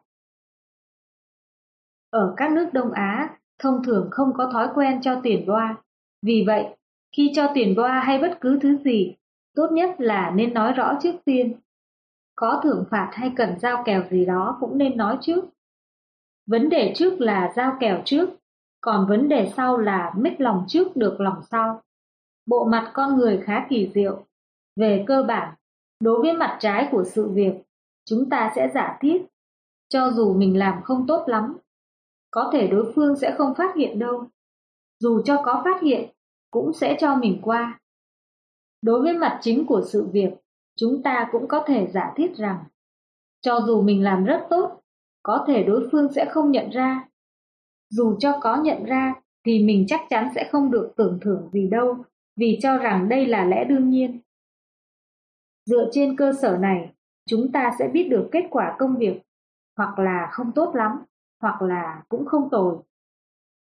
Ở 2.09 2.33
các 2.37 2.51
nước 2.51 2.69
Đông 2.73 2.91
Á, 2.91 3.37
thông 3.59 3.83
thường 3.83 4.07
không 4.11 4.33
có 4.37 4.49
thói 4.53 4.67
quen 4.75 5.01
cho 5.01 5.19
tiền 5.23 5.45
boa. 5.47 5.75
Vì 6.21 6.43
vậy, 6.47 6.75
khi 7.17 7.31
cho 7.35 7.51
tiền 7.53 7.75
boa 7.75 7.99
hay 7.99 8.19
bất 8.19 8.37
cứ 8.41 8.59
thứ 8.61 8.77
gì, 8.77 9.15
tốt 9.55 9.67
nhất 9.71 9.95
là 9.97 10.31
nên 10.35 10.53
nói 10.53 10.73
rõ 10.73 10.97
trước 11.01 11.15
tiên. 11.25 11.59
Có 12.35 12.59
thưởng 12.63 12.85
phạt 12.91 13.09
hay 13.13 13.31
cần 13.35 13.59
giao 13.59 13.83
kèo 13.85 14.03
gì 14.09 14.25
đó 14.25 14.57
cũng 14.59 14.77
nên 14.77 14.97
nói 14.97 15.17
trước. 15.21 15.45
Vấn 16.47 16.69
đề 16.69 16.93
trước 16.95 17.21
là 17.21 17.53
giao 17.55 17.77
kèo 17.79 18.01
trước, 18.05 18.29
còn 18.81 19.07
vấn 19.09 19.29
đề 19.29 19.51
sau 19.57 19.77
là 19.77 20.13
mít 20.17 20.41
lòng 20.41 20.65
trước 20.67 20.95
được 20.95 21.21
lòng 21.21 21.41
sau. 21.51 21.81
Bộ 22.45 22.65
mặt 22.65 22.91
con 22.93 23.17
người 23.17 23.41
khá 23.45 23.65
kỳ 23.69 23.91
diệu. 23.93 24.25
Về 24.75 25.03
cơ 25.07 25.23
bản, 25.23 25.55
đối 25.99 26.21
với 26.21 26.33
mặt 26.33 26.57
trái 26.59 26.87
của 26.91 27.03
sự 27.03 27.29
việc, 27.29 27.53
chúng 28.05 28.29
ta 28.29 28.51
sẽ 28.55 28.71
giả 28.73 28.97
thiết, 29.01 29.25
cho 29.89 30.11
dù 30.11 30.33
mình 30.33 30.59
làm 30.59 30.83
không 30.83 31.07
tốt 31.07 31.23
lắm. 31.27 31.57
Có 32.31 32.49
thể 32.53 32.67
đối 32.67 32.91
phương 32.95 33.15
sẽ 33.15 33.35
không 33.37 33.55
phát 33.55 33.75
hiện 33.75 33.99
đâu. 33.99 34.27
Dù 34.99 35.21
cho 35.25 35.41
có 35.45 35.61
phát 35.65 35.81
hiện, 35.81 36.09
cũng 36.55 36.73
sẽ 36.73 36.97
cho 36.99 37.15
mình 37.15 37.39
qua. 37.41 37.79
Đối 38.81 39.01
với 39.01 39.13
mặt 39.13 39.39
chính 39.41 39.65
của 39.65 39.81
sự 39.85 40.07
việc, 40.11 40.29
chúng 40.77 41.03
ta 41.03 41.29
cũng 41.31 41.47
có 41.47 41.63
thể 41.67 41.87
giả 41.93 42.13
thiết 42.15 42.35
rằng, 42.37 42.63
cho 43.41 43.61
dù 43.65 43.81
mình 43.81 44.03
làm 44.03 44.25
rất 44.25 44.47
tốt, 44.49 44.81
có 45.23 45.43
thể 45.47 45.63
đối 45.63 45.89
phương 45.91 46.13
sẽ 46.13 46.25
không 46.25 46.51
nhận 46.51 46.69
ra. 46.69 47.09
Dù 47.89 48.15
cho 48.19 48.39
có 48.41 48.55
nhận 48.55 48.83
ra, 48.83 49.15
thì 49.45 49.63
mình 49.63 49.85
chắc 49.87 50.01
chắn 50.09 50.29
sẽ 50.35 50.49
không 50.51 50.71
được 50.71 50.93
tưởng 50.97 51.19
thưởng 51.21 51.49
gì 51.53 51.67
đâu, 51.67 51.97
vì 52.35 52.59
cho 52.61 52.77
rằng 52.77 53.09
đây 53.09 53.25
là 53.25 53.45
lẽ 53.45 53.63
đương 53.63 53.89
nhiên. 53.89 54.19
Dựa 55.65 55.89
trên 55.91 56.15
cơ 56.15 56.33
sở 56.41 56.57
này, 56.57 56.93
chúng 57.29 57.51
ta 57.51 57.71
sẽ 57.79 57.87
biết 57.87 58.07
được 58.11 58.29
kết 58.31 58.47
quả 58.49 58.75
công 58.79 58.95
việc, 58.97 59.21
hoặc 59.77 59.99
là 59.99 60.29
không 60.31 60.51
tốt 60.51 60.75
lắm, 60.75 60.91
hoặc 61.41 61.61
là 61.61 62.03
cũng 62.09 62.25
không 62.25 62.49
tồi. 62.49 62.77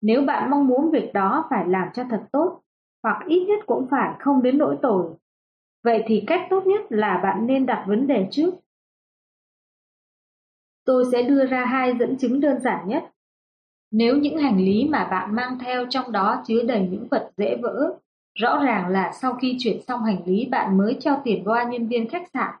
Nếu 0.02 0.22
bạn 0.22 0.50
mong 0.50 0.66
muốn 0.66 0.90
việc 0.90 1.10
đó 1.14 1.46
phải 1.50 1.68
làm 1.68 1.88
cho 1.94 2.04
thật 2.10 2.24
tốt, 2.32 2.62
hoặc 3.02 3.22
ít 3.26 3.44
nhất 3.44 3.60
cũng 3.66 3.86
phải 3.90 4.14
không 4.18 4.42
đến 4.42 4.58
nỗi 4.58 4.76
tồi, 4.82 5.14
vậy 5.84 6.02
thì 6.06 6.24
cách 6.26 6.46
tốt 6.50 6.66
nhất 6.66 6.80
là 6.88 7.20
bạn 7.22 7.46
nên 7.46 7.66
đặt 7.66 7.84
vấn 7.88 8.06
đề 8.06 8.28
trước. 8.30 8.50
Tôi 10.84 11.04
sẽ 11.12 11.22
đưa 11.22 11.46
ra 11.46 11.64
hai 11.64 11.94
dẫn 11.98 12.16
chứng 12.18 12.40
đơn 12.40 12.60
giản 12.60 12.88
nhất. 12.88 13.04
Nếu 13.90 14.16
những 14.16 14.38
hành 14.38 14.64
lý 14.64 14.88
mà 14.88 15.04
bạn 15.04 15.34
mang 15.34 15.58
theo 15.58 15.86
trong 15.90 16.12
đó 16.12 16.42
chứa 16.46 16.62
đầy 16.62 16.88
những 16.90 17.08
vật 17.10 17.30
dễ 17.36 17.56
vỡ, 17.62 17.98
rõ 18.34 18.64
ràng 18.64 18.88
là 18.88 19.12
sau 19.12 19.34
khi 19.34 19.56
chuyển 19.58 19.82
xong 19.82 20.04
hành 20.04 20.22
lý 20.26 20.48
bạn 20.50 20.78
mới 20.78 20.96
cho 21.00 21.20
tiền 21.24 21.42
qua 21.44 21.64
nhân 21.64 21.88
viên 21.88 22.08
khách 22.08 22.28
sạn. 22.34 22.54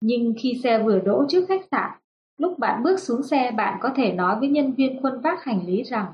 Nhưng 0.00 0.34
khi 0.38 0.60
xe 0.62 0.82
vừa 0.82 0.98
đỗ 0.98 1.24
trước 1.28 1.44
khách 1.48 1.64
sạn, 1.70 1.90
lúc 2.38 2.58
bạn 2.58 2.82
bước 2.82 3.00
xuống 3.00 3.22
xe 3.22 3.50
bạn 3.56 3.78
có 3.82 3.90
thể 3.96 4.12
nói 4.12 4.40
với 4.40 4.48
nhân 4.48 4.72
viên 4.72 5.02
khuân 5.02 5.20
vác 5.20 5.44
hành 5.44 5.66
lý 5.66 5.82
rằng 5.82 6.06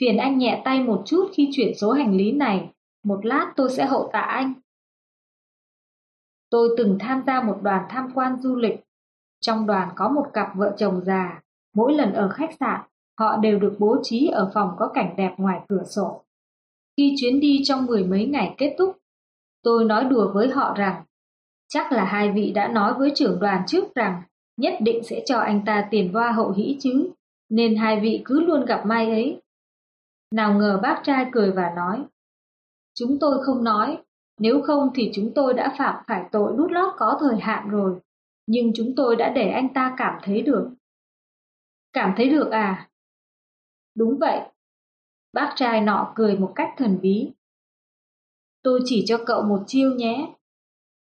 Phiền 0.00 0.16
anh 0.16 0.38
nhẹ 0.38 0.62
tay 0.64 0.82
một 0.82 1.02
chút 1.06 1.30
khi 1.32 1.48
chuyển 1.52 1.74
số 1.74 1.92
hành 1.92 2.16
lý 2.16 2.32
này, 2.32 2.68
một 3.04 3.26
lát 3.26 3.52
tôi 3.56 3.70
sẽ 3.70 3.86
hậu 3.86 4.10
tạ 4.12 4.20
anh. 4.20 4.54
Tôi 6.50 6.68
từng 6.76 6.96
tham 7.00 7.22
gia 7.26 7.42
một 7.42 7.58
đoàn 7.62 7.86
tham 7.88 8.08
quan 8.14 8.42
du 8.42 8.56
lịch. 8.56 8.80
Trong 9.40 9.66
đoàn 9.66 9.88
có 9.96 10.08
một 10.08 10.26
cặp 10.32 10.48
vợ 10.54 10.74
chồng 10.76 11.00
già, 11.04 11.40
mỗi 11.74 11.92
lần 11.92 12.12
ở 12.12 12.28
khách 12.28 12.50
sạn, 12.60 12.80
họ 13.18 13.36
đều 13.36 13.58
được 13.58 13.76
bố 13.78 13.96
trí 14.02 14.26
ở 14.26 14.50
phòng 14.54 14.74
có 14.78 14.88
cảnh 14.94 15.14
đẹp 15.16 15.34
ngoài 15.36 15.60
cửa 15.68 15.82
sổ. 15.84 16.24
Khi 16.96 17.14
chuyến 17.20 17.40
đi 17.40 17.62
trong 17.64 17.86
mười 17.86 18.04
mấy 18.04 18.26
ngày 18.26 18.54
kết 18.58 18.74
thúc, 18.78 18.98
tôi 19.62 19.84
nói 19.84 20.04
đùa 20.04 20.32
với 20.34 20.48
họ 20.48 20.74
rằng 20.76 21.04
chắc 21.68 21.92
là 21.92 22.04
hai 22.04 22.32
vị 22.32 22.52
đã 22.54 22.68
nói 22.68 22.94
với 22.94 23.12
trưởng 23.14 23.40
đoàn 23.40 23.62
trước 23.66 23.94
rằng 23.94 24.22
nhất 24.56 24.74
định 24.80 25.02
sẽ 25.04 25.22
cho 25.26 25.38
anh 25.38 25.64
ta 25.66 25.88
tiền 25.90 26.12
hoa 26.12 26.32
hậu 26.32 26.52
hĩ 26.52 26.76
chứ, 26.80 27.10
nên 27.48 27.76
hai 27.76 28.00
vị 28.00 28.22
cứ 28.24 28.40
luôn 28.40 28.64
gặp 28.64 28.86
mai 28.86 29.10
ấy. 29.10 29.42
Nào 30.30 30.54
ngờ 30.54 30.80
bác 30.82 31.00
trai 31.04 31.26
cười 31.32 31.50
và 31.52 31.72
nói, 31.76 32.04
chúng 33.02 33.18
tôi 33.20 33.44
không 33.44 33.64
nói, 33.64 33.98
nếu 34.38 34.62
không 34.62 34.90
thì 34.94 35.10
chúng 35.14 35.32
tôi 35.34 35.54
đã 35.54 35.74
phạm 35.78 36.04
phải 36.06 36.24
tội 36.32 36.52
đút 36.56 36.72
lót 36.72 36.94
có 36.96 37.18
thời 37.20 37.40
hạn 37.40 37.68
rồi, 37.68 38.00
nhưng 38.46 38.72
chúng 38.74 38.92
tôi 38.96 39.16
đã 39.16 39.32
để 39.34 39.50
anh 39.50 39.74
ta 39.74 39.94
cảm 39.96 40.20
thấy 40.22 40.42
được. 40.42 40.70
Cảm 41.92 42.14
thấy 42.16 42.28
được 42.28 42.50
à? 42.50 42.88
Đúng 43.94 44.18
vậy. 44.18 44.40
Bác 45.32 45.52
trai 45.56 45.80
nọ 45.80 46.12
cười 46.14 46.38
một 46.38 46.52
cách 46.54 46.68
thần 46.76 46.98
bí. 47.02 47.30
Tôi 48.62 48.80
chỉ 48.84 49.04
cho 49.06 49.18
cậu 49.26 49.42
một 49.42 49.62
chiêu 49.66 49.94
nhé. 49.94 50.34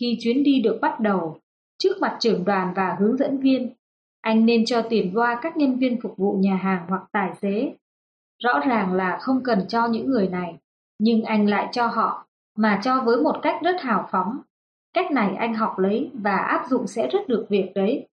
Khi 0.00 0.18
chuyến 0.20 0.42
đi 0.42 0.62
được 0.62 0.78
bắt 0.83 1.00
đầu, 1.00 1.38
trước 1.78 2.00
mặt 2.00 2.16
trưởng 2.20 2.44
đoàn 2.44 2.72
và 2.76 2.96
hướng 3.00 3.16
dẫn 3.16 3.38
viên, 3.38 3.72
anh 4.20 4.46
nên 4.46 4.64
cho 4.64 4.83
tiền 4.90 5.12
qua 5.14 5.38
các 5.42 5.57
nhân 5.57 5.78
viên 5.78 6.00
phục 6.00 6.16
vụ 6.16 6.33
nhà 6.40 6.57
hàng 6.57 6.87
hoặc 6.88 7.02
tài 7.12 7.35
xế. 7.42 7.74
Rõ 8.42 8.61
ràng 8.68 8.92
là 8.92 9.18
không 9.20 9.42
cần 9.44 9.68
cho 9.68 9.87
những 9.87 10.11
người 10.11 10.28
này, 10.28 10.59
nhưng 10.98 11.22
anh 11.22 11.48
lại 11.48 11.68
cho 11.72 11.87
họ, 11.87 12.26
mà 12.57 12.80
cho 12.85 13.02
với 13.04 13.22
một 13.22 13.40
cách 13.42 13.57
rất 13.62 13.76
hào 13.80 14.09
phóng. 14.11 14.40
Cách 14.92 15.12
này 15.12 15.35
anh 15.35 15.54
học 15.54 15.78
lấy 15.78 16.11
và 16.14 16.37
áp 16.37 16.66
dụng 16.68 16.87
sẽ 16.87 17.09
rất 17.09 17.28
được 17.28 17.46
việc 17.48 17.72
đấy. 17.74 18.09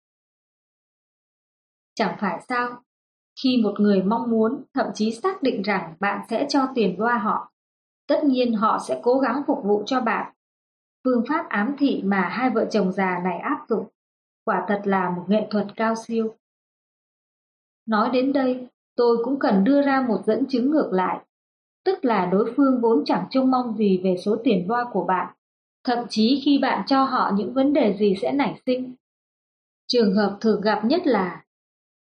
Chẳng 1.95 2.17
phải 2.19 2.41
sao, 2.49 2.83
khi 3.43 3.61
một 3.63 3.79
người 3.79 4.03
mong 4.03 4.29
muốn, 4.29 4.63
thậm 4.73 4.87
chí 4.93 5.11
xác 5.11 5.43
định 5.43 5.61
rằng 5.61 5.93
bạn 5.99 6.25
sẽ 6.29 6.45
cho 6.49 6.67
tiền 6.75 6.95
qua 6.97 7.17
họ, 7.17 7.51
tất 8.07 8.23
nhiên 8.23 8.53
họ 8.53 8.79
sẽ 8.87 8.99
cố 9.03 9.19
gắng 9.19 9.43
phục 9.47 9.63
vụ 9.63 9.83
cho 9.85 10.01
bạn. 10.01 10.33
Phương 11.03 11.23
pháp 11.29 11.49
ám 11.49 11.75
thị 11.77 12.01
mà 12.05 12.21
hai 12.21 12.49
vợ 12.49 12.67
chồng 12.71 12.91
già 12.91 13.19
này 13.23 13.37
áp 13.37 13.65
dụng, 13.69 13.87
quả 14.45 14.65
thật 14.67 14.81
là 14.85 15.09
một 15.09 15.25
nghệ 15.27 15.47
thuật 15.49 15.67
cao 15.75 15.95
siêu. 16.07 16.35
Nói 17.85 18.09
đến 18.09 18.33
đây, 18.33 18.67
tôi 18.95 19.17
cũng 19.23 19.39
cần 19.39 19.63
đưa 19.63 19.81
ra 19.81 20.05
một 20.07 20.21
dẫn 20.25 20.45
chứng 20.49 20.71
ngược 20.71 20.89
lại, 20.93 21.25
tức 21.87 22.05
là 22.05 22.25
đối 22.25 22.53
phương 22.57 22.81
vốn 22.81 23.03
chẳng 23.05 23.25
trông 23.29 23.51
mong 23.51 23.77
gì 23.77 24.01
về 24.03 24.15
số 24.25 24.37
tiền 24.43 24.65
voa 24.67 24.85
của 24.91 25.03
bạn, 25.03 25.33
thậm 25.83 26.05
chí 26.09 26.41
khi 26.45 26.59
bạn 26.61 26.83
cho 26.87 27.03
họ 27.03 27.31
những 27.35 27.53
vấn 27.53 27.73
đề 27.73 27.97
gì 27.99 28.15
sẽ 28.21 28.31
nảy 28.31 28.61
sinh. 28.65 28.95
Trường 29.87 30.15
hợp 30.15 30.37
thường 30.41 30.61
gặp 30.61 30.85
nhất 30.85 31.07
là 31.07 31.43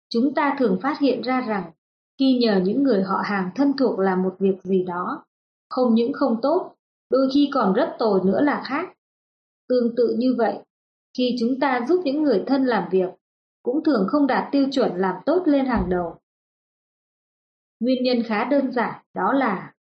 chúng 0.09 0.33
ta 0.33 0.55
thường 0.59 0.79
phát 0.81 0.99
hiện 0.99 1.21
ra 1.21 1.41
rằng 1.41 1.71
khi 2.19 2.37
nhờ 2.37 2.61
những 2.63 2.83
người 2.83 3.03
họ 3.03 3.21
hàng 3.25 3.49
thân 3.55 3.73
thuộc 3.77 3.99
làm 3.99 4.23
một 4.23 4.35
việc 4.39 4.55
gì 4.63 4.83
đó, 4.83 5.25
không 5.69 5.95
những 5.95 6.13
không 6.13 6.39
tốt, 6.41 6.75
đôi 7.09 7.29
khi 7.33 7.49
còn 7.53 7.73
rất 7.73 7.95
tồi 7.99 8.21
nữa 8.25 8.41
là 8.41 8.63
khác. 8.65 8.89
Tương 9.69 9.95
tự 9.95 10.15
như 10.17 10.35
vậy, 10.37 10.59
khi 11.17 11.35
chúng 11.39 11.59
ta 11.59 11.85
giúp 11.87 12.01
những 12.05 12.23
người 12.23 12.43
thân 12.47 12.65
làm 12.65 12.89
việc, 12.91 13.09
cũng 13.63 13.83
thường 13.83 14.07
không 14.09 14.27
đạt 14.27 14.51
tiêu 14.51 14.67
chuẩn 14.71 14.95
làm 14.95 15.15
tốt 15.25 15.43
lên 15.45 15.65
hàng 15.65 15.89
đầu. 15.89 16.17
Nguyên 17.79 18.03
nhân 18.03 18.23
khá 18.23 18.43
đơn 18.43 18.71
giản 18.71 19.03
đó 19.13 19.33
là 19.33 19.73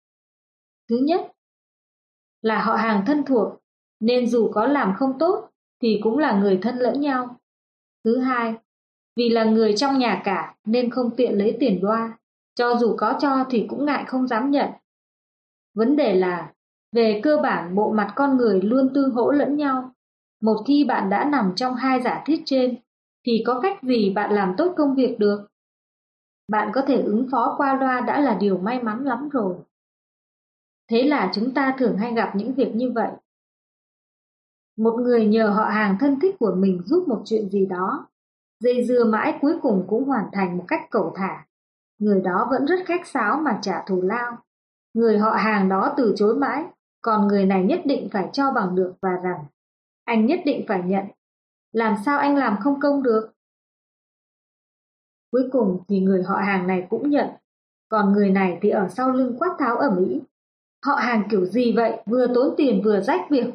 Thứ 0.90 0.98
nhất 0.98 1.32
là 2.42 2.64
họ 2.64 2.76
hàng 2.76 3.04
thân 3.08 3.24
thuộc, 3.26 3.54
nên 4.00 4.28
dù 4.28 4.52
có 4.54 4.66
làm 4.66 4.94
không 4.98 5.20
tốt 5.20 5.50
thì 5.82 6.00
cũng 6.04 6.18
là 6.18 6.40
người 6.40 6.60
thân 6.62 6.78
lẫn 6.78 7.02
nhau. 7.02 7.40
Thứ 8.04 8.18
hai, 8.18 8.56
vì 9.16 9.30
là 9.30 9.44
người 9.44 9.74
trong 9.78 10.00
nhà 10.00 10.22
cả 10.26 10.56
nên 10.66 10.90
không 10.90 11.16
tiện 11.16 11.38
lấy 11.38 11.58
tiền 11.60 11.80
đoa, 11.82 12.18
cho 12.56 12.76
dù 12.76 12.96
có 12.98 13.18
cho 13.20 13.46
thì 13.50 13.66
cũng 13.70 13.86
ngại 13.86 14.04
không 14.08 14.28
dám 14.28 14.52
nhận. 14.52 14.70
Vấn 15.74 15.96
đề 15.96 16.16
là, 16.16 16.54
về 16.92 17.20
cơ 17.24 17.38
bản 17.44 17.76
bộ 17.76 17.92
mặt 17.92 18.14
con 18.16 18.38
người 18.38 18.62
luôn 18.62 18.90
tương 18.94 19.12
hỗ 19.12 19.32
lẫn 19.32 19.58
nhau. 19.58 19.92
Một 20.42 20.64
khi 20.68 20.84
bạn 20.84 21.10
đã 21.10 21.26
nằm 21.26 21.54
trong 21.56 21.76
hai 21.76 22.02
giả 22.02 22.24
thiết 22.26 22.42
trên, 22.46 22.78
thì 23.26 23.44
có 23.46 23.60
cách 23.60 23.84
gì 23.84 24.10
bạn 24.10 24.34
làm 24.34 24.54
tốt 24.58 24.74
công 24.78 24.96
việc 24.96 25.16
được? 25.20 25.48
Bạn 26.48 26.72
có 26.74 26.82
thể 26.82 27.02
ứng 27.02 27.28
phó 27.32 27.56
qua 27.58 27.74
loa 27.80 28.02
đã 28.02 28.20
là 28.20 28.38
điều 28.40 28.58
may 28.58 28.84
mắn 28.84 29.06
lắm 29.06 29.30
rồi. 29.30 29.56
Thế 30.90 31.04
là 31.04 31.32
chúng 31.34 31.54
ta 31.54 31.76
thường 31.80 31.98
hay 31.98 32.14
gặp 32.14 32.36
những 32.36 32.54
việc 32.54 32.76
như 32.76 32.92
vậy. 32.96 33.12
Một 34.78 35.00
người 35.02 35.26
nhờ 35.26 35.50
họ 35.50 35.64
hàng 35.64 35.98
thân 36.00 36.20
thích 36.20 36.36
của 36.40 36.56
mình 36.58 36.82
giúp 36.86 37.08
một 37.08 37.22
chuyện 37.26 37.50
gì 37.50 37.66
đó, 37.66 38.08
dây 38.60 38.86
dưa 38.86 39.06
mãi 39.06 39.38
cuối 39.42 39.58
cùng 39.62 39.86
cũng 39.88 40.06
hoàn 40.06 40.26
thành 40.34 40.58
một 40.58 40.66
cách 40.68 40.82
cầu 40.92 41.14
thả. 41.16 41.46
Người 42.00 42.22
đó 42.22 42.48
vẫn 42.52 42.66
rất 42.66 42.80
khách 42.86 43.08
sáo 43.08 43.40
mà 43.40 43.60
trả 43.62 43.84
thù 43.88 44.02
lao. 44.02 44.38
Người 44.94 45.18
họ 45.18 45.32
hàng 45.32 45.70
đó 45.70 45.94
từ 45.98 46.14
chối 46.18 46.36
mãi, 46.36 46.64
còn 47.02 47.28
người 47.28 47.46
này 47.46 47.64
nhất 47.64 47.80
định 47.86 48.10
phải 48.12 48.30
cho 48.34 48.52
bằng 48.52 48.76
được 48.76 48.94
và 49.02 49.10
rằng 49.24 49.46
anh 50.06 50.26
nhất 50.26 50.40
định 50.46 50.66
phải 50.68 50.82
nhận. 50.86 51.06
Làm 51.72 51.96
sao 52.06 52.20
anh 52.20 52.36
làm 52.36 52.58
không 52.60 52.80
công 52.80 53.04
được? 53.04 53.32
Cuối 55.32 55.50
cùng 55.52 55.84
thì 55.88 56.00
người 56.00 56.24
họ 56.24 56.36
hàng 56.36 56.68
này 56.68 56.88
cũng 56.90 57.10
nhận, 57.10 57.30
còn 57.90 58.14
người 58.14 58.30
này 58.30 58.60
thì 58.62 58.70
ở 58.70 58.88
sau 58.90 59.12
lưng 59.12 59.36
quát 59.40 59.56
tháo 59.60 59.78
ở 59.78 59.92
Mỹ. 59.92 60.22
Họ 60.86 60.96
hàng 60.96 61.24
kiểu 61.32 61.46
gì 61.46 61.74
vậy, 61.76 62.04
vừa 62.06 62.28
tốn 62.36 62.54
tiền 62.58 62.82
vừa 62.84 63.02
rách 63.02 63.22
việc. 63.30 63.46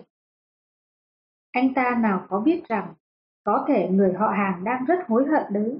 Anh 1.50 1.74
ta 1.74 1.98
nào 2.02 2.26
có 2.28 2.40
biết 2.40 2.62
rằng, 2.68 2.94
có 3.44 3.64
thể 3.68 3.88
người 3.88 4.12
họ 4.12 4.28
hàng 4.28 4.64
đang 4.64 4.84
rất 4.84 4.98
hối 5.08 5.26
hận 5.26 5.52
đấy. 5.52 5.78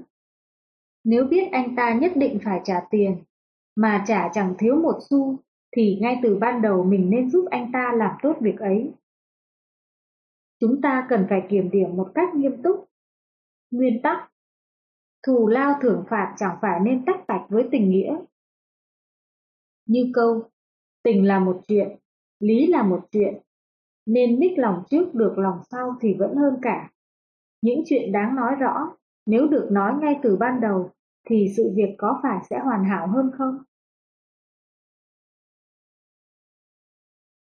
Nếu 1.03 1.25
biết 1.25 1.49
anh 1.51 1.75
ta 1.75 1.93
nhất 1.93 2.11
định 2.15 2.39
phải 2.43 2.61
trả 2.63 2.81
tiền, 2.89 3.23
mà 3.75 4.03
trả 4.07 4.29
chẳng 4.33 4.55
thiếu 4.59 4.75
một 4.75 4.99
xu, 5.09 5.37
thì 5.75 5.97
ngay 6.01 6.19
từ 6.23 6.37
ban 6.37 6.61
đầu 6.61 6.83
mình 6.83 7.09
nên 7.09 7.29
giúp 7.29 7.47
anh 7.51 7.71
ta 7.73 7.93
làm 7.95 8.17
tốt 8.21 8.33
việc 8.41 8.59
ấy. 8.59 8.91
Chúng 10.59 10.81
ta 10.81 11.05
cần 11.09 11.25
phải 11.29 11.43
kiểm 11.49 11.71
điểm 11.71 11.95
một 11.95 12.11
cách 12.15 12.35
nghiêm 12.35 12.61
túc. 12.63 12.89
Nguyên 13.71 14.01
tắc 14.01 14.31
Thù 15.27 15.47
lao 15.47 15.79
thưởng 15.81 16.03
phạt 16.09 16.33
chẳng 16.37 16.57
phải 16.61 16.79
nên 16.79 17.05
tách 17.05 17.27
bạch 17.27 17.45
với 17.49 17.67
tình 17.71 17.89
nghĩa. 17.89 18.17
Như 19.85 20.11
câu, 20.13 20.50
tình 21.03 21.27
là 21.27 21.39
một 21.39 21.61
chuyện, 21.67 21.95
lý 22.39 22.67
là 22.67 22.83
một 22.83 23.07
chuyện, 23.11 23.33
nên 24.05 24.39
mích 24.39 24.59
lòng 24.59 24.83
trước 24.89 25.15
được 25.15 25.37
lòng 25.37 25.59
sau 25.71 25.95
thì 26.01 26.13
vẫn 26.13 26.35
hơn 26.35 26.53
cả. 26.61 26.89
Những 27.61 27.83
chuyện 27.85 28.11
đáng 28.11 28.35
nói 28.35 28.55
rõ, 28.55 28.95
nếu 29.25 29.47
được 29.47 29.67
nói 29.71 29.93
ngay 30.01 30.19
từ 30.23 30.35
ban 30.35 30.61
đầu, 30.61 30.91
thì 31.29 31.47
sự 31.57 31.71
việc 31.75 31.95
có 31.97 32.19
phải 32.23 32.39
sẽ 32.49 32.59
hoàn 32.59 32.83
hảo 32.83 33.07
hơn 33.07 33.31
không? 33.37 33.57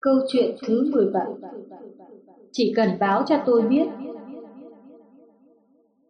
Câu 0.02 0.16
chuyện 0.28 0.56
thứ 0.68 0.92
17 0.92 1.26
Chỉ 2.52 2.74
cần 2.76 2.90
báo 3.00 3.24
cho 3.28 3.44
tôi 3.46 3.62
biết 3.62 3.88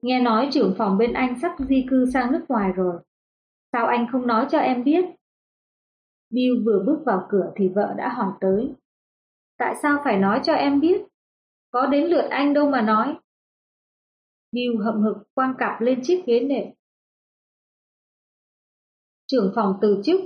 Nghe 0.01 0.21
nói 0.21 0.49
trưởng 0.51 0.75
phòng 0.77 0.97
bên 0.97 1.13
anh 1.13 1.39
sắp 1.41 1.55
di 1.69 1.85
cư 1.89 2.05
sang 2.13 2.31
nước 2.31 2.45
ngoài 2.49 2.71
rồi. 2.71 2.99
Sao 3.73 3.85
anh 3.85 4.07
không 4.11 4.27
nói 4.27 4.45
cho 4.49 4.57
em 4.57 4.83
biết? 4.83 5.05
Bill 6.31 6.63
vừa 6.65 6.83
bước 6.85 6.99
vào 7.05 7.27
cửa 7.29 7.51
thì 7.55 7.67
vợ 7.67 7.93
đã 7.97 8.09
hỏi 8.09 8.33
tới. 8.41 8.73
Tại 9.57 9.75
sao 9.81 10.01
phải 10.03 10.17
nói 10.17 10.41
cho 10.43 10.53
em 10.53 10.79
biết? 10.79 11.01
Có 11.71 11.85
đến 11.85 12.03
lượt 12.03 12.27
anh 12.29 12.53
đâu 12.53 12.69
mà 12.69 12.81
nói. 12.81 13.17
Bill 14.51 14.83
hậm 14.83 15.01
hực 15.01 15.17
quang 15.33 15.53
cặp 15.57 15.81
lên 15.81 15.99
chiếc 16.03 16.23
ghế 16.25 16.39
nệm. 16.39 16.67
Trưởng 19.27 19.51
phòng 19.55 19.77
từ 19.81 20.01
chức, 20.03 20.21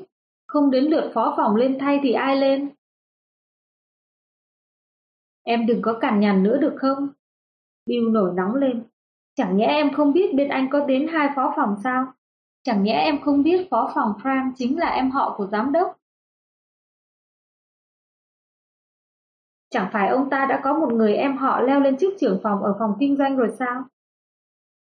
không 0.47 0.72
đến 0.72 0.84
lượt 0.84 1.12
phó 1.14 1.34
phòng 1.38 1.56
lên 1.56 1.78
thay 1.80 1.99
thì 2.03 2.12
ai 2.12 2.36
lên? 2.36 2.74
Em 5.43 5.66
đừng 5.66 5.82
có 5.82 5.97
cằn 6.01 6.20
nhằn 6.20 6.43
nữa 6.43 6.58
được 6.58 6.76
không? 6.78 7.10
Bill 7.86 8.10
nổi 8.12 8.34
nóng 8.36 8.56
lên. 8.56 8.84
Chẳng 9.36 9.58
nhẽ 9.58 9.66
em 9.66 9.93
không 9.93 10.14
biết 10.14 10.34
bên 10.36 10.49
anh 10.49 10.68
có 10.72 10.86
đến 10.86 11.08
hai 11.08 11.30
phó 11.36 11.53
phòng 11.56 11.76
sao? 11.84 12.14
Chẳng 12.66 12.84
nhẽ 12.84 12.93
em 12.93 13.22
không 13.22 13.43
biết 13.43 13.68
phó 13.72 13.91
phòng 13.95 14.13
Frank 14.24 14.51
chính 14.55 14.80
là 14.80 14.89
em 14.89 15.11
họ 15.11 15.36
của 15.38 15.45
giám 15.45 15.72
đốc? 15.72 15.97
Chẳng 19.70 19.89
phải 19.93 20.09
ông 20.09 20.30
ta 20.30 20.45
đã 20.49 20.61
có 20.63 20.74
một 20.80 20.93
người 20.93 21.16
em 21.16 21.38
họ 21.38 21.61
leo 21.61 21.80
lên 21.80 21.97
chức 21.97 22.13
trưởng 22.20 22.39
phòng 22.43 22.63
ở 22.63 22.76
phòng 22.80 22.95
kinh 22.99 23.18
doanh 23.18 23.38
rồi 23.38 23.55
sao? 23.59 23.84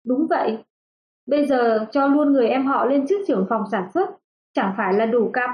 Đúng 0.03 0.27
vậy. 0.29 0.63
Bây 1.25 1.45
giờ 1.47 1.87
cho 1.91 2.07
luôn 2.07 2.33
người 2.33 2.47
em 2.47 2.65
họ 2.65 2.85
lên 2.85 3.07
chức 3.07 3.21
trưởng 3.27 3.45
phòng 3.49 3.63
sản 3.71 3.91
xuất, 3.93 4.09
chẳng 4.53 4.73
phải 4.77 4.93
là 4.93 5.05
đủ 5.05 5.29
cặp. 5.33 5.49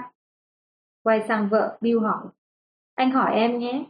Quay 1.03 1.25
sang 1.27 1.49
vợ, 1.49 1.77
Bill 1.81 1.99
hỏi. 1.99 2.27
Anh 2.95 3.11
hỏi 3.11 3.35
em 3.35 3.59
nhé, 3.59 3.85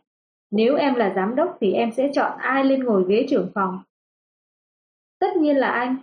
nếu 0.52 0.76
em 0.76 0.96
là 0.96 1.14
giám 1.16 1.36
đốc 1.36 1.58
thì 1.62 1.74
em 1.74 1.92
sẽ 1.92 2.12
chọn 2.14 2.38
ai 2.38 2.66
lên 2.66 2.84
ngồi 2.84 3.06
ghế 3.08 3.26
trưởng 3.30 3.52
phòng? 3.56 3.84
Tất 5.20 5.38
nhiên 5.38 5.58
là 5.58 5.72
anh. 5.72 5.98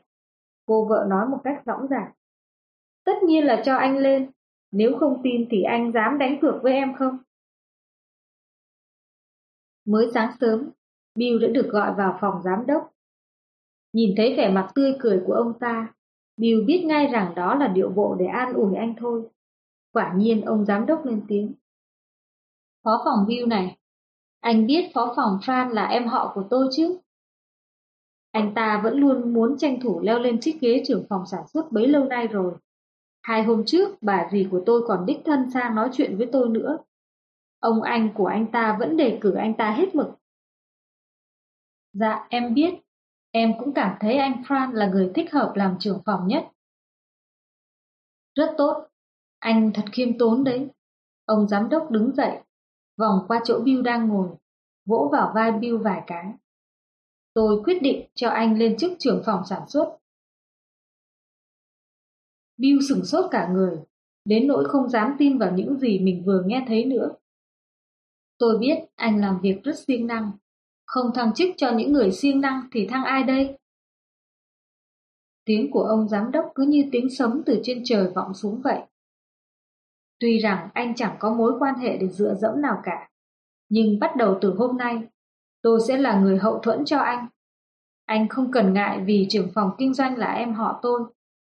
Cô 0.66 0.84
vợ 0.84 1.06
nói 1.08 1.28
một 1.28 1.40
cách 1.44 1.62
rõ 1.64 1.80
ràng. 1.90 2.12
Tất 3.08 3.22
nhiên 3.22 3.44
là 3.44 3.62
cho 3.64 3.76
anh 3.76 3.98
lên. 3.98 4.30
Nếu 4.72 4.98
không 5.00 5.20
tin 5.22 5.46
thì 5.50 5.62
anh 5.62 5.92
dám 5.92 6.18
đánh 6.18 6.38
cược 6.40 6.62
với 6.62 6.72
em 6.72 6.94
không? 6.94 7.18
Mới 9.84 10.10
sáng 10.14 10.32
sớm, 10.40 10.70
Bill 11.14 11.42
đã 11.42 11.48
được 11.48 11.68
gọi 11.70 11.94
vào 11.94 12.18
phòng 12.20 12.42
giám 12.42 12.66
đốc. 12.66 12.92
Nhìn 13.92 14.14
thấy 14.16 14.34
vẻ 14.36 14.50
mặt 14.50 14.70
tươi 14.74 14.96
cười 14.98 15.22
của 15.26 15.32
ông 15.32 15.58
ta, 15.60 15.94
Bill 16.36 16.64
biết 16.64 16.84
ngay 16.84 17.06
rằng 17.06 17.34
đó 17.34 17.54
là 17.54 17.68
điệu 17.68 17.90
bộ 17.90 18.16
để 18.18 18.26
an 18.26 18.52
ủi 18.52 18.76
anh 18.76 18.94
thôi. 18.98 19.22
Quả 19.92 20.14
nhiên 20.16 20.40
ông 20.40 20.64
giám 20.64 20.86
đốc 20.86 21.06
lên 21.06 21.22
tiếng. 21.28 21.52
Phó 22.84 23.02
phòng 23.04 23.26
Bill 23.28 23.46
này, 23.46 23.78
anh 24.40 24.66
biết 24.66 24.90
phó 24.94 25.12
phòng 25.16 25.38
Fran 25.42 25.68
là 25.68 25.86
em 25.86 26.06
họ 26.06 26.32
của 26.34 26.44
tôi 26.50 26.68
chứ? 26.72 26.98
Anh 28.32 28.52
ta 28.54 28.80
vẫn 28.84 28.98
luôn 28.98 29.34
muốn 29.34 29.58
tranh 29.58 29.80
thủ 29.80 30.00
leo 30.00 30.18
lên 30.18 30.40
chiếc 30.40 30.58
ghế 30.60 30.82
trưởng 30.86 31.06
phòng 31.08 31.26
sản 31.26 31.46
xuất 31.46 31.72
bấy 31.72 31.88
lâu 31.88 32.04
nay 32.04 32.26
rồi. 32.26 32.54
Hai 33.28 33.42
hôm 33.42 33.62
trước, 33.66 33.98
bà 34.00 34.28
dì 34.32 34.48
của 34.50 34.62
tôi 34.66 34.82
còn 34.86 35.06
đích 35.06 35.18
thân 35.24 35.50
sang 35.50 35.74
nói 35.74 35.90
chuyện 35.92 36.18
với 36.18 36.28
tôi 36.32 36.48
nữa. 36.48 36.78
Ông 37.58 37.82
anh 37.82 38.14
của 38.14 38.26
anh 38.26 38.50
ta 38.52 38.76
vẫn 38.80 38.96
đề 38.96 39.18
cử 39.20 39.34
anh 39.34 39.54
ta 39.54 39.70
hết 39.70 39.94
mực. 39.94 40.06
Dạ, 41.92 42.26
em 42.30 42.54
biết. 42.54 42.74
Em 43.30 43.52
cũng 43.58 43.72
cảm 43.74 43.96
thấy 44.00 44.16
anh 44.16 44.42
Fran 44.42 44.72
là 44.72 44.86
người 44.86 45.10
thích 45.14 45.32
hợp 45.32 45.52
làm 45.56 45.76
trưởng 45.80 46.02
phòng 46.06 46.28
nhất. 46.28 46.48
Rất 48.34 48.54
tốt. 48.58 48.86
Anh 49.38 49.70
thật 49.74 49.84
khiêm 49.92 50.18
tốn 50.18 50.44
đấy. 50.44 50.68
Ông 51.24 51.48
giám 51.48 51.68
đốc 51.68 51.90
đứng 51.90 52.14
dậy, 52.14 52.40
vòng 52.96 53.24
qua 53.28 53.40
chỗ 53.44 53.60
Bill 53.64 53.82
đang 53.82 54.08
ngồi, 54.08 54.28
vỗ 54.86 55.08
vào 55.12 55.32
vai 55.34 55.52
Bill 55.52 55.76
vài 55.76 56.02
cái. 56.06 56.32
Tôi 57.34 57.62
quyết 57.64 57.82
định 57.82 58.08
cho 58.14 58.28
anh 58.28 58.58
lên 58.58 58.76
chức 58.76 58.92
trưởng 58.98 59.22
phòng 59.26 59.42
sản 59.46 59.68
xuất. 59.68 59.97
Bill 62.58 62.78
sửng 62.88 63.04
sốt 63.04 63.24
cả 63.30 63.48
người, 63.52 63.76
đến 64.24 64.46
nỗi 64.46 64.64
không 64.68 64.88
dám 64.88 65.14
tin 65.18 65.38
vào 65.38 65.52
những 65.52 65.78
gì 65.78 65.98
mình 65.98 66.22
vừa 66.26 66.42
nghe 66.46 66.64
thấy 66.68 66.84
nữa. 66.84 67.10
Tôi 68.38 68.58
biết 68.58 68.78
anh 68.94 69.20
làm 69.20 69.40
việc 69.42 69.60
rất 69.64 69.78
siêng 69.78 70.06
năng, 70.06 70.30
không 70.86 71.10
thăng 71.14 71.34
chức 71.34 71.48
cho 71.56 71.70
những 71.70 71.92
người 71.92 72.12
siêng 72.12 72.40
năng 72.40 72.62
thì 72.72 72.86
thăng 72.86 73.04
ai 73.04 73.22
đây? 73.22 73.58
Tiếng 75.44 75.70
của 75.70 75.82
ông 75.82 76.08
giám 76.08 76.30
đốc 76.30 76.52
cứ 76.54 76.62
như 76.62 76.88
tiếng 76.92 77.10
sấm 77.10 77.42
từ 77.46 77.60
trên 77.62 77.82
trời 77.84 78.10
vọng 78.14 78.34
xuống 78.34 78.60
vậy. 78.64 78.80
Tuy 80.18 80.38
rằng 80.38 80.68
anh 80.74 80.94
chẳng 80.94 81.16
có 81.18 81.34
mối 81.34 81.52
quan 81.58 81.74
hệ 81.74 81.96
để 81.96 82.08
dựa 82.08 82.34
dẫm 82.34 82.62
nào 82.62 82.80
cả, 82.84 83.08
nhưng 83.68 83.98
bắt 83.98 84.16
đầu 84.16 84.38
từ 84.40 84.54
hôm 84.54 84.76
nay, 84.76 85.02
tôi 85.62 85.80
sẽ 85.88 85.96
là 85.96 86.20
người 86.20 86.38
hậu 86.38 86.58
thuẫn 86.58 86.84
cho 86.84 86.98
anh. 86.98 87.26
Anh 88.04 88.28
không 88.28 88.52
cần 88.52 88.72
ngại 88.72 89.02
vì 89.06 89.26
trưởng 89.30 89.50
phòng 89.54 89.70
kinh 89.78 89.94
doanh 89.94 90.16
là 90.16 90.32
em 90.32 90.54
họ 90.54 90.78
tôi. 90.82 91.00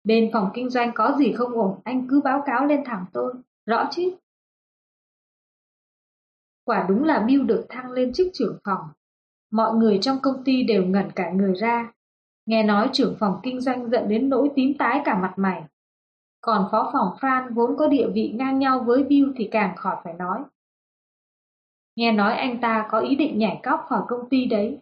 Bên 0.03 0.29
phòng 0.33 0.49
kinh 0.53 0.69
doanh 0.69 0.91
có 0.95 1.15
gì 1.19 1.33
không 1.33 1.53
ổn, 1.53 1.79
anh 1.83 2.07
cứ 2.09 2.21
báo 2.23 2.43
cáo 2.45 2.65
lên 2.65 2.83
thẳng 2.85 3.05
tôi, 3.13 3.33
rõ 3.65 3.87
chứ? 3.91 4.11
Quả 6.63 6.85
đúng 6.89 7.03
là 7.03 7.19
Bill 7.19 7.45
được 7.45 7.65
thăng 7.69 7.91
lên 7.91 8.13
chức 8.13 8.27
trưởng 8.33 8.57
phòng. 8.63 8.87
Mọi 9.51 9.75
người 9.75 9.99
trong 10.01 10.19
công 10.21 10.43
ty 10.43 10.63
đều 10.63 10.85
ngẩn 10.85 11.11
cả 11.15 11.31
người 11.31 11.53
ra. 11.53 11.93
Nghe 12.45 12.63
nói 12.63 12.89
trưởng 12.93 13.15
phòng 13.19 13.39
kinh 13.43 13.61
doanh 13.61 13.89
giận 13.89 14.09
đến 14.09 14.29
nỗi 14.29 14.49
tím 14.55 14.73
tái 14.79 15.01
cả 15.05 15.19
mặt 15.19 15.33
mày. 15.37 15.63
Còn 16.41 16.67
phó 16.71 16.89
phòng 16.93 17.17
Fran 17.19 17.53
vốn 17.53 17.77
có 17.77 17.87
địa 17.87 18.07
vị 18.13 18.33
ngang 18.35 18.59
nhau 18.59 18.83
với 18.85 19.03
Bill 19.03 19.31
thì 19.35 19.49
càng 19.51 19.75
khỏi 19.75 19.95
phải 20.03 20.13
nói. 20.13 20.43
Nghe 21.95 22.11
nói 22.11 22.35
anh 22.35 22.61
ta 22.61 22.87
có 22.91 22.99
ý 22.99 23.15
định 23.15 23.37
nhảy 23.37 23.59
cóc 23.63 23.85
khỏi 23.87 24.01
công 24.07 24.29
ty 24.29 24.45
đấy. 24.45 24.79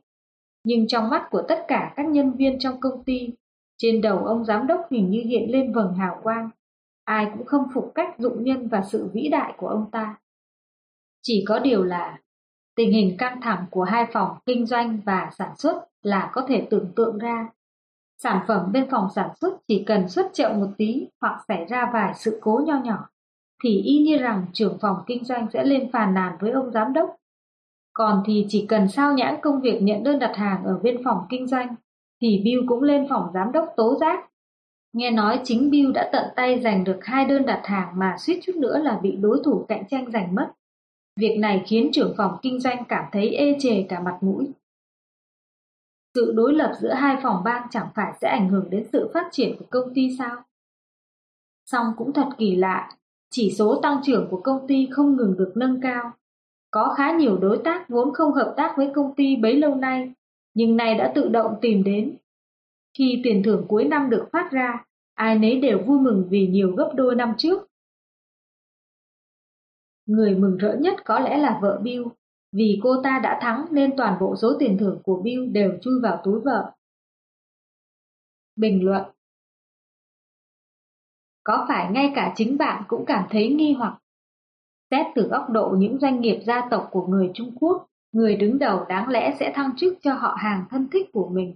Nhưng 0.64 0.88
trong 0.88 1.10
mắt 1.10 1.28
của 1.32 1.42
tất 1.48 1.66
cả 1.68 1.94
các 1.96 2.06
nhân 2.08 2.32
viên 2.32 2.60
trong 2.60 2.80
công 2.80 3.04
ty, 3.04 3.30
trên 3.78 4.02
đầu 4.02 4.18
ông 4.18 4.46
giám 4.46 4.68
đốc 4.68 4.88
hình 4.92 5.10
như 5.10 5.22
hiện 5.26 5.52
lên 5.52 5.74
vầng 5.74 5.94
hào 5.94 6.20
quang. 6.24 6.50
Ai 7.04 7.32
cũng 7.38 7.46
không 7.46 7.64
phục 7.74 7.92
cách 7.96 8.20
dụng 8.20 8.44
nhân 8.44 8.68
và 8.68 8.82
sự 8.82 9.10
vĩ 9.14 9.28
đại 9.32 9.54
của 9.58 9.68
ông 9.68 9.92
ta. 9.92 10.16
Chỉ 11.22 11.44
có 11.48 11.60
điều 11.60 11.84
là 11.84 12.20
tình 12.76 12.92
hình 12.92 13.18
căng 13.18 13.42
thẳng 13.42 13.66
của 13.72 13.84
hai 13.84 14.08
phòng 14.14 14.38
kinh 14.46 14.66
doanh 14.66 15.00
và 15.06 15.30
sản 15.38 15.56
xuất 15.58 15.84
là 16.02 16.30
có 16.34 16.46
thể 16.48 16.68
tưởng 16.70 16.92
tượng 16.96 17.18
ra. 17.18 17.50
Sản 18.18 18.46
phẩm 18.48 18.72
bên 18.72 18.88
phòng 18.92 19.08
sản 19.16 19.30
xuất 19.42 19.58
chỉ 19.68 19.84
cần 19.88 20.10
xuất 20.10 20.30
chậm 20.34 20.60
một 20.60 20.68
tí 20.78 21.08
hoặc 21.22 21.42
xảy 21.48 21.66
ra 21.66 21.90
vài 21.94 22.14
sự 22.16 22.40
cố 22.42 22.62
nho 22.66 22.80
nhỏ, 22.84 23.10
thì 23.64 23.82
y 23.82 23.98
như 24.00 24.18
rằng 24.18 24.46
trưởng 24.54 24.78
phòng 24.82 24.98
kinh 25.08 25.24
doanh 25.24 25.48
sẽ 25.54 25.64
lên 25.64 25.92
phàn 25.92 26.14
nàn 26.14 26.38
với 26.40 26.52
ông 26.52 26.72
giám 26.72 26.94
đốc. 26.94 27.16
Còn 27.94 28.24
thì 28.26 28.46
chỉ 28.50 28.66
cần 28.70 28.88
sao 28.88 29.14
nhãn 29.14 29.36
công 29.42 29.62
việc 29.62 29.80
nhận 29.82 30.04
đơn 30.04 30.20
đặt 30.20 30.36
hàng 30.36 30.64
ở 30.64 30.80
bên 30.84 31.04
phòng 31.04 31.26
kinh 31.30 31.48
doanh, 31.48 31.76
thì 32.22 32.42
Bill 32.44 32.62
cũng 32.68 32.84
lên 32.84 33.06
phòng 33.10 33.32
giám 33.34 33.52
đốc 33.52 33.74
tố 33.78 33.96
giác. 33.96 34.30
Nghe 34.94 35.12
nói 35.12 35.42
chính 35.44 35.70
Bill 35.70 35.92
đã 35.92 36.10
tận 36.12 36.26
tay 36.36 36.60
giành 36.60 36.84
được 36.84 37.00
hai 37.02 37.26
đơn 37.26 37.46
đặt 37.46 37.62
hàng 37.64 38.00
mà 38.00 38.16
suýt 38.20 38.40
chút 38.44 38.56
nữa 38.56 38.78
là 38.78 39.00
bị 39.04 39.16
đối 39.16 39.42
thủ 39.44 39.66
cạnh 39.68 39.84
tranh 39.88 40.12
giành 40.12 40.36
mất. 40.36 40.52
Việc 41.20 41.38
này 41.40 41.64
khiến 41.68 41.90
trưởng 41.94 42.14
phòng 42.18 42.38
kinh 42.42 42.60
doanh 42.60 42.84
cảm 42.90 43.06
thấy 43.12 43.30
ê 43.30 43.58
chề 43.60 43.86
cả 43.90 44.00
mặt 44.00 44.18
mũi. 44.22 44.52
Sự 46.16 46.34
đối 46.36 46.54
lập 46.54 46.74
giữa 46.80 46.94
hai 46.94 47.18
phòng 47.24 47.44
ban 47.44 47.68
chẳng 47.72 47.88
phải 47.96 48.14
sẽ 48.22 48.30
ảnh 48.30 48.50
hưởng 48.50 48.70
đến 48.70 48.88
sự 48.92 49.12
phát 49.14 49.28
triển 49.32 49.56
của 49.60 49.66
công 49.70 49.94
ty 49.94 50.16
sao? 50.18 50.36
Song 51.66 51.86
cũng 51.98 52.14
thật 52.14 52.28
kỳ 52.38 52.56
lạ, 52.56 52.90
chỉ 53.30 53.52
số 53.52 53.80
tăng 53.82 54.02
trưởng 54.04 54.28
của 54.32 54.42
công 54.44 54.68
ty 54.68 54.88
không 54.92 55.18
ngừng 55.18 55.38
được 55.38 55.52
nâng 55.56 55.82
cao. 55.82 56.12
Có 56.72 56.94
khá 56.98 57.12
nhiều 57.12 57.38
đối 57.38 57.58
tác 57.58 57.90
vốn 57.90 58.14
không 58.14 58.34
hợp 58.34 58.54
tác 58.58 58.74
với 58.78 58.92
công 58.96 59.16
ty 59.16 59.36
bấy 59.36 59.56
lâu 59.56 59.76
nay, 59.76 60.12
nhưng 60.58 60.78
nay 60.78 60.96
đã 60.96 61.12
tự 61.16 61.30
động 61.30 61.56
tìm 61.62 61.84
đến. 61.84 62.18
Khi 62.98 63.22
tiền 63.24 63.42
thưởng 63.46 63.66
cuối 63.68 63.86
năm 63.86 64.10
được 64.10 64.28
phát 64.32 64.50
ra, 64.52 64.86
ai 65.14 65.40
nấy 65.40 65.60
đều 65.62 65.84
vui 65.88 66.00
mừng 66.00 66.28
vì 66.30 66.48
nhiều 66.48 66.76
gấp 66.76 66.92
đôi 66.96 67.16
năm 67.16 67.34
trước. 67.38 67.68
Người 70.06 70.36
mừng 70.36 70.58
rỡ 70.58 70.78
nhất 70.80 70.96
có 71.06 71.20
lẽ 71.20 71.38
là 71.38 71.60
vợ 71.62 71.80
Bill, 71.84 72.04
vì 72.52 72.80
cô 72.84 73.02
ta 73.04 73.20
đã 73.24 73.40
thắng 73.42 73.66
nên 73.72 73.98
toàn 73.98 74.18
bộ 74.20 74.36
số 74.36 74.56
tiền 74.60 74.78
thưởng 74.80 75.00
của 75.04 75.22
Bill 75.24 75.46
đều 75.46 75.78
chui 75.82 75.94
vào 76.04 76.22
túi 76.24 76.40
vợ. 76.40 76.72
Bình 78.56 78.86
luận 78.86 79.04
Có 81.44 81.66
phải 81.68 81.92
ngay 81.92 82.12
cả 82.16 82.34
chính 82.36 82.58
bạn 82.58 82.84
cũng 82.88 83.06
cảm 83.06 83.28
thấy 83.30 83.50
nghi 83.50 83.74
hoặc? 83.74 84.00
Xét 84.92 85.06
từ 85.16 85.28
góc 85.28 85.50
độ 85.50 85.76
những 85.78 85.98
doanh 86.00 86.22
nghiệp 86.22 86.40
gia 86.46 86.68
tộc 86.72 86.90
của 86.92 87.08
người 87.08 87.32
Trung 87.34 87.56
Quốc, 87.60 87.88
người 88.12 88.36
đứng 88.36 88.60
đầu 88.60 88.86
đáng 88.90 89.10
lẽ 89.10 89.36
sẽ 89.40 89.52
thăng 89.56 89.76
chức 89.78 89.98
cho 90.02 90.14
họ 90.14 90.36
hàng 90.40 90.66
thân 90.70 90.88
thích 90.92 91.10
của 91.14 91.30
mình. 91.30 91.56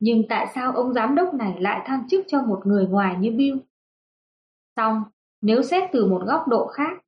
Nhưng 0.00 0.22
tại 0.28 0.46
sao 0.54 0.72
ông 0.72 0.92
giám 0.92 1.14
đốc 1.14 1.34
này 1.34 1.54
lại 1.60 1.82
thăng 1.86 2.08
chức 2.08 2.24
cho 2.28 2.42
một 2.42 2.60
người 2.64 2.86
ngoài 2.86 3.16
như 3.20 3.30
Bill? 3.30 3.58
Xong, 4.76 5.02
nếu 5.40 5.62
xét 5.62 5.90
từ 5.92 6.06
một 6.06 6.22
góc 6.26 6.48
độ 6.48 6.66
khác, 6.66 7.02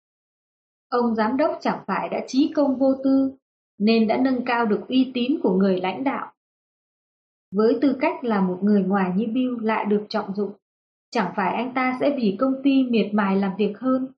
Ông 0.95 1.14
giám 1.14 1.37
đốc 1.37 1.59
chẳng 1.61 1.78
phải 1.87 2.09
đã 2.09 2.20
trí 2.26 2.53
công 2.55 2.76
vô 2.76 2.95
tư, 3.05 3.32
nên 3.78 4.07
đã 4.07 4.16
nâng 4.16 4.45
cao 4.45 4.66
được 4.66 4.80
uy 4.89 5.11
tín 5.14 5.41
của 5.43 5.55
người 5.55 5.80
lãnh 5.80 6.05
đạo. 6.05 6.32
Với 7.55 7.78
tư 7.82 7.97
cách 8.01 8.24
là 8.24 8.41
một 8.41 8.59
người 8.62 8.82
ngoài 8.82 9.12
như 9.16 9.26
Bill 9.32 9.57
lại 9.62 9.85
được 9.85 10.07
trọng 10.09 10.35
dụng, 10.35 10.53
chẳng 11.11 11.32
phải 11.37 11.55
anh 11.55 11.74
ta 11.74 11.97
sẽ 12.01 12.16
vì 12.16 12.37
công 12.41 12.55
ty 12.62 12.82
miệt 12.82 13.14
mài 13.14 13.37
làm 13.37 13.53
việc 13.59 13.78
hơn. 13.78 14.09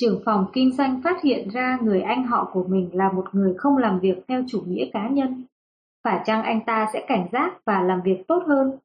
Trưởng 0.00 0.22
phòng 0.24 0.46
kinh 0.52 0.72
doanh 0.72 1.02
phát 1.04 1.22
hiện 1.22 1.48
ra 1.48 1.78
người 1.82 2.00
anh 2.00 2.26
họ 2.26 2.50
của 2.52 2.64
mình 2.68 2.90
là 2.92 3.12
một 3.12 3.24
người 3.32 3.54
không 3.58 3.76
làm 3.76 4.00
việc 4.00 4.18
theo 4.28 4.42
chủ 4.48 4.62
nghĩa 4.66 4.90
cá 4.92 5.08
nhân. 5.08 5.44
Phải 6.04 6.22
chăng 6.24 6.42
anh 6.42 6.60
ta 6.66 6.86
sẽ 6.92 7.04
cảnh 7.08 7.28
giác 7.32 7.58
và 7.64 7.82
làm 7.82 8.02
việc 8.04 8.22
tốt 8.28 8.42
hơn? 8.46 8.78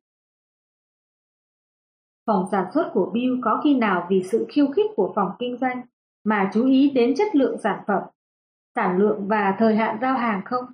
Phòng 2.26 2.46
sản 2.52 2.66
xuất 2.74 2.92
của 2.94 3.12
Bill 3.14 3.42
có 3.44 3.62
khi 3.64 3.76
nào 3.76 4.08
vì 4.10 4.24
sự 4.24 4.46
khiêu 4.50 4.68
khích 4.68 4.92
của 4.96 5.12
phòng 5.16 5.32
kinh 5.40 5.58
doanh 5.58 5.82
mà 6.24 6.52
chú 6.54 6.66
ý 6.66 6.90
đến 6.90 7.14
chất 7.18 7.36
lượng 7.36 7.58
sản 7.64 7.84
phẩm, 7.88 8.04
sản 8.76 8.98
lượng 8.98 9.28
và 9.28 9.56
thời 9.60 9.76
hạn 9.76 9.98
giao 10.02 10.18
hàng 10.18 10.42
không? 10.46 10.66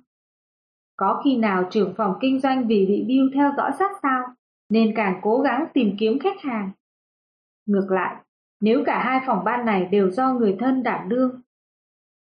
Có 0.96 1.20
khi 1.24 1.36
nào 1.36 1.68
trưởng 1.70 1.94
phòng 1.96 2.14
kinh 2.20 2.40
doanh 2.40 2.66
vì 2.66 2.86
bị 2.86 3.04
bill 3.08 3.34
theo 3.34 3.52
dõi 3.56 3.72
sát 3.78 3.90
sao 4.02 4.24
nên 4.68 4.92
càng 4.96 5.20
cố 5.22 5.40
gắng 5.40 5.66
tìm 5.74 5.96
kiếm 5.98 6.18
khách 6.18 6.40
hàng? 6.40 6.70
Ngược 7.66 7.86
lại, 7.90 8.16
nếu 8.60 8.82
cả 8.86 9.02
hai 9.04 9.20
phòng 9.26 9.44
ban 9.44 9.66
này 9.66 9.84
đều 9.84 10.10
do 10.10 10.32
người 10.32 10.56
thân 10.60 10.82
đảm 10.82 11.08
đương, 11.08 11.40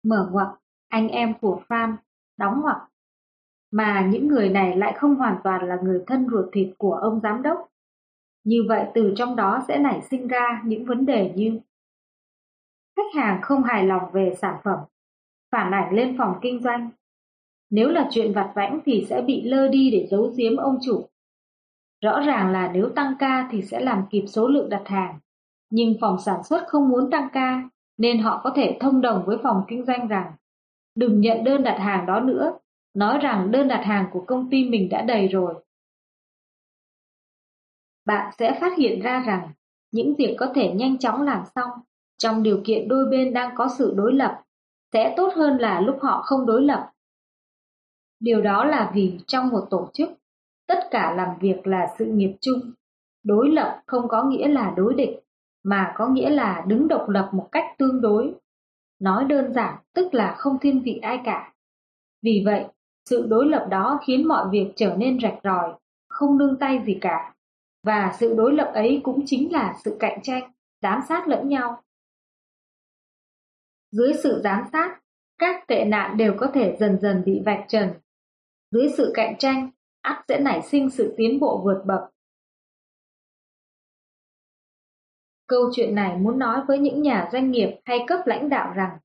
mở 0.05 0.28
ngoặc, 0.32 0.49
anh 0.89 1.09
em 1.09 1.34
của 1.41 1.62
Fran, 1.68 1.97
đóng 2.39 2.61
ngoặc, 2.62 2.76
mà 3.70 4.09
những 4.11 4.28
người 4.28 4.49
này 4.49 4.76
lại 4.76 4.95
không 4.97 5.14
hoàn 5.14 5.37
toàn 5.45 5.68
là 5.68 5.76
người 5.82 6.05
thân 6.07 6.28
ruột 6.30 6.47
thịt 6.53 6.68
của 6.78 6.93
ông 6.93 7.20
giám 7.20 7.43
đốc. 7.43 7.68
Như 8.45 8.64
vậy 8.68 8.87
từ 8.95 9.14
trong 9.16 9.37
đó 9.37 9.64
sẽ 9.68 9.78
nảy 9.78 10.03
sinh 10.03 10.28
ra 10.28 10.62
những 10.64 10.84
vấn 10.84 11.07
đề 11.07 11.32
như 11.37 11.61
Khách 12.97 13.14
hàng 13.14 13.43
không 13.43 13.62
hài 13.62 13.84
lòng 13.84 14.12
về 14.12 14.34
sản 14.41 14.57
phẩm, 14.64 14.78
phản 15.53 15.74
ảnh 15.74 15.95
lên 15.95 16.18
phòng 16.18 16.39
kinh 16.43 16.62
doanh. 16.62 16.91
Nếu 17.70 17.89
là 17.89 18.09
chuyện 18.11 18.32
vặt 18.32 18.53
vãnh 18.55 18.80
thì 18.84 19.07
sẽ 19.09 19.22
bị 19.22 19.43
lơ 19.43 19.68
đi 19.68 19.91
để 19.91 20.07
giấu 20.11 20.32
giếm 20.37 20.57
ông 20.57 20.78
chủ. 20.82 21.09
Rõ 22.05 22.20
ràng 22.20 22.53
là 22.53 22.70
nếu 22.72 22.89
tăng 22.89 23.14
ca 23.18 23.49
thì 23.51 23.62
sẽ 23.62 23.80
làm 23.80 24.05
kịp 24.11 24.24
số 24.26 24.49
lượng 24.49 24.68
đặt 24.68 24.82
hàng, 24.84 25.18
nhưng 25.70 25.96
phòng 26.00 26.18
sản 26.20 26.42
xuất 26.44 26.68
không 26.68 26.88
muốn 26.88 27.10
tăng 27.10 27.28
ca 27.32 27.68
nên 27.98 28.18
họ 28.18 28.40
có 28.44 28.52
thể 28.56 28.76
thông 28.80 29.00
đồng 29.00 29.22
với 29.26 29.38
phòng 29.42 29.64
kinh 29.68 29.84
doanh 29.84 30.08
rằng 30.08 30.32
đừng 30.94 31.20
nhận 31.20 31.44
đơn 31.44 31.62
đặt 31.62 31.78
hàng 31.78 32.06
đó 32.06 32.20
nữa, 32.20 32.58
nói 32.94 33.18
rằng 33.18 33.50
đơn 33.50 33.68
đặt 33.68 33.82
hàng 33.84 34.06
của 34.12 34.24
công 34.26 34.50
ty 34.50 34.64
mình 34.68 34.88
đã 34.88 35.02
đầy 35.02 35.28
rồi. 35.28 35.54
Bạn 38.04 38.32
sẽ 38.38 38.58
phát 38.60 38.78
hiện 38.78 39.00
ra 39.00 39.22
rằng 39.26 39.48
những 39.92 40.14
việc 40.14 40.36
có 40.38 40.52
thể 40.54 40.72
nhanh 40.72 40.98
chóng 40.98 41.22
làm 41.22 41.42
xong 41.54 41.70
trong 42.18 42.42
điều 42.42 42.60
kiện 42.64 42.88
đôi 42.88 43.06
bên 43.10 43.32
đang 43.32 43.54
có 43.56 43.68
sự 43.78 43.94
đối 43.96 44.14
lập 44.14 44.42
sẽ 44.92 45.14
tốt 45.16 45.32
hơn 45.36 45.58
là 45.58 45.80
lúc 45.80 45.98
họ 46.02 46.22
không 46.22 46.46
đối 46.46 46.62
lập. 46.62 46.92
Điều 48.20 48.42
đó 48.42 48.64
là 48.64 48.90
vì 48.94 49.18
trong 49.26 49.48
một 49.48 49.66
tổ 49.70 49.88
chức, 49.92 50.10
tất 50.66 50.78
cả 50.90 51.14
làm 51.16 51.38
việc 51.40 51.66
là 51.66 51.94
sự 51.98 52.04
nghiệp 52.04 52.36
chung. 52.40 52.60
Đối 53.22 53.50
lập 53.50 53.82
không 53.86 54.08
có 54.08 54.22
nghĩa 54.22 54.48
là 54.48 54.74
đối 54.76 54.94
địch, 54.94 55.25
mà 55.66 55.92
có 55.96 56.08
nghĩa 56.08 56.30
là 56.30 56.64
đứng 56.66 56.88
độc 56.88 57.08
lập 57.08 57.30
một 57.32 57.48
cách 57.52 57.64
tương 57.78 58.00
đối. 58.00 58.34
Nói 58.98 59.24
đơn 59.24 59.52
giản 59.52 59.78
tức 59.94 60.14
là 60.14 60.34
không 60.38 60.58
thiên 60.58 60.82
vị 60.82 60.98
ai 61.02 61.20
cả. 61.24 61.52
Vì 62.22 62.42
vậy, 62.44 62.64
sự 63.04 63.26
đối 63.28 63.46
lập 63.46 63.66
đó 63.70 64.00
khiến 64.06 64.28
mọi 64.28 64.46
việc 64.50 64.72
trở 64.76 64.96
nên 64.96 65.20
rạch 65.20 65.38
ròi, 65.44 65.72
không 66.08 66.38
nương 66.38 66.58
tay 66.58 66.82
gì 66.86 66.98
cả. 67.00 67.34
Và 67.82 68.14
sự 68.18 68.34
đối 68.36 68.52
lập 68.52 68.70
ấy 68.74 69.00
cũng 69.04 69.22
chính 69.26 69.52
là 69.52 69.74
sự 69.84 69.96
cạnh 70.00 70.22
tranh, 70.22 70.52
giám 70.82 71.00
sát 71.08 71.28
lẫn 71.28 71.48
nhau. 71.48 71.82
Dưới 73.90 74.12
sự 74.22 74.40
giám 74.44 74.64
sát, 74.72 75.00
các 75.38 75.66
tệ 75.66 75.84
nạn 75.84 76.16
đều 76.16 76.34
có 76.38 76.46
thể 76.54 76.76
dần 76.80 76.98
dần 77.00 77.22
bị 77.26 77.42
vạch 77.46 77.64
trần. 77.68 77.90
Dưới 78.70 78.88
sự 78.96 79.10
cạnh 79.14 79.38
tranh, 79.38 79.70
ắt 80.00 80.24
sẽ 80.28 80.40
nảy 80.40 80.62
sinh 80.62 80.90
sự 80.90 81.14
tiến 81.16 81.40
bộ 81.40 81.60
vượt 81.64 81.82
bậc. 81.86 82.15
Câu 85.47 85.70
chuyện 85.72 85.94
này 85.94 86.18
muốn 86.18 86.38
nói 86.38 86.61
với 86.68 86.78
những 86.78 87.03
nhà 87.03 87.28
doanh 87.32 87.51
nghiệp 87.51 87.76
hay 87.84 87.99
cấp 88.07 88.20
lãnh 88.26 88.49
đạo 88.49 88.72
rằng 88.76 88.99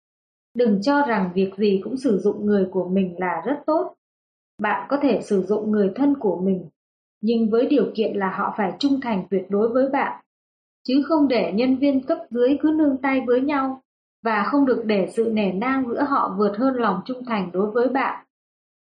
đừng 0.54 0.82
cho 0.82 1.02
rằng 1.02 1.32
việc 1.34 1.52
gì 1.58 1.82
cũng 1.84 1.98
sử 1.98 2.20
dụng 2.20 2.46
người 2.46 2.68
của 2.72 2.90
mình 2.90 3.16
là 3.20 3.42
rất 3.46 3.56
tốt. 3.66 3.96
Bạn 4.62 4.88
có 4.90 4.98
thể 5.02 5.22
sử 5.22 5.42
dụng 5.42 5.72
người 5.72 5.92
thân 5.96 6.16
của 6.20 6.42
mình, 6.42 6.70
nhưng 7.22 7.50
với 7.50 7.66
điều 7.66 7.92
kiện 7.96 8.16
là 8.18 8.32
họ 8.32 8.54
phải 8.58 8.74
trung 8.80 9.02
thành 9.02 9.24
tuyệt 9.30 9.46
đối 9.50 9.70
với 9.70 9.90
bạn, 9.90 10.22
chứ 10.88 11.04
không 11.08 11.28
để 11.28 11.52
nhân 11.56 11.78
viên 11.78 12.04
cấp 12.04 12.18
dưới 12.30 12.58
cứ 12.62 12.72
nương 12.76 12.98
tay 12.98 13.22
với 13.28 13.42
nhau 13.42 13.82
và 14.24 14.44
không 14.44 14.66
được 14.66 14.84
để 14.86 15.08
sự 15.14 15.30
nể 15.34 15.52
nang 15.52 15.86
giữa 15.88 16.04
họ 16.04 16.36
vượt 16.38 16.58
hơn 16.58 16.76
lòng 16.76 17.02
trung 17.06 17.26
thành 17.26 17.50
đối 17.54 17.72
với 17.72 17.88
bạn. 17.90 18.26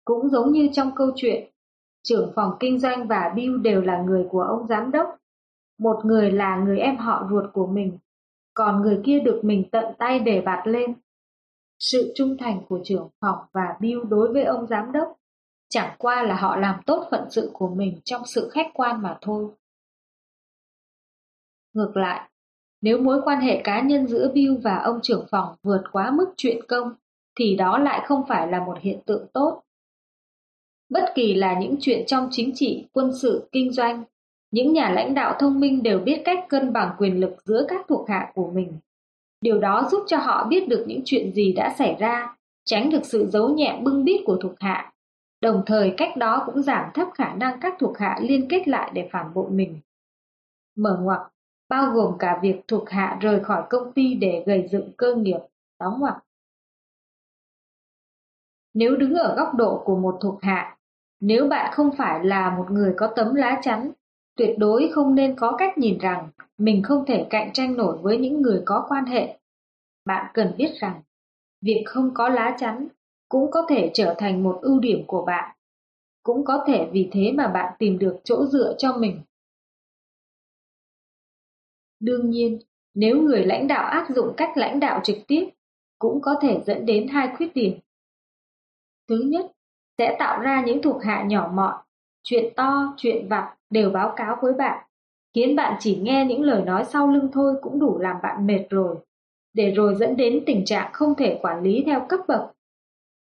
Cũng 0.05 0.29
giống 0.29 0.53
như 0.53 0.69
trong 0.73 0.91
câu 0.97 1.11
chuyện, 1.17 1.51
trưởng 2.03 2.33
phòng 2.35 2.53
kinh 2.61 2.79
doanh 2.79 3.07
và 3.07 3.33
Bill 3.37 3.59
đều 3.63 3.81
là 3.81 4.03
người 4.03 4.27
của 4.31 4.43
ông 4.43 4.67
giám 4.69 4.91
đốc. 4.91 5.17
Một 5.83 6.05
người 6.05 6.31
là 6.31 6.57
người 6.57 6.79
em 6.79 6.97
họ 6.97 7.27
ruột 7.31 7.45
của 7.53 7.67
mình, 7.67 7.99
còn 8.55 8.83
người 8.83 9.01
kia 9.05 9.21
được 9.21 9.41
mình 9.45 9.65
tận 9.73 9.85
tay 9.99 10.19
để 10.19 10.41
bạt 10.41 10.67
lên. 10.67 10.95
Sự 11.79 12.13
trung 12.17 12.37
thành 12.39 12.61
của 12.69 12.81
trưởng 12.85 13.09
phòng 13.21 13.39
và 13.53 13.77
Bill 13.81 14.01
đối 14.09 14.33
với 14.33 14.45
ông 14.45 14.67
giám 14.67 14.93
đốc 14.93 15.19
chẳng 15.69 15.95
qua 15.99 16.23
là 16.23 16.37
họ 16.37 16.57
làm 16.57 16.81
tốt 16.87 17.09
phận 17.11 17.31
sự 17.31 17.51
của 17.53 17.69
mình 17.69 18.01
trong 18.05 18.23
sự 18.27 18.49
khách 18.53 18.67
quan 18.75 19.03
mà 19.03 19.19
thôi. 19.21 19.51
Ngược 21.73 21.97
lại, 21.97 22.31
nếu 22.81 22.99
mối 22.99 23.21
quan 23.25 23.41
hệ 23.41 23.61
cá 23.65 23.81
nhân 23.81 24.07
giữa 24.07 24.31
Bill 24.35 24.57
và 24.57 24.77
ông 24.77 25.01
trưởng 25.03 25.27
phòng 25.31 25.57
vượt 25.63 25.83
quá 25.93 26.11
mức 26.11 26.35
chuyện 26.37 26.67
công, 26.69 26.93
thì 27.39 27.57
đó 27.57 27.79
lại 27.79 28.05
không 28.07 28.25
phải 28.29 28.49
là 28.49 28.65
một 28.65 28.79
hiện 28.81 29.01
tượng 29.07 29.27
tốt. 29.33 29.63
Bất 30.89 31.05
kỳ 31.15 31.35
là 31.35 31.61
những 31.61 31.77
chuyện 31.81 32.07
trong 32.07 32.29
chính 32.31 32.51
trị, 32.55 32.87
quân 32.93 33.11
sự, 33.23 33.49
kinh 33.53 33.73
doanh, 33.73 34.05
những 34.53 34.73
nhà 34.73 34.91
lãnh 34.91 35.15
đạo 35.15 35.37
thông 35.39 35.61
minh 35.61 35.83
đều 35.83 35.99
biết 35.99 36.23
cách 36.25 36.47
cân 36.49 36.73
bằng 36.73 36.95
quyền 36.99 37.21
lực 37.21 37.37
giữa 37.45 37.65
các 37.69 37.87
thuộc 37.89 38.09
hạ 38.09 38.33
của 38.35 38.51
mình. 38.51 38.79
Điều 39.41 39.61
đó 39.61 39.89
giúp 39.91 40.05
cho 40.07 40.19
họ 40.19 40.47
biết 40.49 40.69
được 40.69 40.85
những 40.89 41.03
chuyện 41.05 41.33
gì 41.33 41.53
đã 41.53 41.75
xảy 41.79 41.97
ra, 41.99 42.37
tránh 42.65 42.91
được 42.91 43.05
sự 43.05 43.27
giấu 43.31 43.49
nhẹm 43.55 43.85
bưng 43.85 44.05
bít 44.05 44.21
của 44.27 44.37
thuộc 44.43 44.61
hạ. 44.61 44.93
Đồng 45.41 45.63
thời 45.67 45.95
cách 45.97 46.17
đó 46.17 46.43
cũng 46.47 46.63
giảm 46.63 46.91
thấp 46.95 47.09
khả 47.15 47.35
năng 47.35 47.61
các 47.61 47.75
thuộc 47.79 47.99
hạ 47.99 48.19
liên 48.21 48.49
kết 48.49 48.69
lại 48.69 48.91
để 48.95 49.09
phản 49.13 49.35
bội 49.35 49.51
mình. 49.51 49.81
Mở 50.77 50.99
ngoặc 51.03 51.21
bao 51.69 51.91
gồm 51.93 52.19
cả 52.19 52.39
việc 52.43 52.61
thuộc 52.69 52.91
hạ 52.91 53.19
rời 53.21 53.45
khỏi 53.45 53.63
công 53.71 53.93
ty 53.93 54.15
để 54.15 54.43
gây 54.47 54.69
dựng 54.73 54.93
cơ 54.97 55.15
nghiệp, 55.15 55.39
đóng 55.81 56.01
ngoặc. 56.01 56.25
Nếu 58.75 58.97
đứng 58.97 59.15
ở 59.15 59.37
góc 59.37 59.55
độ 59.55 59.83
của 59.85 59.97
một 59.97 60.19
thuộc 60.21 60.43
hạ, 60.43 60.77
nếu 61.21 61.49
bạn 61.49 61.73
không 61.75 61.91
phải 61.97 62.25
là 62.25 62.57
một 62.57 62.71
người 62.71 62.95
có 62.97 63.13
tấm 63.17 63.35
lá 63.35 63.61
chắn, 63.63 63.91
tuyệt 64.37 64.55
đối 64.59 64.91
không 64.93 65.15
nên 65.15 65.37
có 65.37 65.55
cách 65.59 65.79
nhìn 65.79 65.99
rằng 65.99 66.29
mình 66.59 66.83
không 66.83 67.05
thể 67.07 67.27
cạnh 67.31 67.53
tranh 67.53 67.77
nổi 67.77 67.99
với 67.99 68.19
những 68.19 68.43
người 68.43 68.63
có 68.65 68.87
quan 68.89 69.07
hệ. 69.07 69.39
Bạn 70.05 70.31
cần 70.35 70.55
biết 70.57 70.73
rằng, 70.81 71.03
việc 71.61 71.83
không 71.87 72.11
có 72.15 72.29
lá 72.29 72.57
chắn 72.59 72.89
cũng 73.29 73.51
có 73.51 73.67
thể 73.69 73.91
trở 73.95 74.15
thành 74.19 74.43
một 74.43 74.59
ưu 74.63 74.81
điểm 74.81 75.05
của 75.07 75.25
bạn. 75.25 75.57
Cũng 76.23 76.45
có 76.45 76.65
thể 76.67 76.89
vì 76.93 77.09
thế 77.13 77.33
mà 77.35 77.49
bạn 77.49 77.75
tìm 77.79 77.99
được 77.99 78.21
chỗ 78.25 78.47
dựa 78.47 78.75
cho 78.79 78.97
mình. 78.97 79.21
Đương 82.01 82.31
nhiên, 82.31 82.59
nếu 82.95 83.23
người 83.23 83.45
lãnh 83.45 83.69
đạo 83.69 83.91
áp 83.91 84.07
dụng 84.15 84.35
cách 84.37 84.51
lãnh 84.57 84.81
đạo 84.81 85.01
trực 85.05 85.17
tiếp, 85.27 85.51
cũng 85.99 86.21
có 86.23 86.35
thể 86.41 86.63
dẫn 86.67 86.87
đến 86.87 87.09
hai 87.09 87.29
khuyết 87.37 87.55
điểm. 87.55 87.79
Thứ 89.09 89.23
nhất, 89.27 89.53
sẽ 89.99 90.17
tạo 90.19 90.41
ra 90.41 90.63
những 90.67 90.83
thuộc 90.83 91.03
hạ 91.03 91.25
nhỏ 91.29 91.51
mọn, 91.55 91.75
chuyện 92.23 92.53
to, 92.57 92.95
chuyện 92.97 93.29
vặt 93.29 93.55
đều 93.73 93.91
báo 93.91 94.13
cáo 94.17 94.39
với 94.43 94.53
bạn, 94.53 94.85
khiến 95.35 95.57
bạn 95.57 95.77
chỉ 95.81 95.97
nghe 96.03 96.25
những 96.29 96.43
lời 96.43 96.63
nói 96.65 96.85
sau 96.85 97.09
lưng 97.09 97.29
thôi 97.33 97.55
cũng 97.63 97.81
đủ 97.81 97.99
làm 97.99 98.17
bạn 98.23 98.47
mệt 98.47 98.67
rồi, 98.71 98.97
để 99.55 99.71
rồi 99.71 99.95
dẫn 99.95 100.17
đến 100.17 100.43
tình 100.47 100.65
trạng 100.65 100.93
không 100.93 101.15
thể 101.15 101.39
quản 101.43 101.63
lý 101.63 101.83
theo 101.87 102.07
cấp 102.09 102.21
bậc. 102.29 102.53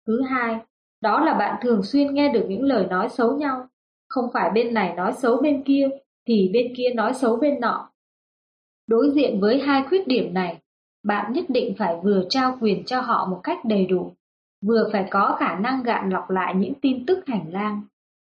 Thứ 0.07 0.23
hai, 0.23 0.59
đó 1.01 1.25
là 1.25 1.35
bạn 1.35 1.59
thường 1.63 1.83
xuyên 1.83 2.15
nghe 2.15 2.33
được 2.33 2.47
những 2.49 2.63
lời 2.63 2.87
nói 2.87 3.09
xấu 3.09 3.37
nhau, 3.37 3.69
không 4.09 4.31
phải 4.33 4.51
bên 4.51 4.75
này 4.75 4.95
nói 4.95 5.13
xấu 5.13 5.43
bên 5.43 5.63
kia, 5.63 5.89
thì 6.27 6.51
bên 6.53 6.75
kia 6.77 6.91
nói 6.95 7.15
xấu 7.15 7.37
bên 7.37 7.61
nọ, 7.61 7.91
Đối 8.87 9.11
diện 9.11 9.41
với 9.41 9.61
hai 9.61 9.83
khuyết 9.83 10.09
điểm 10.09 10.35
này, 10.35 10.61
bạn 11.05 11.33
nhất 11.33 11.45
định 11.49 11.75
phải 11.79 11.97
vừa 12.03 12.25
trao 12.29 12.59
quyền 12.61 12.85
cho 12.85 13.01
họ 13.01 13.27
một 13.31 13.41
cách 13.43 13.65
đầy 13.65 13.87
đủ, 13.87 14.13
vừa 14.67 14.89
phải 14.93 15.07
có 15.11 15.37
khả 15.41 15.59
năng 15.59 15.83
gạn 15.83 16.11
lọc 16.11 16.31
lại 16.31 16.55
những 16.55 16.75
tin 16.75 17.07
tức 17.07 17.27
hành 17.27 17.53
lang. 17.53 17.83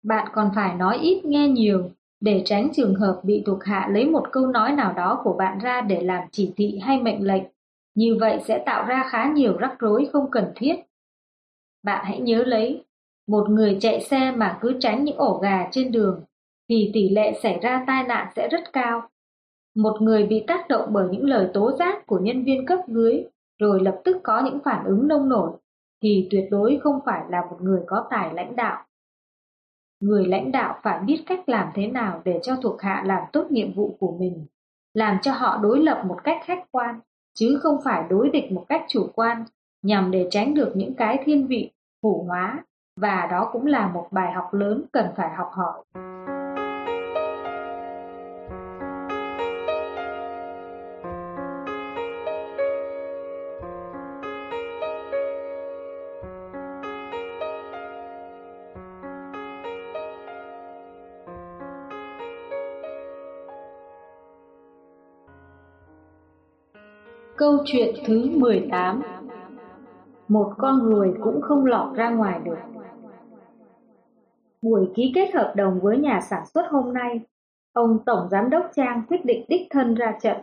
Bạn 0.03 0.27
còn 0.33 0.51
phải 0.55 0.75
nói 0.75 0.97
ít 0.97 1.25
nghe 1.25 1.47
nhiều, 1.47 1.89
để 2.19 2.41
tránh 2.45 2.69
trường 2.73 2.95
hợp 2.95 3.21
bị 3.23 3.43
thuộc 3.45 3.63
hạ 3.63 3.87
lấy 3.91 4.09
một 4.09 4.27
câu 4.31 4.47
nói 4.47 4.71
nào 4.71 4.93
đó 4.93 5.21
của 5.23 5.33
bạn 5.33 5.59
ra 5.59 5.81
để 5.81 6.01
làm 6.01 6.23
chỉ 6.31 6.53
thị 6.55 6.79
hay 6.81 7.01
mệnh 7.01 7.27
lệnh. 7.27 7.43
Như 7.95 8.17
vậy 8.19 8.39
sẽ 8.45 8.63
tạo 8.65 8.85
ra 8.85 9.03
khá 9.09 9.31
nhiều 9.33 9.57
rắc 9.57 9.79
rối 9.79 10.09
không 10.13 10.31
cần 10.31 10.51
thiết. 10.55 10.75
Bạn 11.83 12.05
hãy 12.05 12.19
nhớ 12.19 12.43
lấy, 12.43 12.83
một 13.27 13.49
người 13.49 13.77
chạy 13.81 14.01
xe 14.01 14.31
mà 14.31 14.57
cứ 14.61 14.73
tránh 14.79 15.03
những 15.03 15.17
ổ 15.17 15.39
gà 15.43 15.67
trên 15.71 15.91
đường, 15.91 16.23
thì 16.69 16.91
tỷ 16.93 17.09
lệ 17.09 17.39
xảy 17.43 17.59
ra 17.61 17.83
tai 17.87 18.03
nạn 18.03 18.27
sẽ 18.35 18.47
rất 18.47 18.73
cao. 18.73 19.09
Một 19.75 20.01
người 20.01 20.23
bị 20.23 20.43
tác 20.47 20.67
động 20.67 20.89
bởi 20.93 21.07
những 21.11 21.25
lời 21.25 21.49
tố 21.53 21.71
giác 21.71 22.07
của 22.07 22.19
nhân 22.19 22.43
viên 22.43 22.65
cấp 22.65 22.79
dưới 22.87 23.23
rồi 23.59 23.83
lập 23.83 24.01
tức 24.03 24.17
có 24.23 24.41
những 24.45 24.59
phản 24.65 24.85
ứng 24.85 25.07
nông 25.07 25.29
nổi 25.29 25.51
thì 26.03 26.27
tuyệt 26.31 26.45
đối 26.51 26.79
không 26.83 26.99
phải 27.05 27.21
là 27.29 27.41
một 27.49 27.57
người 27.61 27.81
có 27.87 28.07
tài 28.09 28.33
lãnh 28.33 28.55
đạo. 28.55 28.85
Người 29.99 30.25
lãnh 30.25 30.51
đạo 30.51 30.79
phải 30.83 30.99
biết 30.99 31.23
cách 31.25 31.49
làm 31.49 31.67
thế 31.73 31.87
nào 31.87 32.21
để 32.25 32.39
cho 32.43 32.55
thuộc 32.55 32.81
hạ 32.81 33.03
làm 33.05 33.23
tốt 33.33 33.51
nhiệm 33.51 33.73
vụ 33.73 33.97
của 33.99 34.17
mình, 34.19 34.45
làm 34.93 35.17
cho 35.21 35.31
họ 35.31 35.57
đối 35.57 35.79
lập 35.79 36.03
một 36.05 36.17
cách 36.23 36.41
khách 36.45 36.63
quan, 36.71 36.99
chứ 37.33 37.59
không 37.63 37.77
phải 37.83 38.03
đối 38.09 38.29
địch 38.29 38.51
một 38.51 38.65
cách 38.69 38.85
chủ 38.87 39.07
quan, 39.15 39.43
nhằm 39.81 40.11
để 40.11 40.27
tránh 40.31 40.53
được 40.53 40.71
những 40.75 40.93
cái 40.93 41.23
thiên 41.25 41.47
vị, 41.47 41.71
hủ 42.03 42.25
hóa, 42.27 42.63
và 43.01 43.27
đó 43.31 43.49
cũng 43.53 43.65
là 43.65 43.87
một 43.87 44.07
bài 44.11 44.31
học 44.31 44.53
lớn 44.53 44.83
cần 44.91 45.05
phải 45.15 45.29
học 45.35 45.49
hỏi. 45.53 45.83
Câu 67.47 67.57
chuyện 67.65 67.95
thứ 68.05 68.29
18 68.29 69.01
Một 70.27 70.53
con 70.57 70.83
người 70.83 71.13
cũng 71.23 71.41
không 71.41 71.65
lọt 71.65 71.95
ra 71.95 72.09
ngoài 72.09 72.39
được 72.45 72.57
Buổi 74.61 74.89
ký 74.95 75.11
kết 75.15 75.33
hợp 75.33 75.53
đồng 75.55 75.79
với 75.79 75.97
nhà 75.97 76.21
sản 76.21 76.45
xuất 76.45 76.65
hôm 76.71 76.93
nay, 76.93 77.19
ông 77.73 77.99
Tổng 78.05 78.29
Giám 78.29 78.49
đốc 78.49 78.69
Trang 78.75 79.01
quyết 79.07 79.25
định 79.25 79.45
đích 79.47 79.61
thân 79.69 79.95
ra 79.95 80.17
trận. 80.21 80.37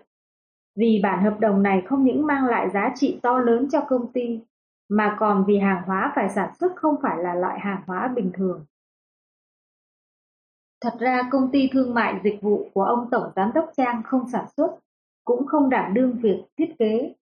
Vì 0.76 1.00
bản 1.02 1.24
hợp 1.24 1.40
đồng 1.40 1.62
này 1.62 1.82
không 1.86 2.04
những 2.04 2.26
mang 2.26 2.46
lại 2.46 2.70
giá 2.70 2.92
trị 2.96 3.18
to 3.22 3.38
lớn 3.38 3.68
cho 3.72 3.80
công 3.88 4.12
ty, 4.12 4.40
mà 4.88 5.16
còn 5.18 5.44
vì 5.46 5.58
hàng 5.58 5.82
hóa 5.86 6.12
phải 6.14 6.28
sản 6.28 6.54
xuất 6.60 6.72
không 6.76 6.94
phải 7.02 7.22
là 7.22 7.34
loại 7.34 7.58
hàng 7.60 7.82
hóa 7.86 8.12
bình 8.16 8.30
thường. 8.34 8.64
Thật 10.80 10.94
ra 11.00 11.28
công 11.30 11.50
ty 11.52 11.68
thương 11.72 11.94
mại 11.94 12.20
dịch 12.24 12.42
vụ 12.42 12.70
của 12.74 12.84
ông 12.84 13.08
Tổng 13.10 13.32
Giám 13.36 13.50
đốc 13.54 13.70
Trang 13.76 14.02
không 14.04 14.28
sản 14.28 14.44
xuất, 14.56 14.78
cũng 15.24 15.46
không 15.46 15.70
đảm 15.70 15.94
đương 15.94 16.18
việc 16.22 16.42
thiết 16.56 16.74
kế. 16.78 17.14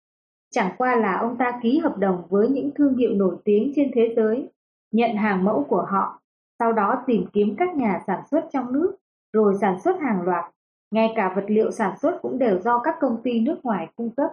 Chẳng 0.51 0.75
qua 0.79 0.97
là 0.97 1.19
ông 1.19 1.37
ta 1.39 1.61
ký 1.63 1.79
hợp 1.79 1.99
đồng 1.99 2.23
với 2.29 2.49
những 2.49 2.71
thương 2.75 2.97
hiệu 2.97 3.15
nổi 3.15 3.37
tiếng 3.45 3.73
trên 3.77 3.91
thế 3.95 4.15
giới, 4.17 4.49
nhận 4.93 5.17
hàng 5.17 5.45
mẫu 5.45 5.67
của 5.69 5.87
họ, 5.91 6.21
sau 6.59 6.73
đó 6.73 7.03
tìm 7.07 7.27
kiếm 7.33 7.55
các 7.59 7.75
nhà 7.75 8.01
sản 8.07 8.23
xuất 8.31 8.45
trong 8.53 8.73
nước, 8.73 8.97
rồi 9.33 9.55
sản 9.61 9.81
xuất 9.81 10.01
hàng 10.01 10.23
loạt. 10.23 10.45
Ngay 10.91 11.13
cả 11.17 11.33
vật 11.37 11.45
liệu 11.49 11.71
sản 11.71 11.99
xuất 11.99 12.19
cũng 12.23 12.39
đều 12.39 12.61
do 12.61 12.81
các 12.85 12.95
công 13.01 13.23
ty 13.23 13.41
nước 13.41 13.61
ngoài 13.63 13.89
cung 13.97 14.11
cấp. 14.11 14.31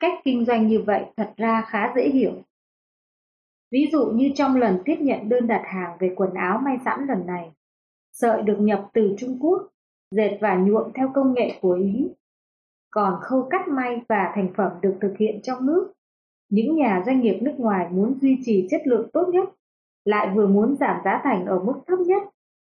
Cách 0.00 0.20
kinh 0.24 0.44
doanh 0.44 0.66
như 0.66 0.82
vậy 0.86 1.04
thật 1.16 1.32
ra 1.36 1.64
khá 1.68 1.92
dễ 1.96 2.08
hiểu. 2.08 2.32
Ví 3.70 3.88
dụ 3.92 4.06
như 4.06 4.30
trong 4.34 4.56
lần 4.56 4.78
tiếp 4.84 4.96
nhận 5.00 5.28
đơn 5.28 5.46
đặt 5.46 5.62
hàng 5.64 5.96
về 6.00 6.12
quần 6.16 6.34
áo 6.34 6.58
may 6.58 6.78
sẵn 6.84 7.06
lần 7.06 7.26
này, 7.26 7.52
sợi 8.12 8.42
được 8.42 8.56
nhập 8.60 8.88
từ 8.92 9.14
Trung 9.18 9.38
Quốc, 9.40 9.68
dệt 10.10 10.38
và 10.40 10.54
nhuộm 10.54 10.92
theo 10.94 11.10
công 11.14 11.34
nghệ 11.34 11.58
của 11.60 11.72
Ý. 11.72 12.08
Còn 12.90 13.20
khâu 13.20 13.48
cắt 13.50 13.68
may 13.68 14.00
và 14.08 14.32
thành 14.34 14.52
phẩm 14.56 14.72
được 14.82 14.94
thực 15.00 15.14
hiện 15.18 15.40
trong 15.42 15.66
nước. 15.66 15.92
Những 16.48 16.76
nhà 16.76 17.02
doanh 17.06 17.20
nghiệp 17.20 17.38
nước 17.42 17.54
ngoài 17.58 17.88
muốn 17.90 18.18
duy 18.20 18.38
trì 18.44 18.66
chất 18.70 18.80
lượng 18.84 19.10
tốt 19.12 19.28
nhất, 19.28 19.48
lại 20.04 20.30
vừa 20.34 20.46
muốn 20.46 20.76
giảm 20.76 21.00
giá 21.04 21.20
thành 21.24 21.46
ở 21.46 21.58
mức 21.58 21.74
thấp 21.86 21.98
nhất, 21.98 22.22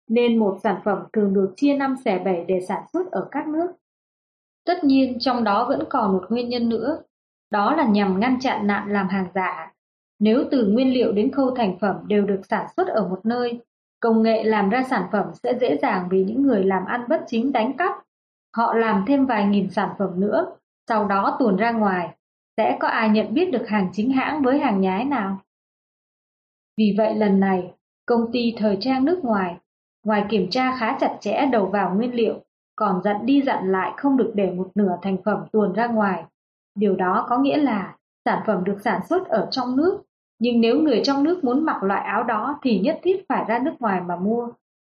nên 0.08 0.38
một 0.38 0.58
sản 0.62 0.80
phẩm 0.84 0.98
thường 1.12 1.34
được 1.34 1.52
chia 1.56 1.76
năm 1.76 1.94
xẻ 2.04 2.18
bảy 2.24 2.44
để 2.48 2.60
sản 2.60 2.82
xuất 2.92 3.10
ở 3.10 3.28
các 3.30 3.48
nước. 3.48 3.72
Tất 4.66 4.84
nhiên 4.84 5.18
trong 5.20 5.44
đó 5.44 5.66
vẫn 5.68 5.84
còn 5.90 6.12
một 6.12 6.24
nguyên 6.28 6.48
nhân 6.48 6.68
nữa, 6.68 7.02
đó 7.50 7.76
là 7.76 7.86
nhằm 7.86 8.20
ngăn 8.20 8.40
chặn 8.40 8.66
nạn 8.66 8.92
làm 8.92 9.08
hàng 9.08 9.26
giả. 9.34 9.72
Nếu 10.18 10.44
từ 10.50 10.66
nguyên 10.66 10.92
liệu 10.92 11.12
đến 11.12 11.32
khâu 11.32 11.50
thành 11.50 11.78
phẩm 11.80 11.96
đều 12.06 12.26
được 12.26 12.40
sản 12.48 12.66
xuất 12.76 12.88
ở 12.88 13.08
một 13.08 13.20
nơi, 13.26 13.60
công 14.00 14.22
nghệ 14.22 14.44
làm 14.44 14.70
ra 14.70 14.84
sản 14.90 15.02
phẩm 15.12 15.26
sẽ 15.42 15.54
dễ 15.60 15.78
dàng 15.82 16.08
vì 16.10 16.24
những 16.24 16.42
người 16.42 16.64
làm 16.64 16.84
ăn 16.84 17.04
bất 17.08 17.24
chính 17.26 17.52
đánh 17.52 17.76
cắp. 17.76 17.92
Họ 18.56 18.74
làm 18.74 19.04
thêm 19.06 19.26
vài 19.26 19.46
nghìn 19.46 19.70
sản 19.70 19.88
phẩm 19.98 20.20
nữa, 20.20 20.46
sau 20.88 21.04
đó 21.04 21.36
tuồn 21.38 21.56
ra 21.56 21.70
ngoài, 21.70 22.14
sẽ 22.56 22.76
có 22.80 22.88
ai 22.88 23.08
nhận 23.08 23.34
biết 23.34 23.50
được 23.52 23.68
hàng 23.68 23.88
chính 23.92 24.12
hãng 24.12 24.42
với 24.42 24.58
hàng 24.58 24.80
nhái 24.80 25.04
nào? 25.04 25.38
Vì 26.76 26.94
vậy 26.98 27.14
lần 27.14 27.40
này, 27.40 27.72
công 28.06 28.32
ty 28.32 28.54
thời 28.58 28.76
trang 28.80 29.04
nước 29.04 29.24
ngoài, 29.24 29.56
ngoài 30.04 30.24
kiểm 30.28 30.50
tra 30.50 30.76
khá 30.76 30.96
chặt 31.00 31.16
chẽ 31.20 31.46
đầu 31.52 31.66
vào 31.66 31.94
nguyên 31.94 32.14
liệu, 32.14 32.34
còn 32.76 33.02
dặn 33.02 33.26
đi 33.26 33.42
dặn 33.42 33.72
lại 33.72 33.92
không 33.96 34.16
được 34.16 34.32
để 34.34 34.50
một 34.50 34.70
nửa 34.74 34.92
thành 35.02 35.16
phẩm 35.24 35.44
tuồn 35.52 35.72
ra 35.72 35.86
ngoài. 35.86 36.24
Điều 36.74 36.96
đó 36.96 37.26
có 37.28 37.38
nghĩa 37.38 37.56
là 37.56 37.96
sản 38.24 38.42
phẩm 38.46 38.64
được 38.64 38.78
sản 38.84 39.00
xuất 39.08 39.28
ở 39.28 39.48
trong 39.50 39.76
nước, 39.76 40.02
nhưng 40.38 40.60
nếu 40.60 40.80
người 40.80 41.00
trong 41.04 41.22
nước 41.22 41.44
muốn 41.44 41.64
mặc 41.64 41.82
loại 41.82 42.04
áo 42.04 42.22
đó 42.22 42.58
thì 42.62 42.78
nhất 42.78 43.00
thiết 43.02 43.24
phải 43.28 43.44
ra 43.48 43.58
nước 43.58 43.74
ngoài 43.78 44.00
mà 44.00 44.16
mua. 44.16 44.48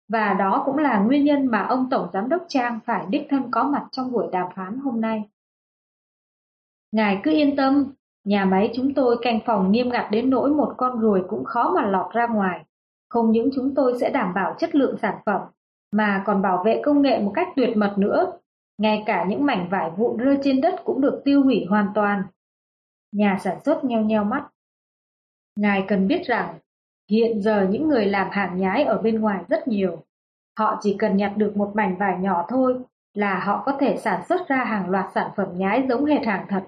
Và 0.08 0.34
đó 0.34 0.64
cũng 0.66 0.78
là 0.78 1.00
nguyên 1.00 1.26
nhân 1.26 1.46
mà 1.46 1.64
ông 1.64 1.88
Tổng 1.90 2.08
Giám 2.14 2.30
đốc 2.30 2.46
Trang 2.48 2.80
phải 2.86 3.06
đích 3.10 3.28
thân 3.30 3.52
có 3.52 3.64
mặt 3.64 3.86
trong 3.92 4.12
buổi 4.12 4.28
đàm 4.32 4.48
phán 4.56 4.78
hôm 4.78 5.02
nay. 5.02 5.24
Ngài 6.92 7.20
cứ 7.24 7.32
yên 7.32 7.56
tâm, 7.56 7.94
nhà 8.24 8.46
máy 8.46 8.72
chúng 8.76 8.94
tôi 8.94 9.18
canh 9.22 9.40
phòng 9.46 9.72
nghiêm 9.72 9.90
ngặt 9.90 10.12
đến 10.12 10.30
nỗi 10.30 10.50
một 10.50 10.74
con 10.78 11.00
ruồi 11.00 11.24
cũng 11.30 11.46
khó 11.46 11.74
mà 11.76 11.86
lọt 11.86 12.14
ra 12.14 12.28
ngoài. 12.28 12.66
Không 13.10 13.32
những 13.32 13.50
chúng 13.56 13.76
tôi 13.76 14.00
sẽ 14.00 14.10
đảm 14.10 14.34
bảo 14.34 14.56
chất 14.60 14.76
lượng 14.76 14.98
sản 15.02 15.16
phẩm, 15.26 15.42
mà 15.92 16.24
còn 16.26 16.42
bảo 16.42 16.64
vệ 16.66 16.82
công 16.86 17.02
nghệ 17.02 17.20
một 17.20 17.32
cách 17.36 17.48
tuyệt 17.56 17.78
mật 17.78 17.94
nữa. 17.98 18.32
Ngay 18.78 19.04
cả 19.06 19.26
những 19.30 19.46
mảnh 19.46 19.68
vải 19.70 19.92
vụn 19.98 20.18
rơi 20.18 20.38
trên 20.44 20.62
đất 20.62 20.76
cũng 20.84 21.02
được 21.02 21.22
tiêu 21.26 21.44
hủy 21.44 21.66
hoàn 21.70 21.88
toàn. 21.96 22.24
Nhà 23.12 23.40
sản 23.44 23.58
xuất 23.66 23.84
nheo 23.84 24.02
nheo 24.02 24.24
mắt. 24.24 24.48
Ngài 25.56 25.86
cần 25.88 26.08
biết 26.08 26.22
rằng, 26.26 26.60
hiện 27.10 27.42
giờ 27.42 27.68
những 27.70 27.88
người 27.88 28.06
làm 28.06 28.28
hàng 28.32 28.58
nhái 28.58 28.84
ở 28.84 29.02
bên 29.02 29.22
ngoài 29.22 29.44
rất 29.50 29.68
nhiều. 29.68 30.04
Họ 30.60 30.80
chỉ 30.82 30.96
cần 31.00 31.18
nhặt 31.18 31.34
được 31.38 31.58
một 31.58 31.72
mảnh 31.76 31.96
vải 32.00 32.18
nhỏ 32.20 32.46
thôi 32.50 32.80
là 33.14 33.40
họ 33.40 33.64
có 33.66 33.78
thể 33.80 33.98
sản 33.98 34.24
xuất 34.30 34.48
ra 34.48 34.64
hàng 34.64 34.90
loạt 34.90 35.06
sản 35.16 35.32
phẩm 35.38 35.48
nhái 35.56 35.86
giống 35.90 36.06
hệt 36.06 36.26
hàng 36.26 36.46
thật. 36.50 36.64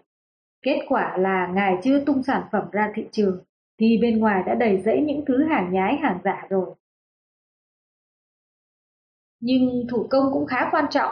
Kết 0.61 0.79
quả 0.88 1.17
là 1.17 1.47
ngài 1.47 1.77
chưa 1.83 1.99
tung 2.05 2.23
sản 2.23 2.43
phẩm 2.51 2.63
ra 2.71 2.91
thị 2.95 3.07
trường, 3.11 3.43
thì 3.79 3.97
bên 4.01 4.19
ngoài 4.19 4.43
đã 4.45 4.55
đầy 4.55 4.81
rẫy 4.86 5.01
những 5.01 5.25
thứ 5.27 5.43
hàng 5.43 5.73
nhái 5.73 5.97
hàng 6.01 6.19
giả 6.23 6.47
rồi. 6.49 6.75
Nhưng 9.39 9.88
thủ 9.89 10.07
công 10.09 10.33
cũng 10.33 10.47
khá 10.47 10.69
quan 10.71 10.86
trọng. 10.89 11.11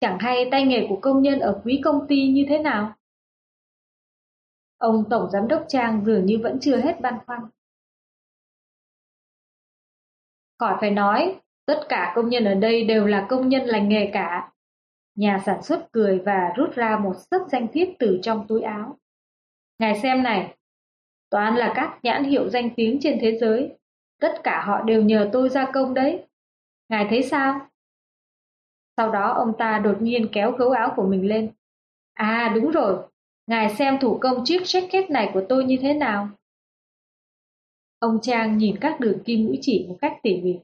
Chẳng 0.00 0.18
hay 0.18 0.48
tay 0.50 0.64
nghề 0.64 0.86
của 0.88 0.98
công 1.00 1.22
nhân 1.22 1.38
ở 1.38 1.60
quý 1.64 1.80
công 1.84 2.06
ty 2.08 2.28
như 2.28 2.46
thế 2.48 2.58
nào? 2.58 2.94
Ông 4.82 5.04
Tổng 5.10 5.30
Giám 5.30 5.48
đốc 5.48 5.64
Trang 5.68 6.04
dường 6.04 6.26
như 6.26 6.38
vẫn 6.42 6.58
chưa 6.60 6.76
hết 6.76 7.00
băn 7.00 7.18
khoăn. 7.26 7.40
Khỏi 10.58 10.76
phải 10.80 10.90
nói, 10.90 11.40
tất 11.66 11.80
cả 11.88 12.12
công 12.16 12.28
nhân 12.28 12.44
ở 12.44 12.54
đây 12.54 12.84
đều 12.84 13.06
là 13.06 13.26
công 13.30 13.48
nhân 13.48 13.62
lành 13.62 13.88
nghề 13.88 14.10
cả. 14.12 14.52
Nhà 15.14 15.42
sản 15.46 15.62
xuất 15.62 15.92
cười 15.92 16.18
và 16.18 16.52
rút 16.56 16.74
ra 16.74 16.98
một 16.98 17.14
sấp 17.30 17.42
danh 17.48 17.66
thiếp 17.72 17.88
từ 17.98 18.18
trong 18.22 18.46
túi 18.48 18.62
áo. 18.62 18.98
Ngài 19.78 20.00
xem 20.00 20.22
này, 20.22 20.56
toàn 21.30 21.56
là 21.56 21.72
các 21.76 21.98
nhãn 22.02 22.24
hiệu 22.24 22.48
danh 22.48 22.70
tiếng 22.76 22.98
trên 23.00 23.18
thế 23.20 23.38
giới. 23.38 23.78
Tất 24.20 24.40
cả 24.44 24.64
họ 24.66 24.82
đều 24.82 25.02
nhờ 25.02 25.30
tôi 25.32 25.48
gia 25.48 25.70
công 25.72 25.94
đấy. 25.94 26.24
Ngài 26.88 27.06
thấy 27.10 27.22
sao? 27.22 27.68
Sau 28.96 29.12
đó 29.12 29.32
ông 29.32 29.52
ta 29.58 29.78
đột 29.78 30.02
nhiên 30.02 30.28
kéo 30.32 30.52
gấu 30.52 30.70
áo 30.70 30.92
của 30.96 31.06
mình 31.06 31.28
lên. 31.28 31.52
À 32.14 32.52
đúng 32.54 32.70
rồi, 32.70 33.11
ngài 33.46 33.74
xem 33.74 33.98
thủ 34.00 34.18
công 34.20 34.44
chiếc 34.44 34.62
jacket 34.62 35.12
này 35.12 35.30
của 35.34 35.42
tôi 35.48 35.64
như 35.64 35.76
thế 35.82 35.94
nào? 35.94 36.28
Ông 37.98 38.18
Trang 38.22 38.58
nhìn 38.58 38.76
các 38.80 39.00
đường 39.00 39.22
kim 39.24 39.44
mũi 39.44 39.58
chỉ 39.60 39.86
một 39.88 39.96
cách 40.00 40.12
tỉ 40.22 40.40
mỉ. 40.42 40.58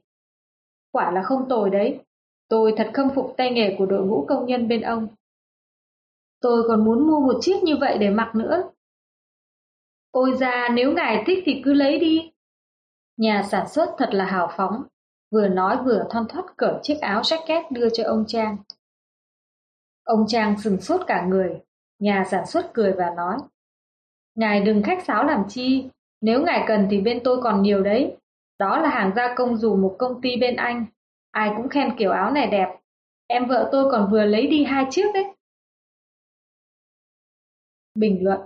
Quả 0.93 1.11
là 1.11 1.23
không 1.23 1.49
tồi 1.49 1.71
đấy, 1.71 2.01
tôi 2.49 2.75
thật 2.77 2.91
khâm 2.95 3.09
phục 3.15 3.35
tay 3.37 3.51
nghề 3.51 3.75
của 3.79 3.87
đội 3.87 4.07
ngũ 4.07 4.25
công 4.29 4.47
nhân 4.47 4.69
bên 4.69 4.81
ông. 4.81 5.09
Tôi 6.41 6.65
còn 6.69 6.85
muốn 6.85 7.07
mua 7.07 7.21
một 7.21 7.39
chiếc 7.41 7.63
như 7.63 7.77
vậy 7.77 7.99
để 7.99 8.11
mặc 8.11 8.33
nữa. 8.35 8.71
Ôi 10.11 10.37
ra 10.41 10.69
nếu 10.75 10.93
ngài 10.93 11.25
thích 11.27 11.39
thì 11.47 11.63
cứ 11.65 11.73
lấy 11.73 11.99
đi. 11.99 12.31
Nhà 13.17 13.43
sản 13.51 13.69
xuất 13.69 13.95
thật 13.99 14.09
là 14.13 14.25
hào 14.25 14.51
phóng, 14.57 14.83
vừa 15.31 15.49
nói 15.49 15.79
vừa 15.85 16.05
thon 16.11 16.27
thót 16.29 16.45
cởi 16.57 16.75
chiếc 16.83 16.99
áo 17.01 17.23
jacket 17.23 17.63
đưa 17.71 17.89
cho 17.91 18.05
ông 18.05 18.25
Trang. 18.27 18.57
Ông 20.05 20.25
Trang 20.29 20.61
sừng 20.61 20.81
sốt 20.81 21.01
cả 21.07 21.27
người, 21.27 21.61
nhà 21.99 22.25
sản 22.31 22.47
xuất 22.47 22.71
cười 22.75 22.93
và 22.93 23.11
nói. 23.17 23.39
Ngài 24.35 24.61
đừng 24.61 24.83
khách 24.83 25.05
sáo 25.05 25.25
làm 25.25 25.45
chi, 25.49 25.89
nếu 26.21 26.43
ngài 26.43 26.65
cần 26.69 26.87
thì 26.91 27.01
bên 27.01 27.21
tôi 27.25 27.43
còn 27.43 27.63
nhiều 27.63 27.83
đấy. 27.83 28.17
Đó 28.59 28.79
là 28.79 28.89
hàng 28.89 29.13
gia 29.17 29.35
công 29.35 29.57
dù 29.57 29.77
một 29.77 29.97
công 29.99 30.21
ty 30.21 30.37
bên 30.37 30.57
Anh, 30.57 30.87
ai 31.31 31.53
cũng 31.57 31.69
khen 31.69 31.97
kiểu 31.99 32.11
áo 32.11 32.31
này 32.31 32.47
đẹp. 32.47 32.69
Em 33.27 33.47
vợ 33.47 33.69
tôi 33.73 33.91
còn 33.91 34.11
vừa 34.11 34.25
lấy 34.25 34.47
đi 34.47 34.65
hai 34.65 34.87
chiếc 34.91 35.07
đấy. 35.15 35.25
Bình 37.95 38.25
luận 38.25 38.41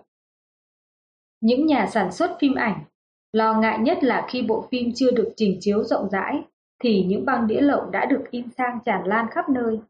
Những 1.41 1.67
nhà 1.67 1.87
sản 1.87 2.13
xuất 2.13 2.37
phim 2.41 2.55
ảnh 2.55 2.85
lo 3.33 3.55
ngại 3.55 3.79
nhất 3.79 4.05
là 4.05 4.27
khi 4.29 4.43
bộ 4.43 4.69
phim 4.71 4.93
chưa 4.95 5.11
được 5.11 5.33
trình 5.37 5.57
chiếu 5.61 5.85
rộng 5.85 6.09
rãi 6.11 6.43
thì 6.83 7.05
những 7.05 7.25
băng 7.25 7.47
đĩa 7.47 7.61
lậu 7.61 7.91
đã 7.91 8.05
được 8.05 8.25
in 8.31 8.49
sang 8.59 8.79
tràn 8.85 9.07
lan 9.07 9.27
khắp 9.31 9.49
nơi. 9.49 9.81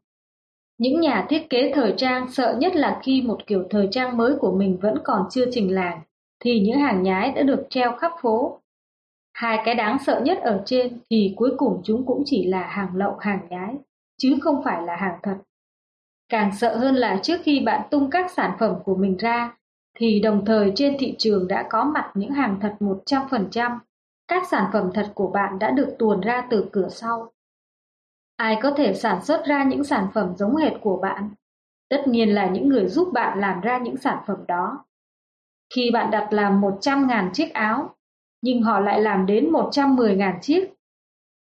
Những 0.83 0.99
nhà 0.99 1.25
thiết 1.29 1.49
kế 1.49 1.71
thời 1.75 1.93
trang 1.97 2.31
sợ 2.31 2.55
nhất 2.59 2.75
là 2.75 2.99
khi 3.03 3.21
một 3.21 3.47
kiểu 3.47 3.63
thời 3.69 3.87
trang 3.91 4.17
mới 4.17 4.35
của 4.35 4.51
mình 4.51 4.77
vẫn 4.81 4.97
còn 5.03 5.25
chưa 5.29 5.45
trình 5.51 5.75
làng, 5.75 6.01
thì 6.43 6.59
những 6.59 6.79
hàng 6.79 7.03
nhái 7.03 7.31
đã 7.31 7.43
được 7.43 7.65
treo 7.69 7.95
khắp 7.95 8.11
phố. 8.21 8.59
Hai 9.33 9.59
cái 9.65 9.75
đáng 9.75 9.97
sợ 10.05 10.21
nhất 10.23 10.37
ở 10.41 10.63
trên 10.65 10.99
thì 11.09 11.33
cuối 11.37 11.51
cùng 11.57 11.81
chúng 11.83 12.05
cũng 12.05 12.23
chỉ 12.25 12.47
là 12.47 12.67
hàng 12.67 12.95
lậu 12.95 13.17
hàng 13.19 13.39
nhái, 13.49 13.75
chứ 14.17 14.35
không 14.41 14.63
phải 14.63 14.81
là 14.81 14.95
hàng 14.95 15.19
thật. 15.23 15.35
Càng 16.29 16.51
sợ 16.55 16.77
hơn 16.77 16.95
là 16.95 17.19
trước 17.23 17.37
khi 17.43 17.59
bạn 17.59 17.81
tung 17.91 18.09
các 18.09 18.31
sản 18.31 18.51
phẩm 18.59 18.75
của 18.85 18.95
mình 18.95 19.17
ra, 19.17 19.57
thì 19.97 20.19
đồng 20.19 20.45
thời 20.45 20.71
trên 20.75 20.95
thị 20.99 21.15
trường 21.17 21.47
đã 21.47 21.67
có 21.69 21.83
mặt 21.83 22.11
những 22.15 22.31
hàng 22.31 22.57
thật 22.61 22.75
100%, 22.79 23.79
các 24.27 24.43
sản 24.51 24.69
phẩm 24.73 24.89
thật 24.93 25.11
của 25.15 25.27
bạn 25.27 25.59
đã 25.59 25.71
được 25.71 25.95
tuồn 25.99 26.21
ra 26.21 26.47
từ 26.49 26.65
cửa 26.71 26.87
sau. 26.89 27.32
Ai 28.35 28.59
có 28.61 28.71
thể 28.77 28.93
sản 28.93 29.23
xuất 29.23 29.45
ra 29.45 29.63
những 29.63 29.83
sản 29.83 30.07
phẩm 30.13 30.33
giống 30.37 30.55
hệt 30.55 30.73
của 30.81 30.99
bạn? 31.01 31.29
Tất 31.89 32.07
nhiên 32.07 32.29
là 32.29 32.49
những 32.49 32.69
người 32.69 32.87
giúp 32.87 33.09
bạn 33.13 33.39
làm 33.39 33.61
ra 33.61 33.77
những 33.77 33.97
sản 33.97 34.23
phẩm 34.27 34.37
đó. 34.47 34.85
Khi 35.75 35.91
bạn 35.93 36.11
đặt 36.11 36.27
làm 36.31 36.61
100.000 36.61 37.29
chiếc 37.33 37.53
áo, 37.53 37.95
nhưng 38.41 38.61
họ 38.61 38.79
lại 38.79 39.01
làm 39.01 39.25
đến 39.25 39.51
110.000 39.51 40.39
chiếc. 40.41 40.73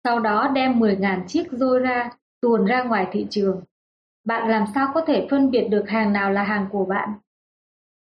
Sau 0.04 0.20
đó 0.20 0.48
đem 0.48 0.80
10.000 0.80 1.28
chiếc 1.28 1.52
rôi 1.52 1.80
ra, 1.80 2.10
tuồn 2.42 2.66
ra 2.66 2.84
ngoài 2.84 3.08
thị 3.12 3.28
trường. 3.30 3.62
bạn 4.26 4.50
làm 4.50 4.66
sao 4.76 4.88
có 4.94 5.02
thể 5.02 5.28
phân 5.30 5.52
biệt 5.52 5.68
được 5.70 5.84
hàng 5.88 6.14
nào 6.14 6.32
là 6.32 6.44
hàng 6.44 6.68
của 6.72 6.86
bạn? 6.86 7.10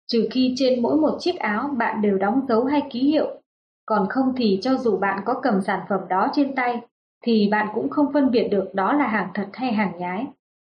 Trừ 0.06 0.28
khi 0.30 0.54
trên 0.56 0.82
mỗi 0.82 0.96
một 0.96 1.16
chiếc 1.20 1.36
áo 1.36 1.70
bạn 1.76 2.02
đều 2.02 2.18
đóng 2.18 2.46
dấu 2.48 2.64
hay 2.64 2.82
ký 2.90 3.00
hiệu, 3.00 3.40
còn 3.86 4.06
không 4.10 4.34
thì 4.36 4.58
cho 4.62 4.74
dù 4.76 4.98
bạn 4.98 5.22
có 5.24 5.40
cầm 5.42 5.60
sản 5.62 5.80
phẩm 5.88 6.00
đó 6.08 6.28
trên 6.32 6.54
tay, 6.54 6.80
thì 7.22 7.48
bạn 7.50 7.68
cũng 7.74 7.90
không 7.90 8.12
phân 8.12 8.30
biệt 8.30 8.48
được 8.48 8.70
đó 8.74 8.92
là 8.92 9.06
hàng 9.06 9.30
thật 9.34 9.48
hay 9.52 9.72
hàng 9.72 9.98
nhái, 9.98 10.26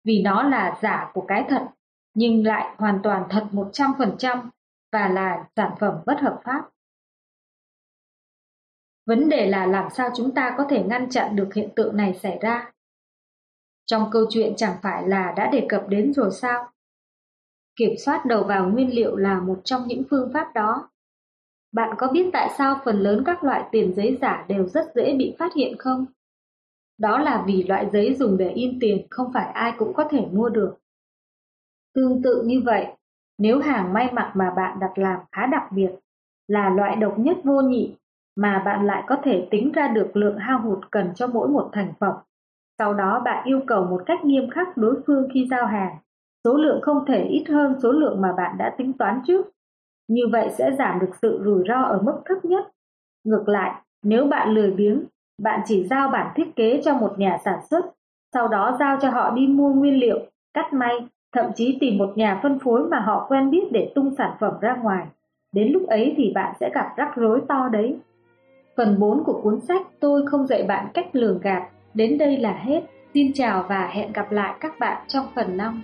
vì 0.04 0.22
nó 0.22 0.44
là 0.44 0.80
giả 0.82 1.12
của 1.14 1.26
cái 1.28 1.46
thật, 1.50 1.68
nhưng 2.14 2.46
lại 2.46 2.76
hoàn 2.78 3.00
toàn 3.04 3.24
thật 3.30 3.48
100% 3.52 4.50
và 4.92 5.08
là 5.08 5.46
sản 5.56 5.72
phẩm 5.80 5.94
bất 6.06 6.20
hợp 6.20 6.42
pháp. 6.44 6.70
Vấn 9.06 9.30
đề 9.30 9.50
là 9.50 9.66
làm 9.66 9.90
sao 9.90 10.10
chúng 10.16 10.34
ta 10.36 10.56
có 10.58 10.66
thể 10.70 10.84
ngăn 10.84 11.10
chặn 11.10 11.36
được 11.36 11.54
hiện 11.54 11.70
tượng 11.76 11.98
này 11.98 12.14
xảy 12.14 12.38
ra. 12.42 12.72
Trong 13.86 14.10
câu 14.12 14.26
chuyện 14.30 14.54
chẳng 14.58 14.78
phải 14.82 15.08
là 15.08 15.34
đã 15.38 15.50
đề 15.52 15.66
cập 15.70 15.86
đến 15.90 16.14
rồi 16.14 16.30
sao? 16.32 16.70
Kiểm 17.76 17.92
soát 18.06 18.26
đầu 18.26 18.44
vào 18.44 18.70
nguyên 18.70 18.96
liệu 18.96 19.16
là 19.16 19.40
một 19.40 19.62
trong 19.64 19.88
những 19.88 20.04
phương 20.10 20.32
pháp 20.34 20.54
đó. 20.54 20.90
Bạn 21.72 21.96
có 21.98 22.08
biết 22.08 22.30
tại 22.34 22.50
sao 22.58 22.82
phần 22.86 23.00
lớn 23.00 23.24
các 23.26 23.44
loại 23.44 23.64
tiền 23.72 23.94
giấy 23.96 24.18
giả 24.22 24.46
đều 24.48 24.68
rất 24.68 24.86
dễ 24.96 25.16
bị 25.18 25.36
phát 25.40 25.54
hiện 25.56 25.78
không? 25.78 26.06
Đó 27.04 27.20
là 27.20 27.44
vì 27.48 27.64
loại 27.64 27.90
giấy 27.94 28.16
dùng 28.16 28.38
để 28.38 28.50
in 28.50 28.78
tiền 28.80 29.08
không 29.10 29.32
phải 29.34 29.46
ai 29.54 29.74
cũng 29.78 29.94
có 29.94 30.04
thể 30.10 30.26
mua 30.32 30.50
được. 30.50 30.76
Tương 31.96 32.22
tự 32.22 32.44
như 32.46 32.62
vậy, 32.66 32.88
nếu 33.38 33.60
hàng 33.60 33.94
may 33.94 34.10
mặc 34.14 34.32
mà 34.36 34.54
bạn 34.56 34.80
đặt 34.80 34.92
làm 34.96 35.20
khá 35.32 35.46
đặc 35.46 35.72
biệt, 35.72 35.92
là 36.48 36.70
loại 36.70 36.96
độc 36.96 37.20
nhất 37.20 37.38
vô 37.44 37.62
nhị 37.62 37.96
mà 38.36 38.62
bạn 38.66 38.86
lại 38.86 39.04
có 39.08 39.18
thể 39.24 39.48
tính 39.52 39.72
ra 39.72 39.88
được 39.88 40.12
lượng 40.14 40.38
hao 40.38 40.60
hụt 40.60 40.80
cần 40.92 41.12
cho 41.16 41.28
mỗi 41.28 41.48
một 41.48 41.70
thành 41.74 41.94
phẩm. 42.00 42.16
Sau 42.80 42.94
đó 42.94 43.22
bạn 43.26 43.48
yêu 43.48 43.62
cầu 43.68 43.86
một 43.86 44.04
cách 44.06 44.26
nghiêm 44.26 44.50
khắc 44.50 44.78
đối 44.78 45.02
phương 45.08 45.28
khi 45.34 45.48
giao 45.52 45.66
hàng, 45.66 45.98
số 46.44 46.58
lượng 46.58 46.82
không 46.82 47.06
thể 47.06 47.24
ít 47.24 47.44
hơn 47.50 47.76
số 47.84 47.92
lượng 47.92 48.22
mà 48.22 48.34
bạn 48.38 48.58
đã 48.58 48.76
tính 48.78 48.94
toán 48.94 49.22
trước. 49.28 49.46
Như 50.08 50.24
vậy 50.32 50.50
sẽ 50.58 50.76
giảm 50.78 51.00
được 51.00 51.12
sự 51.22 51.42
rủi 51.46 51.64
ro 51.68 51.82
ở 51.82 52.02
mức 52.02 52.22
thấp 52.26 52.46
nhất. 52.46 52.72
Ngược 53.24 53.50
lại, 53.50 53.82
nếu 54.04 54.28
bạn 54.28 54.50
lười 54.50 54.72
biếng, 54.72 55.04
bạn 55.42 55.60
chỉ 55.66 55.84
giao 55.84 56.10
bản 56.10 56.34
thiết 56.36 56.56
kế 56.56 56.82
cho 56.86 56.94
một 56.94 57.20
nhà 57.20 57.38
sản 57.46 57.60
xuất, 57.70 57.86
sau 58.34 58.48
đó 58.48 58.78
giao 58.80 58.98
cho 59.02 59.10
họ 59.10 59.32
đi 59.32 59.48
mua 59.48 59.74
nguyên 59.74 60.00
liệu, 60.00 60.20
cắt 60.54 60.74
may, 60.74 61.08
thậm 61.34 61.46
chí 61.56 61.78
tìm 61.80 61.98
một 61.98 62.14
nhà 62.16 62.40
phân 62.44 62.60
phối 62.60 62.84
mà 62.90 63.00
họ 63.00 63.26
quen 63.30 63.50
biết 63.50 63.72
để 63.72 63.92
tung 63.96 64.16
sản 64.18 64.32
phẩm 64.40 64.54
ra 64.62 64.76
ngoài. 64.76 65.06
Đến 65.52 65.72
lúc 65.72 65.88
ấy 65.88 66.14
thì 66.18 66.32
bạn 66.36 66.54
sẽ 66.60 66.72
gặp 66.74 66.94
rắc 66.98 67.16
rối 67.16 67.42
to 67.48 67.70
đấy. 67.72 67.98
Phần 68.78 69.00
4 69.00 69.24
của 69.24 69.42
cuốn 69.44 69.60
sách 69.60 69.82
Tôi 70.00 70.28
không 70.28 70.48
dạy 70.48 70.64
bạn 70.64 70.88
cách 70.94 71.08
lường 71.14 71.40
gạt 71.40 71.70
đến 71.94 72.18
đây 72.18 72.38
là 72.38 72.54
hết. 72.54 72.82
Xin 73.14 73.32
chào 73.34 73.66
và 73.70 73.88
hẹn 73.88 74.12
gặp 74.12 74.32
lại 74.32 74.54
các 74.60 74.80
bạn 74.80 75.04
trong 75.08 75.26
phần 75.36 75.58
5. 75.58 75.84